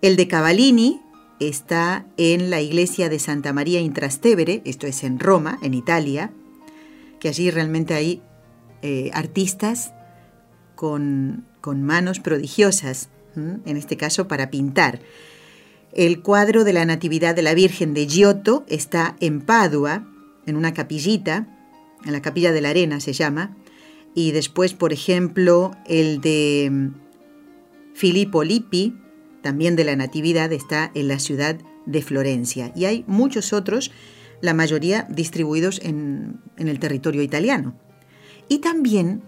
el 0.00 0.16
de 0.16 0.28
Cavallini 0.28 1.00
está 1.40 2.06
en 2.16 2.50
la 2.50 2.60
iglesia 2.60 3.08
de 3.08 3.18
Santa 3.18 3.52
María 3.52 3.80
in 3.80 3.92
Trastevere, 3.92 4.62
esto 4.64 4.86
es 4.86 5.02
en 5.04 5.18
Roma, 5.18 5.58
en 5.62 5.74
Italia, 5.74 6.32
que 7.18 7.28
allí 7.28 7.50
realmente 7.50 7.94
hay 7.94 8.22
eh, 8.82 9.10
artistas 9.12 9.92
con, 10.74 11.46
con, 11.60 11.82
manos 11.82 12.20
prodigiosas, 12.20 13.10
en 13.36 13.76
este 13.76 13.96
caso 13.96 14.28
para 14.28 14.50
pintar. 14.50 15.00
El 15.92 16.22
cuadro 16.22 16.64
de 16.64 16.72
la 16.72 16.86
Natividad 16.86 17.34
de 17.34 17.42
la 17.42 17.52
Virgen 17.52 17.92
de 17.92 18.06
Giotto 18.06 18.64
está 18.66 19.16
en 19.20 19.42
Padua, 19.42 20.08
en 20.46 20.56
una 20.56 20.72
capillita, 20.72 21.46
en 22.04 22.12
la 22.12 22.22
capilla 22.22 22.52
de 22.52 22.62
la 22.62 22.70
arena 22.70 22.98
se 22.98 23.12
llama, 23.12 23.56
y 24.14 24.32
después, 24.32 24.72
por 24.72 24.92
ejemplo, 24.92 25.72
el 25.86 26.20
de 26.20 26.68
mm, 26.70 26.88
Filippo 27.94 28.42
Lippi, 28.42 28.96
también 29.42 29.76
de 29.76 29.84
la 29.84 29.96
Natividad, 29.96 30.52
está 30.52 30.90
en 30.94 31.08
la 31.08 31.18
ciudad 31.18 31.56
de 31.84 32.02
Florencia. 32.02 32.72
Y 32.74 32.86
hay 32.86 33.04
muchos 33.06 33.52
otros, 33.52 33.90
la 34.40 34.54
mayoría 34.54 35.06
distribuidos 35.10 35.78
en, 35.82 36.40
en 36.56 36.68
el 36.68 36.78
territorio 36.78 37.22
italiano. 37.22 37.74
Y 38.48 38.58
también 38.58 39.22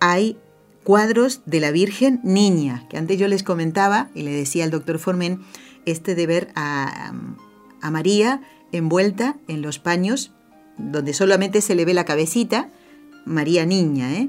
hay 0.00 0.36
cuadros 0.82 1.42
de 1.46 1.60
la 1.60 1.70
Virgen 1.70 2.20
Niña, 2.24 2.86
que 2.88 2.98
antes 2.98 3.18
yo 3.18 3.28
les 3.28 3.42
comentaba 3.42 4.10
y 4.14 4.22
le 4.22 4.32
decía 4.32 4.64
al 4.64 4.70
doctor 4.70 4.98
Formen, 4.98 5.40
este 5.86 6.14
de 6.14 6.26
ver 6.26 6.52
a, 6.54 7.12
María 7.90 8.40
envuelta 8.70 9.36
en 9.48 9.60
los 9.60 9.78
paños 9.78 10.32
donde 10.78 11.12
solamente 11.12 11.60
se 11.60 11.74
le 11.74 11.84
ve 11.84 11.94
la 11.94 12.04
cabecita, 12.04 12.70
María 13.26 13.66
Niña, 13.66 14.14
¿eh? 14.14 14.28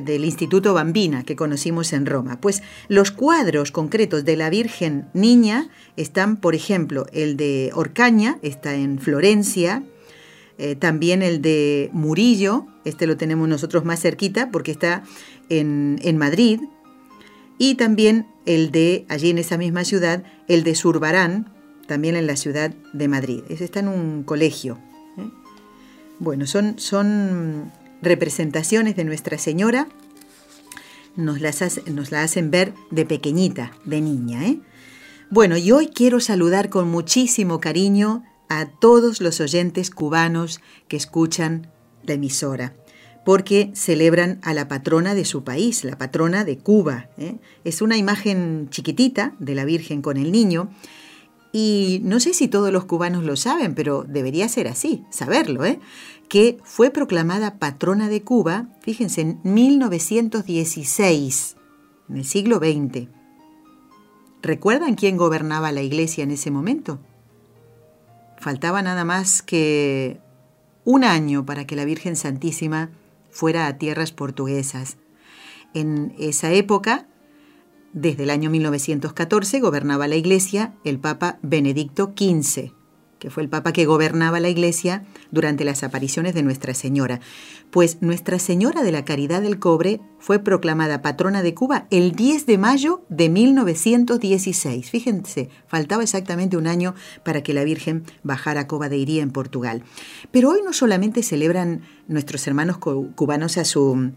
del 0.00 0.24
Instituto 0.24 0.74
Bambina 0.74 1.22
que 1.24 1.36
conocimos 1.36 1.92
en 1.92 2.06
Roma. 2.06 2.40
Pues 2.40 2.62
los 2.88 3.10
cuadros 3.10 3.72
concretos 3.72 4.24
de 4.24 4.36
la 4.36 4.50
Virgen 4.50 5.08
Niña 5.12 5.68
están, 5.96 6.36
por 6.36 6.54
ejemplo, 6.54 7.06
el 7.12 7.36
de 7.36 7.70
Orcaña, 7.74 8.38
está 8.42 8.74
en 8.74 8.98
Florencia, 8.98 9.82
eh, 10.58 10.76
también 10.76 11.22
el 11.22 11.42
de 11.42 11.90
Murillo, 11.92 12.66
este 12.84 13.06
lo 13.06 13.16
tenemos 13.16 13.48
nosotros 13.48 13.84
más 13.84 14.00
cerquita 14.00 14.50
porque 14.50 14.70
está 14.70 15.02
en, 15.48 15.98
en 16.02 16.18
Madrid, 16.18 16.60
y 17.58 17.74
también 17.76 18.26
el 18.44 18.70
de, 18.70 19.06
allí 19.08 19.30
en 19.30 19.38
esa 19.38 19.56
misma 19.56 19.84
ciudad, 19.84 20.24
el 20.54 20.64
de 20.64 20.74
Zurbarán, 20.74 21.52
también 21.86 22.16
en 22.16 22.26
la 22.26 22.36
ciudad 22.36 22.72
de 22.92 23.08
Madrid. 23.08 23.42
Ese 23.48 23.64
está 23.64 23.80
en 23.80 23.88
un 23.88 24.22
colegio. 24.22 24.78
¿eh? 25.18 25.28
Bueno, 26.18 26.46
son, 26.46 26.78
son 26.78 27.72
representaciones 28.00 28.96
de 28.96 29.04
Nuestra 29.04 29.38
Señora, 29.38 29.88
nos 31.16 31.40
las, 31.40 31.86
nos 31.86 32.10
la 32.10 32.22
hacen 32.22 32.50
ver 32.50 32.74
de 32.90 33.04
pequeñita, 33.04 33.72
de 33.84 34.00
niña. 34.00 34.46
¿eh? 34.46 34.60
Bueno, 35.30 35.56
y 35.56 35.72
hoy 35.72 35.88
quiero 35.88 36.20
saludar 36.20 36.68
con 36.70 36.90
muchísimo 36.90 37.60
cariño 37.60 38.24
a 38.48 38.66
todos 38.66 39.20
los 39.20 39.40
oyentes 39.40 39.90
cubanos 39.90 40.60
que 40.88 40.96
escuchan 40.96 41.70
la 42.02 42.14
emisora 42.14 42.74
porque 43.24 43.70
celebran 43.74 44.38
a 44.42 44.52
la 44.54 44.68
patrona 44.68 45.14
de 45.14 45.24
su 45.24 45.42
país, 45.44 45.84
la 45.84 45.96
patrona 45.96 46.44
de 46.44 46.58
Cuba. 46.58 47.08
¿eh? 47.18 47.36
Es 47.64 47.80
una 47.82 47.96
imagen 47.96 48.68
chiquitita 48.70 49.34
de 49.38 49.54
la 49.54 49.64
Virgen 49.64 50.02
con 50.02 50.16
el 50.16 50.32
niño. 50.32 50.70
Y 51.52 52.00
no 52.02 52.18
sé 52.18 52.34
si 52.34 52.48
todos 52.48 52.72
los 52.72 52.86
cubanos 52.86 53.22
lo 53.24 53.36
saben, 53.36 53.74
pero 53.74 54.04
debería 54.08 54.48
ser 54.48 54.66
así, 54.68 55.04
saberlo, 55.10 55.64
¿eh? 55.64 55.78
que 56.28 56.58
fue 56.64 56.90
proclamada 56.90 57.58
patrona 57.58 58.08
de 58.08 58.22
Cuba, 58.22 58.66
fíjense, 58.80 59.20
en 59.20 59.38
1916, 59.44 61.56
en 62.08 62.16
el 62.16 62.24
siglo 62.24 62.56
XX. 62.56 63.08
¿Recuerdan 64.40 64.94
quién 64.94 65.18
gobernaba 65.18 65.72
la 65.72 65.82
iglesia 65.82 66.24
en 66.24 66.30
ese 66.32 66.50
momento? 66.50 66.98
Faltaba 68.38 68.80
nada 68.82 69.04
más 69.04 69.42
que 69.42 70.18
un 70.84 71.04
año 71.04 71.46
para 71.46 71.64
que 71.66 71.76
la 71.76 71.84
Virgen 71.84 72.16
Santísima 72.16 72.90
fuera 73.32 73.66
a 73.66 73.78
tierras 73.78 74.12
portuguesas. 74.12 74.98
En 75.74 76.14
esa 76.18 76.52
época, 76.52 77.08
desde 77.92 78.22
el 78.22 78.30
año 78.30 78.50
1914, 78.50 79.58
gobernaba 79.60 80.06
la 80.06 80.16
Iglesia 80.16 80.74
el 80.84 81.00
Papa 81.00 81.38
Benedicto 81.42 82.12
XV, 82.16 82.72
que 83.22 83.30
fue 83.30 83.44
el 83.44 83.48
Papa 83.48 83.72
que 83.72 83.86
gobernaba 83.86 84.40
la 84.40 84.48
Iglesia 84.48 85.04
durante 85.30 85.64
las 85.64 85.84
apariciones 85.84 86.34
de 86.34 86.42
Nuestra 86.42 86.74
Señora. 86.74 87.20
Pues 87.70 87.98
Nuestra 88.02 88.40
Señora 88.40 88.82
de 88.82 88.90
la 88.90 89.04
Caridad 89.04 89.42
del 89.42 89.60
Cobre 89.60 90.00
fue 90.18 90.40
proclamada 90.40 91.02
patrona 91.02 91.40
de 91.44 91.54
Cuba 91.54 91.86
el 91.92 92.16
10 92.16 92.46
de 92.46 92.58
mayo 92.58 93.04
de 93.10 93.28
1916. 93.28 94.90
Fíjense, 94.90 95.50
faltaba 95.68 96.02
exactamente 96.02 96.56
un 96.56 96.66
año 96.66 96.96
para 97.24 97.44
que 97.44 97.54
la 97.54 97.62
Virgen 97.62 98.02
bajara 98.24 98.62
a 98.62 98.66
Cova 98.66 98.88
de 98.88 98.96
Iría 98.96 99.22
en 99.22 99.30
Portugal. 99.30 99.84
Pero 100.32 100.50
hoy 100.50 100.58
no 100.64 100.72
solamente 100.72 101.22
celebran 101.22 101.82
nuestros 102.08 102.44
hermanos 102.48 102.78
cubanos 102.78 103.56
a 103.56 103.64
su, 103.64 104.10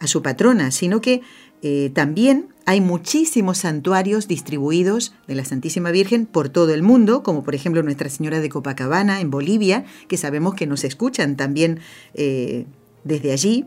a 0.00 0.08
su 0.08 0.20
patrona, 0.20 0.72
sino 0.72 1.00
que 1.00 1.22
eh, 1.62 1.90
también 1.94 2.48
hay 2.66 2.80
muchísimos 2.80 3.58
santuarios 3.58 4.28
distribuidos 4.28 5.14
de 5.26 5.34
la 5.34 5.44
Santísima 5.44 5.90
Virgen 5.90 6.26
por 6.26 6.48
todo 6.48 6.74
el 6.74 6.82
mundo, 6.82 7.22
como 7.22 7.42
por 7.42 7.54
ejemplo 7.54 7.82
Nuestra 7.82 8.10
Señora 8.10 8.40
de 8.40 8.48
Copacabana 8.48 9.20
en 9.20 9.30
Bolivia, 9.30 9.84
que 10.06 10.16
sabemos 10.16 10.54
que 10.54 10.66
nos 10.66 10.84
escuchan 10.84 11.36
también 11.36 11.80
eh, 12.14 12.66
desde 13.04 13.32
allí. 13.32 13.64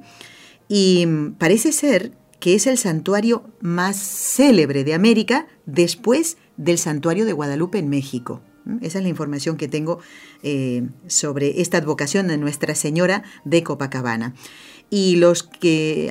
Y 0.67 1.05
mm, 1.05 1.33
parece 1.33 1.71
ser 1.71 2.11
que 2.39 2.55
es 2.55 2.67
el 2.67 2.77
santuario 2.77 3.43
más 3.59 3.97
célebre 3.97 4.83
de 4.83 4.93
América 4.93 5.47
después 5.65 6.37
del 6.57 6.77
santuario 6.77 7.25
de 7.25 7.33
Guadalupe 7.33 7.77
en 7.77 7.89
México. 7.89 8.41
Esa 8.81 8.99
es 8.99 9.03
la 9.03 9.09
información 9.09 9.57
que 9.57 9.67
tengo 9.67 9.99
eh, 10.43 10.87
sobre 11.07 11.61
esta 11.61 11.77
advocación 11.77 12.27
de 12.27 12.37
Nuestra 12.37 12.75
Señora 12.75 13.23
de 13.43 13.63
Copacabana. 13.63 14.35
Y 14.91 15.15
los 15.15 15.49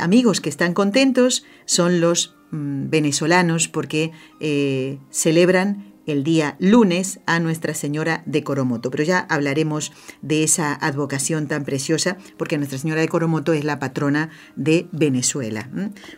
amigos 0.00 0.40
que 0.40 0.48
están 0.48 0.72
contentos 0.74 1.44
son 1.66 2.00
los 2.00 2.34
mm, 2.50 2.88
venezolanos 2.88 3.68
porque 3.68 4.10
eh, 4.40 4.98
celebran 5.10 5.92
el 6.06 6.24
día 6.24 6.56
lunes 6.58 7.20
a 7.26 7.40
Nuestra 7.40 7.74
Señora 7.74 8.22
de 8.24 8.42
Coromoto. 8.42 8.90
Pero 8.90 9.04
ya 9.04 9.20
hablaremos 9.28 9.92
de 10.22 10.42
esa 10.42 10.74
advocación 10.74 11.46
tan 11.46 11.64
preciosa 11.64 12.16
porque 12.38 12.56
Nuestra 12.56 12.78
Señora 12.78 13.02
de 13.02 13.08
Coromoto 13.08 13.52
es 13.52 13.64
la 13.64 13.78
patrona 13.78 14.30
de 14.56 14.88
Venezuela, 14.92 15.68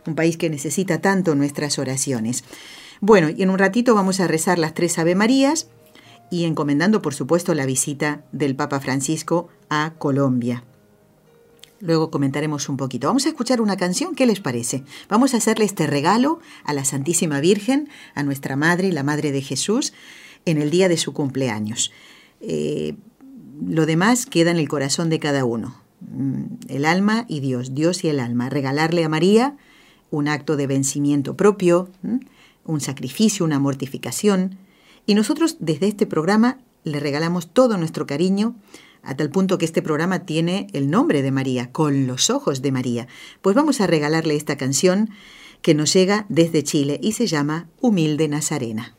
un 0.07 0.15
país 0.15 0.37
que 0.37 0.49
necesita 0.49 1.01
tanto 1.01 1.35
nuestras 1.35 1.81
oraciones. 1.81 2.45
Bueno, 3.01 3.29
y 3.29 3.43
en 3.43 3.51
un 3.51 3.59
ratito 3.59 3.97
vamos 3.97 4.21
a 4.21 4.29
rezar 4.29 4.61
las 4.61 4.75
tres 4.75 5.01
Ave 5.01 5.17
Marías 5.17 5.69
y 6.31 6.45
encomendando, 6.45 7.03
por 7.03 7.13
supuesto, 7.13 7.55
la 7.55 7.67
visita 7.67 8.25
del 8.31 8.55
Papa 8.55 8.79
Francisco 8.79 9.49
a 9.69 9.95
Colombia. 9.99 10.65
Luego 11.83 12.13
comentaremos 12.13 12.69
un 12.69 12.77
poquito. 12.77 13.09
Vamos 13.09 13.27
a 13.27 13.31
escuchar 13.31 13.61
una 13.61 13.77
canción, 13.77 14.15
¿qué 14.15 14.25
les 14.25 14.39
parece? 14.39 14.85
Vamos 15.09 15.35
a 15.35 15.39
hacerle 15.39 15.65
este 15.65 15.89
regalo 15.89 16.39
a 16.63 16.73
la 16.75 16.85
Santísima 16.85 17.41
Virgen, 17.41 17.89
a 18.15 18.23
nuestra 18.23 18.55
Madre, 18.55 18.93
la 18.93 19.03
Madre 19.03 19.33
de 19.33 19.43
Jesús, 19.43 19.93
en 20.45 20.63
el 20.63 20.71
día 20.71 20.89
de 20.89 20.97
su 20.97 21.13
cumpleaños. 21.13 21.91
Eh, 22.41 22.95
lo 23.67 23.85
demás 23.85 24.27
queda 24.27 24.53
en 24.53 24.59
el 24.59 24.69
corazón 24.69 25.11
de 25.11 25.19
cada 25.19 25.45
uno. 25.45 25.75
Mm, 26.01 26.43
el 26.69 26.85
alma 26.85 27.25
y 27.27 27.41
Dios, 27.41 27.75
Dios 27.75 28.05
y 28.05 28.09
el 28.09 28.21
alma. 28.21 28.49
Regalarle 28.49 29.03
a 29.03 29.09
María 29.09 29.57
un 30.13 30.29
acto 30.29 30.57
de 30.57 30.69
vencimiento 30.69 31.37
propio, 31.37 31.89
un 32.65 32.81
sacrificio, 32.81 33.45
una 33.45 33.59
mortificación, 33.59 34.57
y 35.05 35.15
nosotros 35.15 35.57
desde 35.59 35.89
este 35.89 36.07
programa 36.07 36.59
le 36.85 37.01
regalamos 37.01 37.53
todo 37.53 37.77
nuestro 37.77 38.07
cariño, 38.07 38.55
a 39.03 39.17
tal 39.17 39.31
punto 39.31 39.59
que 39.59 39.65
este 39.65 39.83
programa 39.83 40.21
tiene 40.21 40.69
el 40.73 40.91
nombre 40.91 41.23
de 41.23 41.31
María, 41.31 41.73
con 41.73 42.07
los 42.07 42.31
ojos 42.31 42.63
de 42.63 42.73
María. 42.73 43.09
Pues 43.41 43.57
vamos 43.57 43.81
a 43.81 43.87
regalarle 43.87 44.37
esta 44.37 44.57
canción 44.57 45.11
que 45.61 45.75
nos 45.75 45.93
llega 45.93 46.27
desde 46.29 46.63
Chile 46.63 46.99
y 47.03 47.13
se 47.13 47.27
llama 47.27 47.69
Humilde 47.81 48.29
Nazarena. 48.29 48.95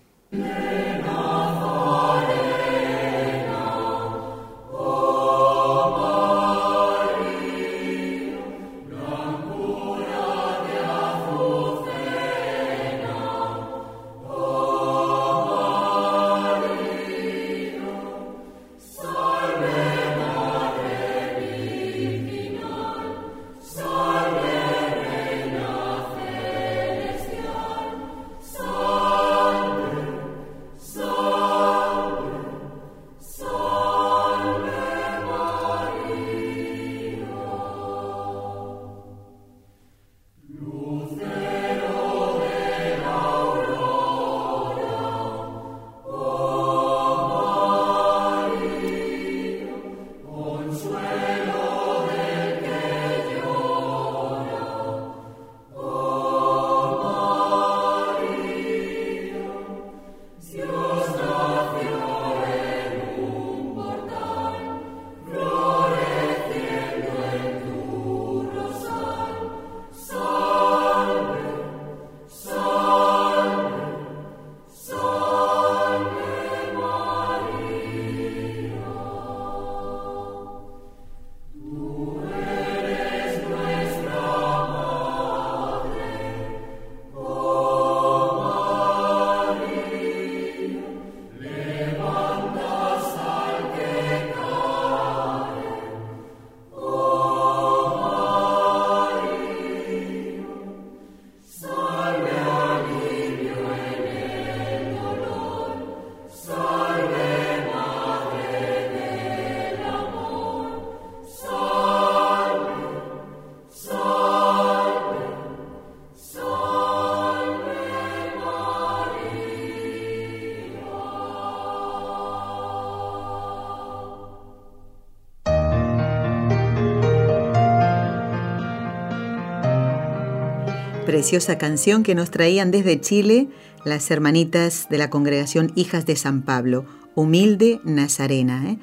Preciosa 131.13 131.59
canción 131.59 132.01
que 132.01 132.15
nos 132.15 132.31
traían 132.31 132.71
desde 132.71 132.99
Chile 132.99 133.47
las 133.85 134.09
hermanitas 134.09 134.87
de 134.89 134.97
la 134.97 135.11
congregación 135.11 135.71
Hijas 135.75 136.07
de 136.07 136.15
San 136.15 136.41
Pablo, 136.41 136.87
Humilde 137.13 137.79
Nazarena. 137.83 138.67
¿eh? 138.67 138.79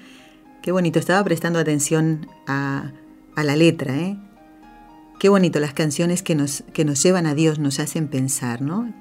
Qué 0.63 0.71
bonito, 0.71 1.01
estaba 1.01 1.25
prestando 1.25 1.59
atención 1.59 2.29
a, 2.47 2.93
la 3.35 3.57
letra. 3.57 3.97
¿eh? 3.99 4.17
Qué 5.19 5.29
bonito 5.29 5.59
las 5.59 5.75
canciones 5.75 6.23
que 6.23 6.37
nos, 6.37 6.63
que 6.73 6.85
nos 6.85 7.03
llevan 7.03 7.27
a 7.27 7.35
Dios, 7.35 7.59
nos 7.59 7.81
hacen 7.81 8.07
pensar, 8.07 8.63
¿no? 8.63 8.95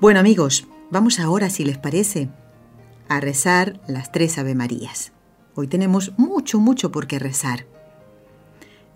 Bueno 0.00 0.20
amigos, 0.20 0.68
vamos 0.92 1.18
ahora, 1.18 1.50
si 1.50 1.64
les 1.64 1.76
parece, 1.76 2.28
a 3.08 3.18
rezar 3.18 3.80
las 3.88 4.12
tres 4.12 4.38
Ave 4.38 4.54
Marías. 4.54 5.10
Hoy 5.56 5.66
tenemos 5.66 6.12
mucho, 6.18 6.60
mucho 6.60 6.92
por 6.92 7.08
qué 7.08 7.18
rezar. 7.18 7.66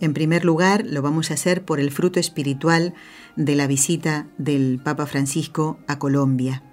En 0.02 0.14
primer 0.14 0.44
lugar, 0.44 0.84
lo 0.84 1.00
vamos 1.00 1.30
a 1.30 1.34
hacer 1.34 1.64
por 1.64 1.78
el 1.78 1.92
fruto 1.92 2.18
espiritual 2.18 2.92
de 3.36 3.54
la 3.54 3.68
visita 3.68 4.26
del 4.36 4.80
Papa 4.82 5.06
Francisco 5.06 5.78
a 5.86 6.00
Colombia, 6.00 6.64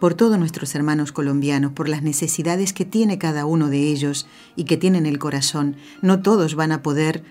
por 0.00 0.12
todos 0.12 0.38
nuestros 0.38 0.74
hermanos 0.74 1.10
colombianos, 1.10 1.72
por 1.72 1.88
las 1.88 2.02
necesidades 2.02 2.74
que 2.74 2.84
tiene 2.84 3.16
cada 3.16 3.46
uno 3.46 3.70
de 3.70 3.88
ellos 3.88 4.28
y 4.54 4.64
que 4.64 4.76
tienen 4.76 5.06
el 5.06 5.18
corazón. 5.18 5.76
No 6.02 6.20
todos 6.20 6.56
van 6.56 6.72
a 6.72 6.82
poder 6.82 7.24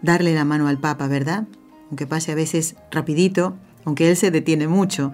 darle 0.00 0.34
la 0.34 0.46
mano 0.46 0.66
al 0.66 0.80
Papa, 0.80 1.08
¿verdad? 1.08 1.46
Aunque 1.90 2.06
pase 2.06 2.32
a 2.32 2.34
veces 2.34 2.76
rapidito, 2.90 3.54
aunque 3.84 4.08
él 4.08 4.16
se 4.16 4.30
detiene 4.30 4.66
mucho. 4.66 5.12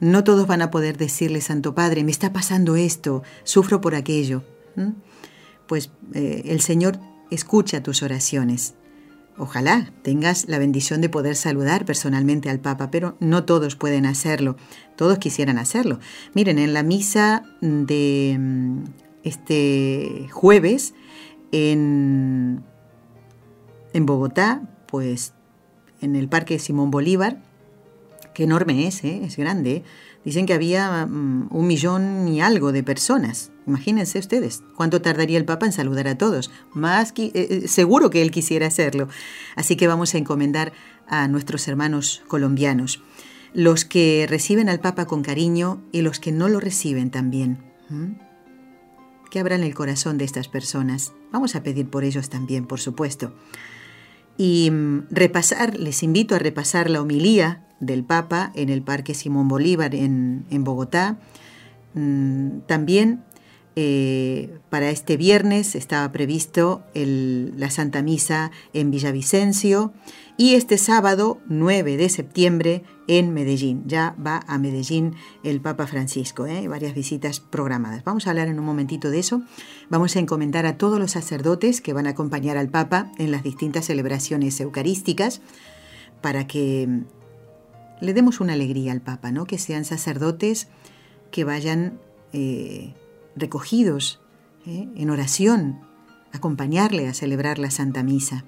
No 0.00 0.24
todos 0.24 0.48
van 0.48 0.60
a 0.60 0.72
poder 0.72 0.96
decirle, 0.98 1.40
Santo 1.40 1.72
Padre, 1.72 2.02
me 2.02 2.10
está 2.10 2.32
pasando 2.32 2.74
esto, 2.74 3.22
sufro 3.44 3.80
por 3.80 3.94
aquello. 3.94 4.42
Pues 5.68 5.92
eh, 6.14 6.42
el 6.46 6.60
Señor 6.62 6.98
escucha 7.30 7.80
tus 7.80 8.02
oraciones 8.02 8.74
Ojalá 9.40 9.90
tengas 10.02 10.48
la 10.48 10.58
bendición 10.58 11.00
de 11.00 11.08
poder 11.08 11.34
saludar 11.34 11.86
personalmente 11.86 12.50
al 12.50 12.60
Papa, 12.60 12.90
pero 12.90 13.16
no 13.20 13.44
todos 13.44 13.74
pueden 13.74 14.04
hacerlo. 14.04 14.56
Todos 14.96 15.16
quisieran 15.16 15.56
hacerlo. 15.56 15.98
Miren, 16.34 16.58
en 16.58 16.74
la 16.74 16.82
misa 16.82 17.44
de 17.62 18.36
mm, 18.38 18.84
este 19.22 20.28
jueves 20.30 20.92
en, 21.52 22.62
en 23.94 24.04
Bogotá, 24.04 24.60
pues 24.84 25.32
en 26.02 26.16
el 26.16 26.28
Parque 26.28 26.58
Simón 26.58 26.90
Bolívar, 26.90 27.42
que 28.34 28.44
enorme 28.44 28.86
es, 28.86 29.02
¿eh? 29.04 29.22
es 29.24 29.38
grande, 29.38 29.84
dicen 30.22 30.44
que 30.44 30.52
había 30.52 31.06
mm, 31.06 31.48
un 31.50 31.66
millón 31.66 32.28
y 32.28 32.42
algo 32.42 32.72
de 32.72 32.82
personas. 32.82 33.52
Imagínense 33.70 34.18
ustedes 34.18 34.64
cuánto 34.74 35.00
tardaría 35.00 35.38
el 35.38 35.44
Papa 35.44 35.64
en 35.64 35.70
saludar 35.70 36.08
a 36.08 36.18
todos. 36.18 36.50
Más 36.74 37.12
eh, 37.16 37.30
eh, 37.32 37.68
seguro 37.68 38.10
que 38.10 38.20
él 38.20 38.32
quisiera 38.32 38.66
hacerlo. 38.66 39.08
Así 39.54 39.76
que 39.76 39.86
vamos 39.86 40.12
a 40.12 40.18
encomendar 40.18 40.72
a 41.06 41.28
nuestros 41.28 41.68
hermanos 41.68 42.24
colombianos, 42.26 43.00
los 43.54 43.84
que 43.84 44.26
reciben 44.28 44.68
al 44.68 44.80
Papa 44.80 45.06
con 45.06 45.22
cariño 45.22 45.84
y 45.92 46.02
los 46.02 46.18
que 46.18 46.32
no 46.32 46.48
lo 46.48 46.58
reciben 46.58 47.12
también. 47.12 47.58
que 49.30 49.38
abran 49.38 49.62
el 49.62 49.74
corazón 49.74 50.18
de 50.18 50.24
estas 50.24 50.48
personas. 50.48 51.12
Vamos 51.30 51.54
a 51.54 51.62
pedir 51.62 51.88
por 51.88 52.02
ellos 52.02 52.28
también, 52.28 52.66
por 52.66 52.80
supuesto. 52.80 53.32
Y 54.36 54.68
mm, 54.72 55.06
repasar, 55.10 55.78
les 55.78 56.02
invito 56.02 56.34
a 56.34 56.40
repasar 56.40 56.90
la 56.90 57.00
homilía 57.00 57.68
del 57.78 58.02
Papa 58.02 58.50
en 58.56 58.68
el 58.68 58.82
Parque 58.82 59.14
Simón 59.14 59.46
Bolívar 59.46 59.94
en, 59.94 60.44
en 60.50 60.64
Bogotá. 60.64 61.20
Mm, 61.94 62.60
también 62.66 63.22
para 63.74 64.90
este 64.90 65.16
viernes 65.16 65.74
estaba 65.74 66.10
previsto 66.12 66.82
la 66.94 67.70
Santa 67.70 68.02
Misa 68.02 68.50
en 68.72 68.90
Villavicencio 68.90 69.92
y 70.36 70.54
este 70.54 70.78
sábado 70.78 71.38
9 71.48 71.96
de 71.96 72.08
septiembre 72.08 72.82
en 73.06 73.34
Medellín. 73.34 73.82
Ya 73.86 74.14
va 74.24 74.40
a 74.46 74.56
Medellín 74.58 75.14
el 75.42 75.60
Papa 75.60 75.86
Francisco, 75.86 76.46
¿eh? 76.46 76.66
varias 76.66 76.94
visitas 76.94 77.40
programadas. 77.40 78.04
Vamos 78.04 78.26
a 78.26 78.30
hablar 78.30 78.48
en 78.48 78.58
un 78.58 78.64
momentito 78.64 79.10
de 79.10 79.18
eso. 79.18 79.42
Vamos 79.90 80.16
a 80.16 80.20
encomendar 80.20 80.64
a 80.64 80.78
todos 80.78 80.98
los 80.98 81.10
sacerdotes 81.10 81.80
que 81.80 81.92
van 81.92 82.06
a 82.06 82.10
acompañar 82.10 82.56
al 82.56 82.70
Papa 82.70 83.12
en 83.18 83.32
las 83.32 83.42
distintas 83.42 83.84
celebraciones 83.84 84.58
eucarísticas 84.60 85.42
para 86.22 86.46
que 86.46 87.02
le 88.00 88.14
demos 88.14 88.40
una 88.40 88.54
alegría 88.54 88.92
al 88.92 89.02
Papa, 89.02 89.32
que 89.46 89.58
sean 89.58 89.84
sacerdotes 89.84 90.68
que 91.30 91.44
vayan 91.44 91.98
eh, 92.32 92.94
recogidos 93.36 94.20
¿eh? 94.66 94.88
en 94.94 95.10
oración, 95.10 95.80
acompañarle 96.32 97.08
a 97.08 97.14
celebrar 97.14 97.58
la 97.58 97.70
Santa 97.70 98.02
Misa 98.02 98.44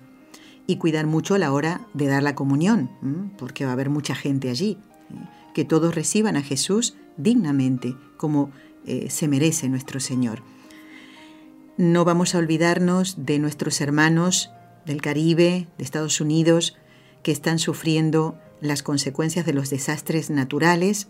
y 0.66 0.76
cuidar 0.76 1.06
mucho 1.06 1.38
la 1.38 1.52
hora 1.52 1.86
de 1.94 2.06
dar 2.06 2.22
la 2.22 2.34
comunión, 2.34 2.90
porque 3.36 3.64
va 3.64 3.70
a 3.70 3.74
haber 3.74 3.90
mucha 3.90 4.14
gente 4.14 4.48
allí. 4.50 4.78
¿eh? 5.10 5.28
Que 5.54 5.64
todos 5.64 5.94
reciban 5.94 6.36
a 6.36 6.42
Jesús 6.42 6.94
dignamente, 7.16 7.96
como 8.16 8.50
eh, 8.86 9.10
se 9.10 9.28
merece 9.28 9.68
nuestro 9.68 10.00
Señor. 10.00 10.42
No 11.76 12.04
vamos 12.04 12.34
a 12.34 12.38
olvidarnos 12.38 13.24
de 13.24 13.38
nuestros 13.38 13.80
hermanos 13.80 14.50
del 14.86 15.00
Caribe, 15.00 15.68
de 15.78 15.84
Estados 15.84 16.20
Unidos, 16.20 16.76
que 17.22 17.32
están 17.32 17.58
sufriendo 17.58 18.38
las 18.60 18.82
consecuencias 18.82 19.46
de 19.46 19.52
los 19.52 19.70
desastres 19.70 20.30
naturales, 20.30 21.08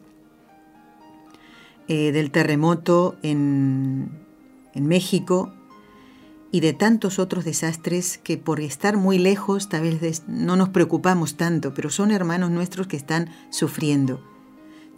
eh, 1.88 2.12
del 2.12 2.30
terremoto 2.30 3.16
en, 3.22 4.10
en 4.74 4.86
México, 4.86 5.52
y 6.52 6.60
de 6.60 6.74
tantos 6.74 7.18
otros 7.18 7.46
desastres 7.46 8.18
que 8.18 8.36
por 8.36 8.60
estar 8.60 8.98
muy 8.98 9.18
lejos 9.18 9.70
tal 9.70 9.98
vez 9.98 10.22
no 10.28 10.54
nos 10.54 10.68
preocupamos 10.68 11.36
tanto, 11.36 11.72
pero 11.72 11.88
son 11.88 12.10
hermanos 12.10 12.50
nuestros 12.50 12.86
que 12.86 12.98
están 12.98 13.30
sufriendo. 13.50 14.22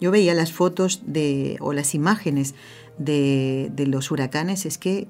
Yo 0.01 0.11
veía 0.11 0.35
las 0.35 0.53
fotos 0.53 1.03
de, 1.07 1.57
o 1.61 1.73
las 1.73 1.95
imágenes 1.95 2.57
de, 2.99 3.73
los 3.87 4.11
huracanes, 4.11 4.67
es 4.67 4.79
que 4.79 5.07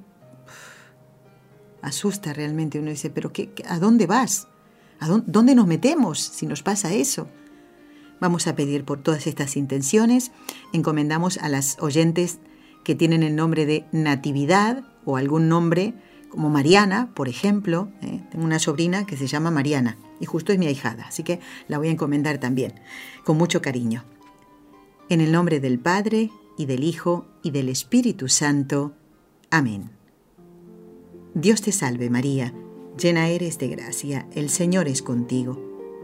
asusta 1.80 2.34
realmente. 2.34 2.78
Uno 2.78 2.90
dice, 2.90 3.08
pero 3.08 3.32
qué, 3.32 3.50
¿a 3.66 3.78
dónde 3.78 4.06
vas? 4.06 4.46
¿A 5.00 5.08
dónde 5.08 5.54
nos 5.54 5.66
metemos 5.66 6.20
si 6.20 6.46
nos 6.46 6.62
pasa 6.62 6.92
eso? 6.92 7.26
Vamos 8.20 8.46
a 8.46 8.56
pedir 8.56 8.84
por 8.84 9.02
todas 9.02 9.26
estas 9.26 9.56
intenciones. 9.56 10.32
Encomendamos 10.72 11.38
a 11.38 11.48
las 11.48 11.76
oyentes 11.80 12.38
que 12.84 12.94
tienen 12.94 13.22
el 13.22 13.36
nombre 13.36 13.66
de 13.66 13.84
Natividad 13.92 14.84
o 15.04 15.16
algún 15.16 15.48
nombre 15.48 15.94
como 16.28 16.50
Mariana, 16.50 17.10
por 17.14 17.28
ejemplo. 17.28 17.88
¿eh? 18.02 18.22
Tengo 18.30 18.44
una 18.44 18.58
sobrina 18.58 19.06
que 19.06 19.16
se 19.16 19.26
llama 19.26 19.50
Mariana 19.50 19.96
y 20.20 20.26
justo 20.26 20.52
es 20.52 20.58
mi 20.58 20.66
ahijada, 20.66 21.04
así 21.08 21.22
que 21.22 21.40
la 21.68 21.78
voy 21.78 21.88
a 21.88 21.92
encomendar 21.92 22.38
también, 22.38 22.80
con 23.24 23.36
mucho 23.36 23.60
cariño. 23.60 24.04
En 25.08 25.20
el 25.20 25.32
nombre 25.32 25.60
del 25.60 25.78
Padre, 25.78 26.30
y 26.56 26.66
del 26.66 26.84
Hijo, 26.84 27.26
y 27.42 27.50
del 27.50 27.68
Espíritu 27.68 28.28
Santo. 28.28 28.92
Amén. 29.50 29.90
Dios 31.34 31.62
te 31.62 31.72
salve 31.72 32.10
María, 32.10 32.54
llena 32.96 33.28
eres 33.28 33.58
de 33.58 33.68
gracia, 33.68 34.28
el 34.34 34.50
Señor 34.50 34.88
es 34.88 35.02
contigo. 35.02 35.73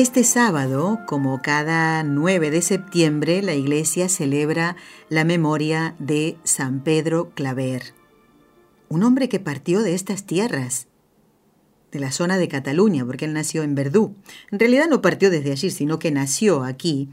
Este 0.00 0.24
sábado, 0.24 1.00
como 1.06 1.42
cada 1.42 2.02
9 2.04 2.50
de 2.50 2.62
septiembre, 2.62 3.42
la 3.42 3.54
iglesia 3.54 4.08
celebra 4.08 4.74
la 5.10 5.24
memoria 5.24 5.94
de 5.98 6.38
San 6.42 6.82
Pedro 6.82 7.32
Claver, 7.34 7.92
un 8.88 9.02
hombre 9.02 9.28
que 9.28 9.40
partió 9.40 9.82
de 9.82 9.94
estas 9.94 10.24
tierras, 10.24 10.86
de 11.92 12.00
la 12.00 12.12
zona 12.12 12.38
de 12.38 12.48
Cataluña, 12.48 13.04
porque 13.04 13.26
él 13.26 13.34
nació 13.34 13.62
en 13.62 13.74
Verdú. 13.74 14.14
En 14.50 14.58
realidad 14.58 14.86
no 14.88 15.02
partió 15.02 15.28
desde 15.28 15.52
allí, 15.52 15.68
sino 15.68 15.98
que 15.98 16.10
nació 16.10 16.64
aquí. 16.64 17.10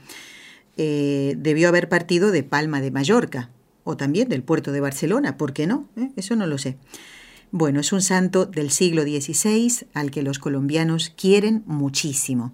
Eh, 0.77 1.35
debió 1.37 1.67
haber 1.67 1.89
partido 1.89 2.31
de 2.31 2.43
Palma 2.43 2.79
de 2.79 2.91
Mallorca, 2.91 3.49
o 3.83 3.97
también 3.97 4.29
del 4.29 4.43
puerto 4.43 4.71
de 4.71 4.79
Barcelona, 4.79 5.35
¿por 5.35 5.51
qué 5.51 5.67
no? 5.67 5.89
¿Eh? 5.97 6.11
Eso 6.15 6.37
no 6.37 6.47
lo 6.47 6.57
sé. 6.57 6.77
Bueno, 7.51 7.79
es 7.79 7.93
un 7.93 8.01
santo 8.01 8.45
del 8.45 8.71
siglo 8.71 9.03
XVI 9.03 9.87
al 9.93 10.11
que 10.11 10.21
los 10.21 10.37
colombianos 10.37 11.13
quieren 11.15 11.63
muchísimo. 11.65 12.53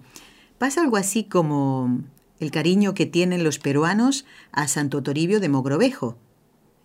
Pasa 0.64 0.80
algo 0.80 0.96
así 0.96 1.24
como 1.24 2.00
el 2.40 2.50
cariño 2.50 2.94
que 2.94 3.04
tienen 3.04 3.44
los 3.44 3.58
peruanos 3.58 4.24
a 4.50 4.66
Santo 4.66 5.02
Toribio 5.02 5.38
de 5.38 5.50
Mogrovejo, 5.50 6.16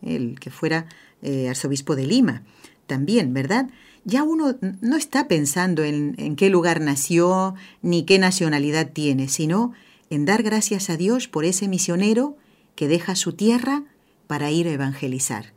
el 0.02 0.38
que 0.38 0.50
fuera 0.50 0.88
eh, 1.22 1.48
arzobispo 1.48 1.96
de 1.96 2.06
Lima, 2.06 2.44
también, 2.88 3.34
¿verdad? 3.34 3.70
Ya 4.04 4.24
uno 4.24 4.58
no 4.82 4.98
está 4.98 5.30
pensando 5.30 5.86
en, 5.86 6.16
en 6.18 6.36
qué 6.36 6.50
lugar 6.50 6.82
nació 6.82 7.56
ni 7.82 8.04
qué 8.04 8.20
nacionalidad 8.20 8.92
tiene, 8.92 9.30
sino 9.30 9.72
en 10.10 10.26
dar 10.26 10.44
gracias 10.44 10.90
a 10.90 10.98
Dios 10.98 11.30
por 11.30 11.46
ese 11.46 11.70
misionero 11.70 12.36
que 12.76 12.90
deja 12.90 13.16
su 13.16 13.32
tierra 13.32 13.86
para 14.28 14.52
ir 14.52 14.68
a 14.68 14.72
evangelizar 14.72 15.54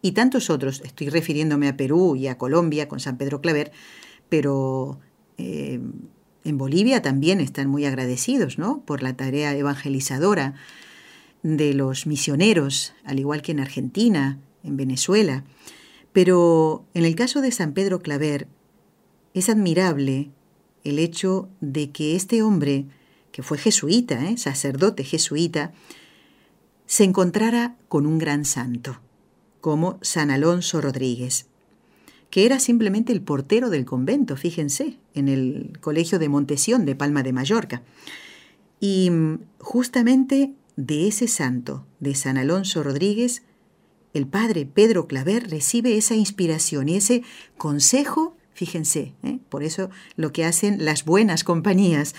y 0.00 0.12
tantos 0.12 0.48
otros, 0.48 0.80
estoy 0.86 1.10
refiriéndome 1.10 1.68
a 1.68 1.76
Perú 1.76 2.16
y 2.16 2.28
a 2.28 2.38
Colombia 2.38 2.88
con 2.88 2.98
San 2.98 3.18
Pedro 3.18 3.42
Claver, 3.42 3.72
pero 4.30 5.00
eh, 5.36 5.80
en 6.48 6.58
Bolivia 6.58 7.02
también 7.02 7.40
están 7.40 7.68
muy 7.68 7.84
agradecidos 7.84 8.58
¿no? 8.58 8.80
por 8.80 9.02
la 9.02 9.16
tarea 9.16 9.54
evangelizadora 9.54 10.54
de 11.42 11.74
los 11.74 12.06
misioneros, 12.06 12.94
al 13.04 13.18
igual 13.18 13.42
que 13.42 13.52
en 13.52 13.60
Argentina, 13.60 14.38
en 14.64 14.76
Venezuela. 14.76 15.44
Pero 16.12 16.84
en 16.94 17.04
el 17.04 17.14
caso 17.14 17.40
de 17.40 17.52
San 17.52 17.72
Pedro 17.72 18.00
Claver, 18.00 18.48
es 19.34 19.48
admirable 19.48 20.30
el 20.84 20.98
hecho 20.98 21.48
de 21.60 21.90
que 21.90 22.16
este 22.16 22.42
hombre, 22.42 22.86
que 23.30 23.42
fue 23.42 23.58
jesuita, 23.58 24.28
¿eh? 24.28 24.36
sacerdote 24.36 25.04
jesuita, 25.04 25.72
se 26.86 27.04
encontrara 27.04 27.76
con 27.88 28.06
un 28.06 28.18
gran 28.18 28.44
santo 28.44 29.00
como 29.60 29.98
San 30.02 30.30
Alonso 30.30 30.80
Rodríguez, 30.80 31.46
que 32.30 32.46
era 32.46 32.60
simplemente 32.60 33.12
el 33.12 33.20
portero 33.20 33.70
del 33.70 33.84
convento, 33.84 34.36
fíjense, 34.36 34.98
en 35.18 35.28
el 35.28 35.78
colegio 35.80 36.18
de 36.18 36.28
Montesión 36.28 36.84
de 36.84 36.94
Palma 36.94 37.22
de 37.22 37.32
Mallorca. 37.32 37.82
Y 38.80 39.10
mm, 39.10 39.38
justamente 39.58 40.52
de 40.76 41.08
ese 41.08 41.28
santo, 41.28 41.84
de 42.00 42.14
San 42.14 42.38
Alonso 42.38 42.82
Rodríguez, 42.82 43.42
el 44.14 44.26
padre 44.26 44.64
Pedro 44.66 45.06
Claver 45.06 45.50
recibe 45.50 45.96
esa 45.96 46.14
inspiración 46.14 46.88
y 46.88 46.96
ese 46.96 47.22
consejo, 47.56 48.36
fíjense, 48.54 49.14
¿eh? 49.22 49.38
por 49.48 49.62
eso 49.62 49.90
lo 50.16 50.32
que 50.32 50.44
hacen 50.44 50.84
las 50.84 51.04
buenas 51.04 51.44
compañías, 51.44 52.14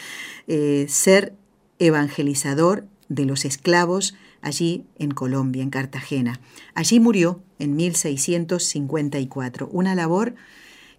eh, 0.47 0.85
ser 0.89 1.35
evangelizador 1.79 2.85
de 3.07 3.25
los 3.25 3.45
esclavos 3.45 4.15
allí 4.41 4.85
en 4.97 5.11
Colombia, 5.11 5.63
en 5.63 5.69
Cartagena. 5.69 6.39
Allí 6.73 6.99
murió 6.99 7.41
en 7.57 7.75
1654, 7.75 9.69
una 9.71 9.95
labor 9.95 10.35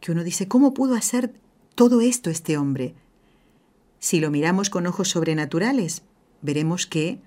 que 0.01 0.13
uno 0.13 0.25
dice, 0.25 0.49
¿cómo 0.49 0.75
pudo 0.75 0.95
hacer 0.95 1.33
todo 1.81 2.03
esto 2.03 2.29
este 2.29 2.59
hombre? 2.59 2.93
Si 4.01 4.21
lo 4.21 4.31
miramos 4.31 4.69
con 4.69 4.87
ojos 4.87 5.09
sobrenaturales, 5.09 6.03
veremos 6.43 6.85
que 6.85 7.21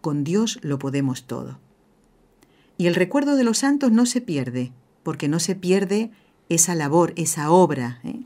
con 0.00 0.24
Dios 0.24 0.58
lo 0.62 0.80
podemos 0.80 1.28
todo. 1.28 1.60
Y 2.76 2.88
el 2.88 2.96
recuerdo 2.96 3.36
de 3.36 3.44
los 3.44 3.58
santos 3.58 3.92
no 3.92 4.04
se 4.04 4.20
pierde, 4.20 4.72
porque 5.04 5.28
no 5.28 5.38
se 5.38 5.54
pierde 5.54 6.10
esa 6.48 6.74
labor, 6.74 7.12
esa 7.14 7.52
obra. 7.52 8.00
¿eh? 8.02 8.22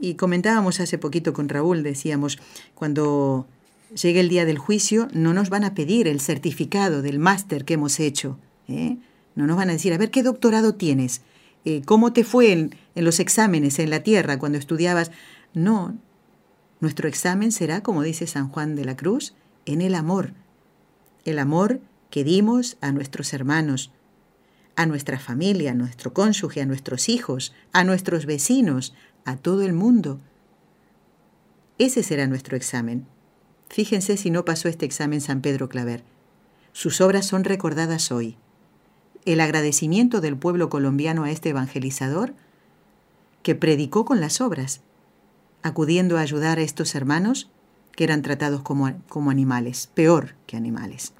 Y 0.00 0.14
comentábamos 0.14 0.80
hace 0.80 0.98
poquito 0.98 1.32
con 1.32 1.48
Raúl, 1.48 1.84
decíamos, 1.84 2.40
cuando 2.74 3.46
llegue 3.94 4.18
el 4.18 4.28
día 4.28 4.44
del 4.44 4.58
juicio, 4.58 5.06
no 5.12 5.34
nos 5.34 5.50
van 5.50 5.62
a 5.62 5.74
pedir 5.74 6.08
el 6.08 6.20
certificado 6.20 7.00
del 7.00 7.20
máster 7.20 7.64
que 7.64 7.74
hemos 7.74 8.00
hecho. 8.00 8.40
¿eh? 8.66 8.96
No 9.36 9.46
nos 9.46 9.56
van 9.56 9.70
a 9.70 9.74
decir, 9.74 9.92
a 9.92 9.98
ver, 9.98 10.10
¿qué 10.10 10.24
doctorado 10.24 10.74
tienes? 10.74 11.20
Eh, 11.68 11.82
¿Cómo 11.84 12.14
te 12.14 12.24
fue 12.24 12.50
en, 12.52 12.74
en 12.94 13.04
los 13.04 13.20
exámenes 13.20 13.78
en 13.78 13.90
la 13.90 14.02
tierra 14.02 14.38
cuando 14.38 14.56
estudiabas? 14.56 15.10
No, 15.52 15.98
nuestro 16.80 17.08
examen 17.08 17.52
será, 17.52 17.82
como 17.82 18.02
dice 18.02 18.26
San 18.26 18.48
Juan 18.48 18.74
de 18.74 18.86
la 18.86 18.96
Cruz, 18.96 19.34
en 19.66 19.82
el 19.82 19.94
amor, 19.94 20.32
el 21.26 21.38
amor 21.38 21.82
que 22.08 22.24
dimos 22.24 22.78
a 22.80 22.90
nuestros 22.90 23.34
hermanos, 23.34 23.92
a 24.76 24.86
nuestra 24.86 25.18
familia, 25.18 25.72
a 25.72 25.74
nuestro 25.74 26.14
cónyuge, 26.14 26.62
a 26.62 26.64
nuestros 26.64 27.10
hijos, 27.10 27.52
a 27.74 27.84
nuestros 27.84 28.24
vecinos, 28.24 28.94
a 29.26 29.36
todo 29.36 29.60
el 29.60 29.74
mundo. 29.74 30.20
Ese 31.76 32.02
será 32.02 32.26
nuestro 32.28 32.56
examen. 32.56 33.06
Fíjense 33.68 34.16
si 34.16 34.30
no 34.30 34.46
pasó 34.46 34.70
este 34.70 34.86
examen 34.86 35.20
San 35.20 35.42
Pedro 35.42 35.68
Claver. 35.68 36.02
Sus 36.72 37.02
obras 37.02 37.26
son 37.26 37.44
recordadas 37.44 38.10
hoy. 38.10 38.38
El 39.24 39.40
agradecimiento 39.40 40.20
del 40.20 40.36
pueblo 40.36 40.68
colombiano 40.68 41.24
a 41.24 41.30
este 41.30 41.50
evangelizador 41.50 42.34
que 43.42 43.54
predicó 43.54 44.04
con 44.04 44.20
las 44.20 44.40
obras, 44.40 44.80
acudiendo 45.62 46.18
a 46.18 46.20
ayudar 46.20 46.58
a 46.58 46.62
estos 46.62 46.94
hermanos 46.94 47.50
que 47.92 48.04
eran 48.04 48.22
tratados 48.22 48.62
como, 48.62 48.92
como 49.08 49.30
animales, 49.30 49.88
peor 49.92 50.34
que 50.46 50.56
animales. 50.56 51.12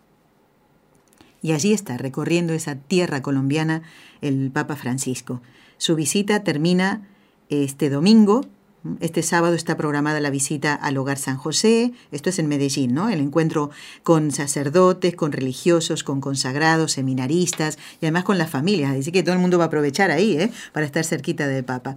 Y 1.43 1.53
allí 1.53 1.73
está, 1.73 1.97
recorriendo 1.97 2.53
esa 2.53 2.77
tierra 2.77 3.23
colombiana, 3.23 3.83
el 4.21 4.51
Papa 4.51 4.77
Francisco. 4.77 5.41
Su 5.77 5.95
visita 5.95 6.43
termina 6.43 7.07
este 7.49 7.91
domingo. 7.91 8.43
Este 9.01 9.23
sábado 9.23 9.55
está 9.55 9.77
programada 9.77 10.21
la 10.21 10.31
visita 10.31 10.75
al 10.75 10.97
Hogar 10.97 11.19
San 11.19 11.37
José, 11.37 11.93
esto 12.13 12.31
es 12.31 12.39
en 12.39 12.47
Medellín, 12.47 12.95
¿no? 12.95 13.09
El 13.09 13.21
encuentro 13.21 13.71
con 14.05 14.31
sacerdotes, 14.31 15.17
con 15.17 15.33
religiosos, 15.33 16.05
con 16.05 16.21
consagrados, 16.21 16.93
seminaristas 16.93 17.77
y 18.01 18.07
además 18.07 18.25
con 18.25 18.39
las 18.39 18.51
familias. 18.51 18.95
Dice 18.95 19.11
que 19.11 19.23
todo 19.25 19.35
el 19.35 19.41
mundo 19.41 19.59
va 19.59 19.65
a 19.65 19.67
aprovechar 19.67 20.13
ahí, 20.13 20.37
¿eh? 20.37 20.53
Para 20.73 20.87
estar 20.87 21.05
cerquita 21.05 21.49
del 21.49 21.65
Papa. 21.65 21.97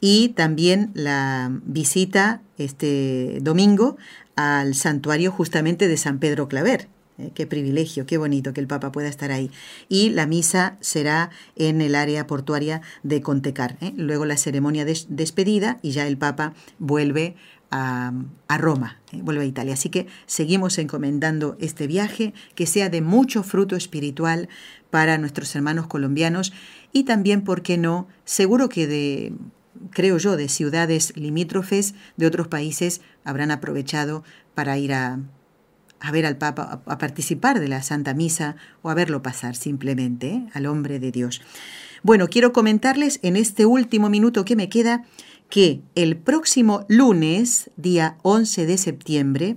Y 0.00 0.30
también 0.30 0.90
la 0.94 1.50
visita 1.64 2.42
este 2.58 3.38
domingo 3.40 3.96
al 4.36 4.74
santuario 4.74 5.32
justamente 5.32 5.88
de 5.88 5.96
San 5.96 6.18
Pedro 6.18 6.46
Claver, 6.46 6.88
eh, 7.18 7.32
qué 7.34 7.46
privilegio, 7.46 8.06
qué 8.06 8.16
bonito 8.16 8.52
que 8.52 8.60
el 8.60 8.66
Papa 8.66 8.92
pueda 8.92 9.08
estar 9.08 9.32
ahí. 9.32 9.50
Y 9.88 10.10
la 10.10 10.26
misa 10.26 10.76
será 10.80 11.30
en 11.56 11.80
el 11.80 11.94
área 11.94 12.26
portuaria 12.26 12.80
de 13.02 13.20
Contecar. 13.20 13.76
¿eh? 13.80 13.92
Luego 13.96 14.24
la 14.24 14.36
ceremonia 14.36 14.84
de 14.84 14.98
despedida 15.08 15.78
y 15.82 15.90
ya 15.90 16.06
el 16.06 16.16
Papa 16.16 16.54
vuelve 16.78 17.34
a, 17.70 18.12
Roma, 18.56 19.00
¿eh? 19.12 19.20
vuelve 19.22 19.42
a 19.42 19.46
Italia. 19.46 19.74
Así 19.74 19.88
que 19.90 20.06
seguimos 20.26 20.78
encomendando 20.78 21.56
este 21.60 21.86
viaje, 21.86 22.34
que 22.54 22.66
sea 22.66 22.88
de 22.88 23.02
mucho 23.02 23.42
fruto 23.42 23.76
espiritual 23.76 24.48
para 24.90 25.18
nuestros 25.18 25.54
hermanos 25.54 25.86
colombianos 25.86 26.52
y 26.92 27.04
también, 27.04 27.42
¿por 27.42 27.62
qué 27.62 27.76
no? 27.76 28.08
Seguro 28.24 28.68
que 28.68 28.86
de 28.86 29.32
creo 29.90 30.18
yo, 30.18 30.36
de 30.36 30.48
ciudades 30.48 31.12
limítrofes 31.16 31.94
de 32.16 32.26
otros 32.26 32.48
países 32.48 33.00
habrán 33.24 33.50
aprovechado 33.50 34.24
para 34.54 34.76
ir 34.78 34.92
a, 34.92 35.20
a 36.00 36.10
ver 36.12 36.26
al 36.26 36.36
Papa, 36.36 36.82
a, 36.84 36.98
participar 36.98 37.60
de 37.60 37.68
la 37.68 37.82
Santa 37.82 38.14
Misa 38.14 38.56
o 38.82 38.90
a 38.90 38.94
verlo 38.94 39.22
pasar 39.22 39.56
simplemente 39.56 40.28
¿eh? 40.28 40.46
al 40.54 40.66
hombre 40.66 40.98
de 40.98 41.12
Dios. 41.12 41.42
Bueno, 42.02 42.28
quiero 42.28 42.52
comentarles 42.52 43.18
en 43.22 43.36
este 43.36 43.66
último 43.66 44.08
minuto 44.08 44.44
que 44.44 44.56
me 44.56 44.68
queda 44.68 45.04
que 45.50 45.80
el 45.94 46.16
próximo 46.16 46.84
lunes, 46.88 47.70
día 47.76 48.18
11 48.22 48.66
de 48.66 48.78
septiembre, 48.78 49.56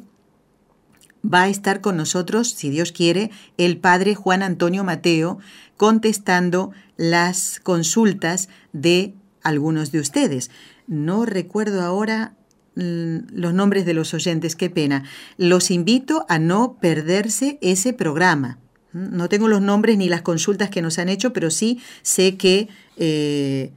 va 1.24 1.44
a 1.44 1.50
estar 1.50 1.82
con 1.82 1.98
nosotros, 1.98 2.50
si 2.50 2.70
Dios 2.70 2.92
quiere, 2.92 3.30
el 3.58 3.78
padre 3.78 4.16
Juan 4.16 4.42
Antonio 4.42 4.84
Mateo, 4.84 5.40
contestando 5.78 6.72
las 6.98 7.60
consultas 7.60 8.50
de 8.74 9.14
algunos 9.44 9.92
de 9.92 10.00
ustedes. 10.00 10.50
No 10.88 11.26
recuerdo 11.26 11.82
ahora 11.82 12.34
los 12.76 13.54
nombres 13.54 13.86
de 13.86 13.94
los 13.94 14.14
oyentes, 14.14 14.56
qué 14.56 14.70
pena. 14.70 15.04
Los 15.38 15.72
invito 15.72 16.26
a 16.30 16.40
no 16.40 16.78
perderse 16.80 17.58
ese 17.62 17.94
programa. 17.94 18.60
Mm, 18.94 19.16
no 19.18 19.30
tengo 19.30 19.48
los 19.48 19.62
nombres 19.62 19.98
ni 19.98 20.10
las 20.10 20.22
consultas 20.22 20.70
que 20.70 20.82
nos 20.82 21.00
han 21.00 21.10
hecho, 21.10 21.34
pero 21.34 21.52
sí 21.52 21.82
sé 22.02 22.38
que, 22.38 22.70
eh, 22.98 23.72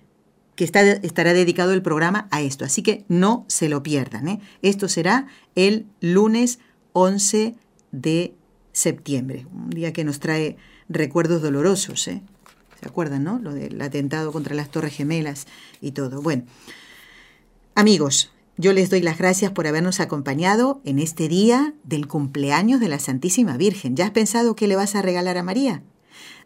que 0.54 0.64
está, 0.64 0.82
estará 0.82 1.32
dedicado 1.32 1.72
el 1.72 1.82
programa 1.82 2.28
a 2.30 2.40
esto. 2.42 2.64
Así 2.64 2.82
que 2.82 3.04
no 3.08 3.44
se 3.48 3.68
lo 3.68 3.82
pierdan. 3.82 4.28
¿eh? 4.28 4.40
Esto 4.62 4.88
será 4.88 5.26
el 5.54 5.86
lunes 6.00 6.60
11 6.92 7.56
de 7.90 8.34
septiembre, 8.72 9.46
un 9.52 9.70
día 9.70 9.92
que 9.92 10.04
nos 10.04 10.20
trae 10.20 10.56
recuerdos 10.88 11.42
dolorosos. 11.42 12.06
¿eh? 12.08 12.22
¿Se 12.80 12.88
acuerdan, 12.88 13.24
no? 13.24 13.38
Lo 13.38 13.52
del 13.52 13.80
atentado 13.80 14.30
contra 14.32 14.54
las 14.54 14.70
Torres 14.70 14.94
Gemelas 14.94 15.46
y 15.80 15.92
todo. 15.92 16.22
Bueno, 16.22 16.44
amigos, 17.74 18.32
yo 18.56 18.72
les 18.72 18.90
doy 18.90 19.00
las 19.00 19.18
gracias 19.18 19.52
por 19.52 19.66
habernos 19.66 20.00
acompañado 20.00 20.80
en 20.84 20.98
este 20.98 21.28
día 21.28 21.74
del 21.82 22.06
cumpleaños 22.06 22.80
de 22.80 22.88
la 22.88 22.98
Santísima 22.98 23.56
Virgen. 23.56 23.96
¿Ya 23.96 24.06
has 24.06 24.10
pensado 24.12 24.54
qué 24.54 24.68
le 24.68 24.76
vas 24.76 24.94
a 24.94 25.02
regalar 25.02 25.38
a 25.38 25.42
María? 25.42 25.82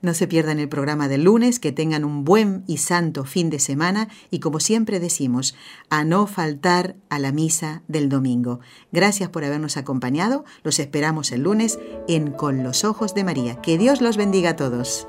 No 0.00 0.14
se 0.14 0.28
pierdan 0.28 0.60
el 0.60 0.68
programa 0.68 1.08
del 1.08 1.24
lunes, 1.24 1.58
que 1.58 1.72
tengan 1.72 2.04
un 2.04 2.24
buen 2.24 2.62
y 2.66 2.78
santo 2.78 3.24
fin 3.24 3.50
de 3.50 3.58
semana 3.58 4.08
y 4.30 4.38
como 4.38 4.60
siempre 4.60 5.00
decimos, 5.00 5.54
a 5.90 6.04
no 6.04 6.26
faltar 6.26 6.96
a 7.10 7.18
la 7.18 7.32
misa 7.32 7.82
del 7.88 8.08
domingo. 8.08 8.60
Gracias 8.92 9.28
por 9.28 9.44
habernos 9.44 9.76
acompañado, 9.76 10.44
los 10.62 10.78
esperamos 10.78 11.32
el 11.32 11.42
lunes 11.42 11.78
en 12.06 12.30
Con 12.30 12.62
los 12.62 12.84
Ojos 12.84 13.14
de 13.14 13.24
María. 13.24 13.60
Que 13.60 13.76
Dios 13.76 14.00
los 14.00 14.16
bendiga 14.16 14.50
a 14.50 14.56
todos. 14.56 15.08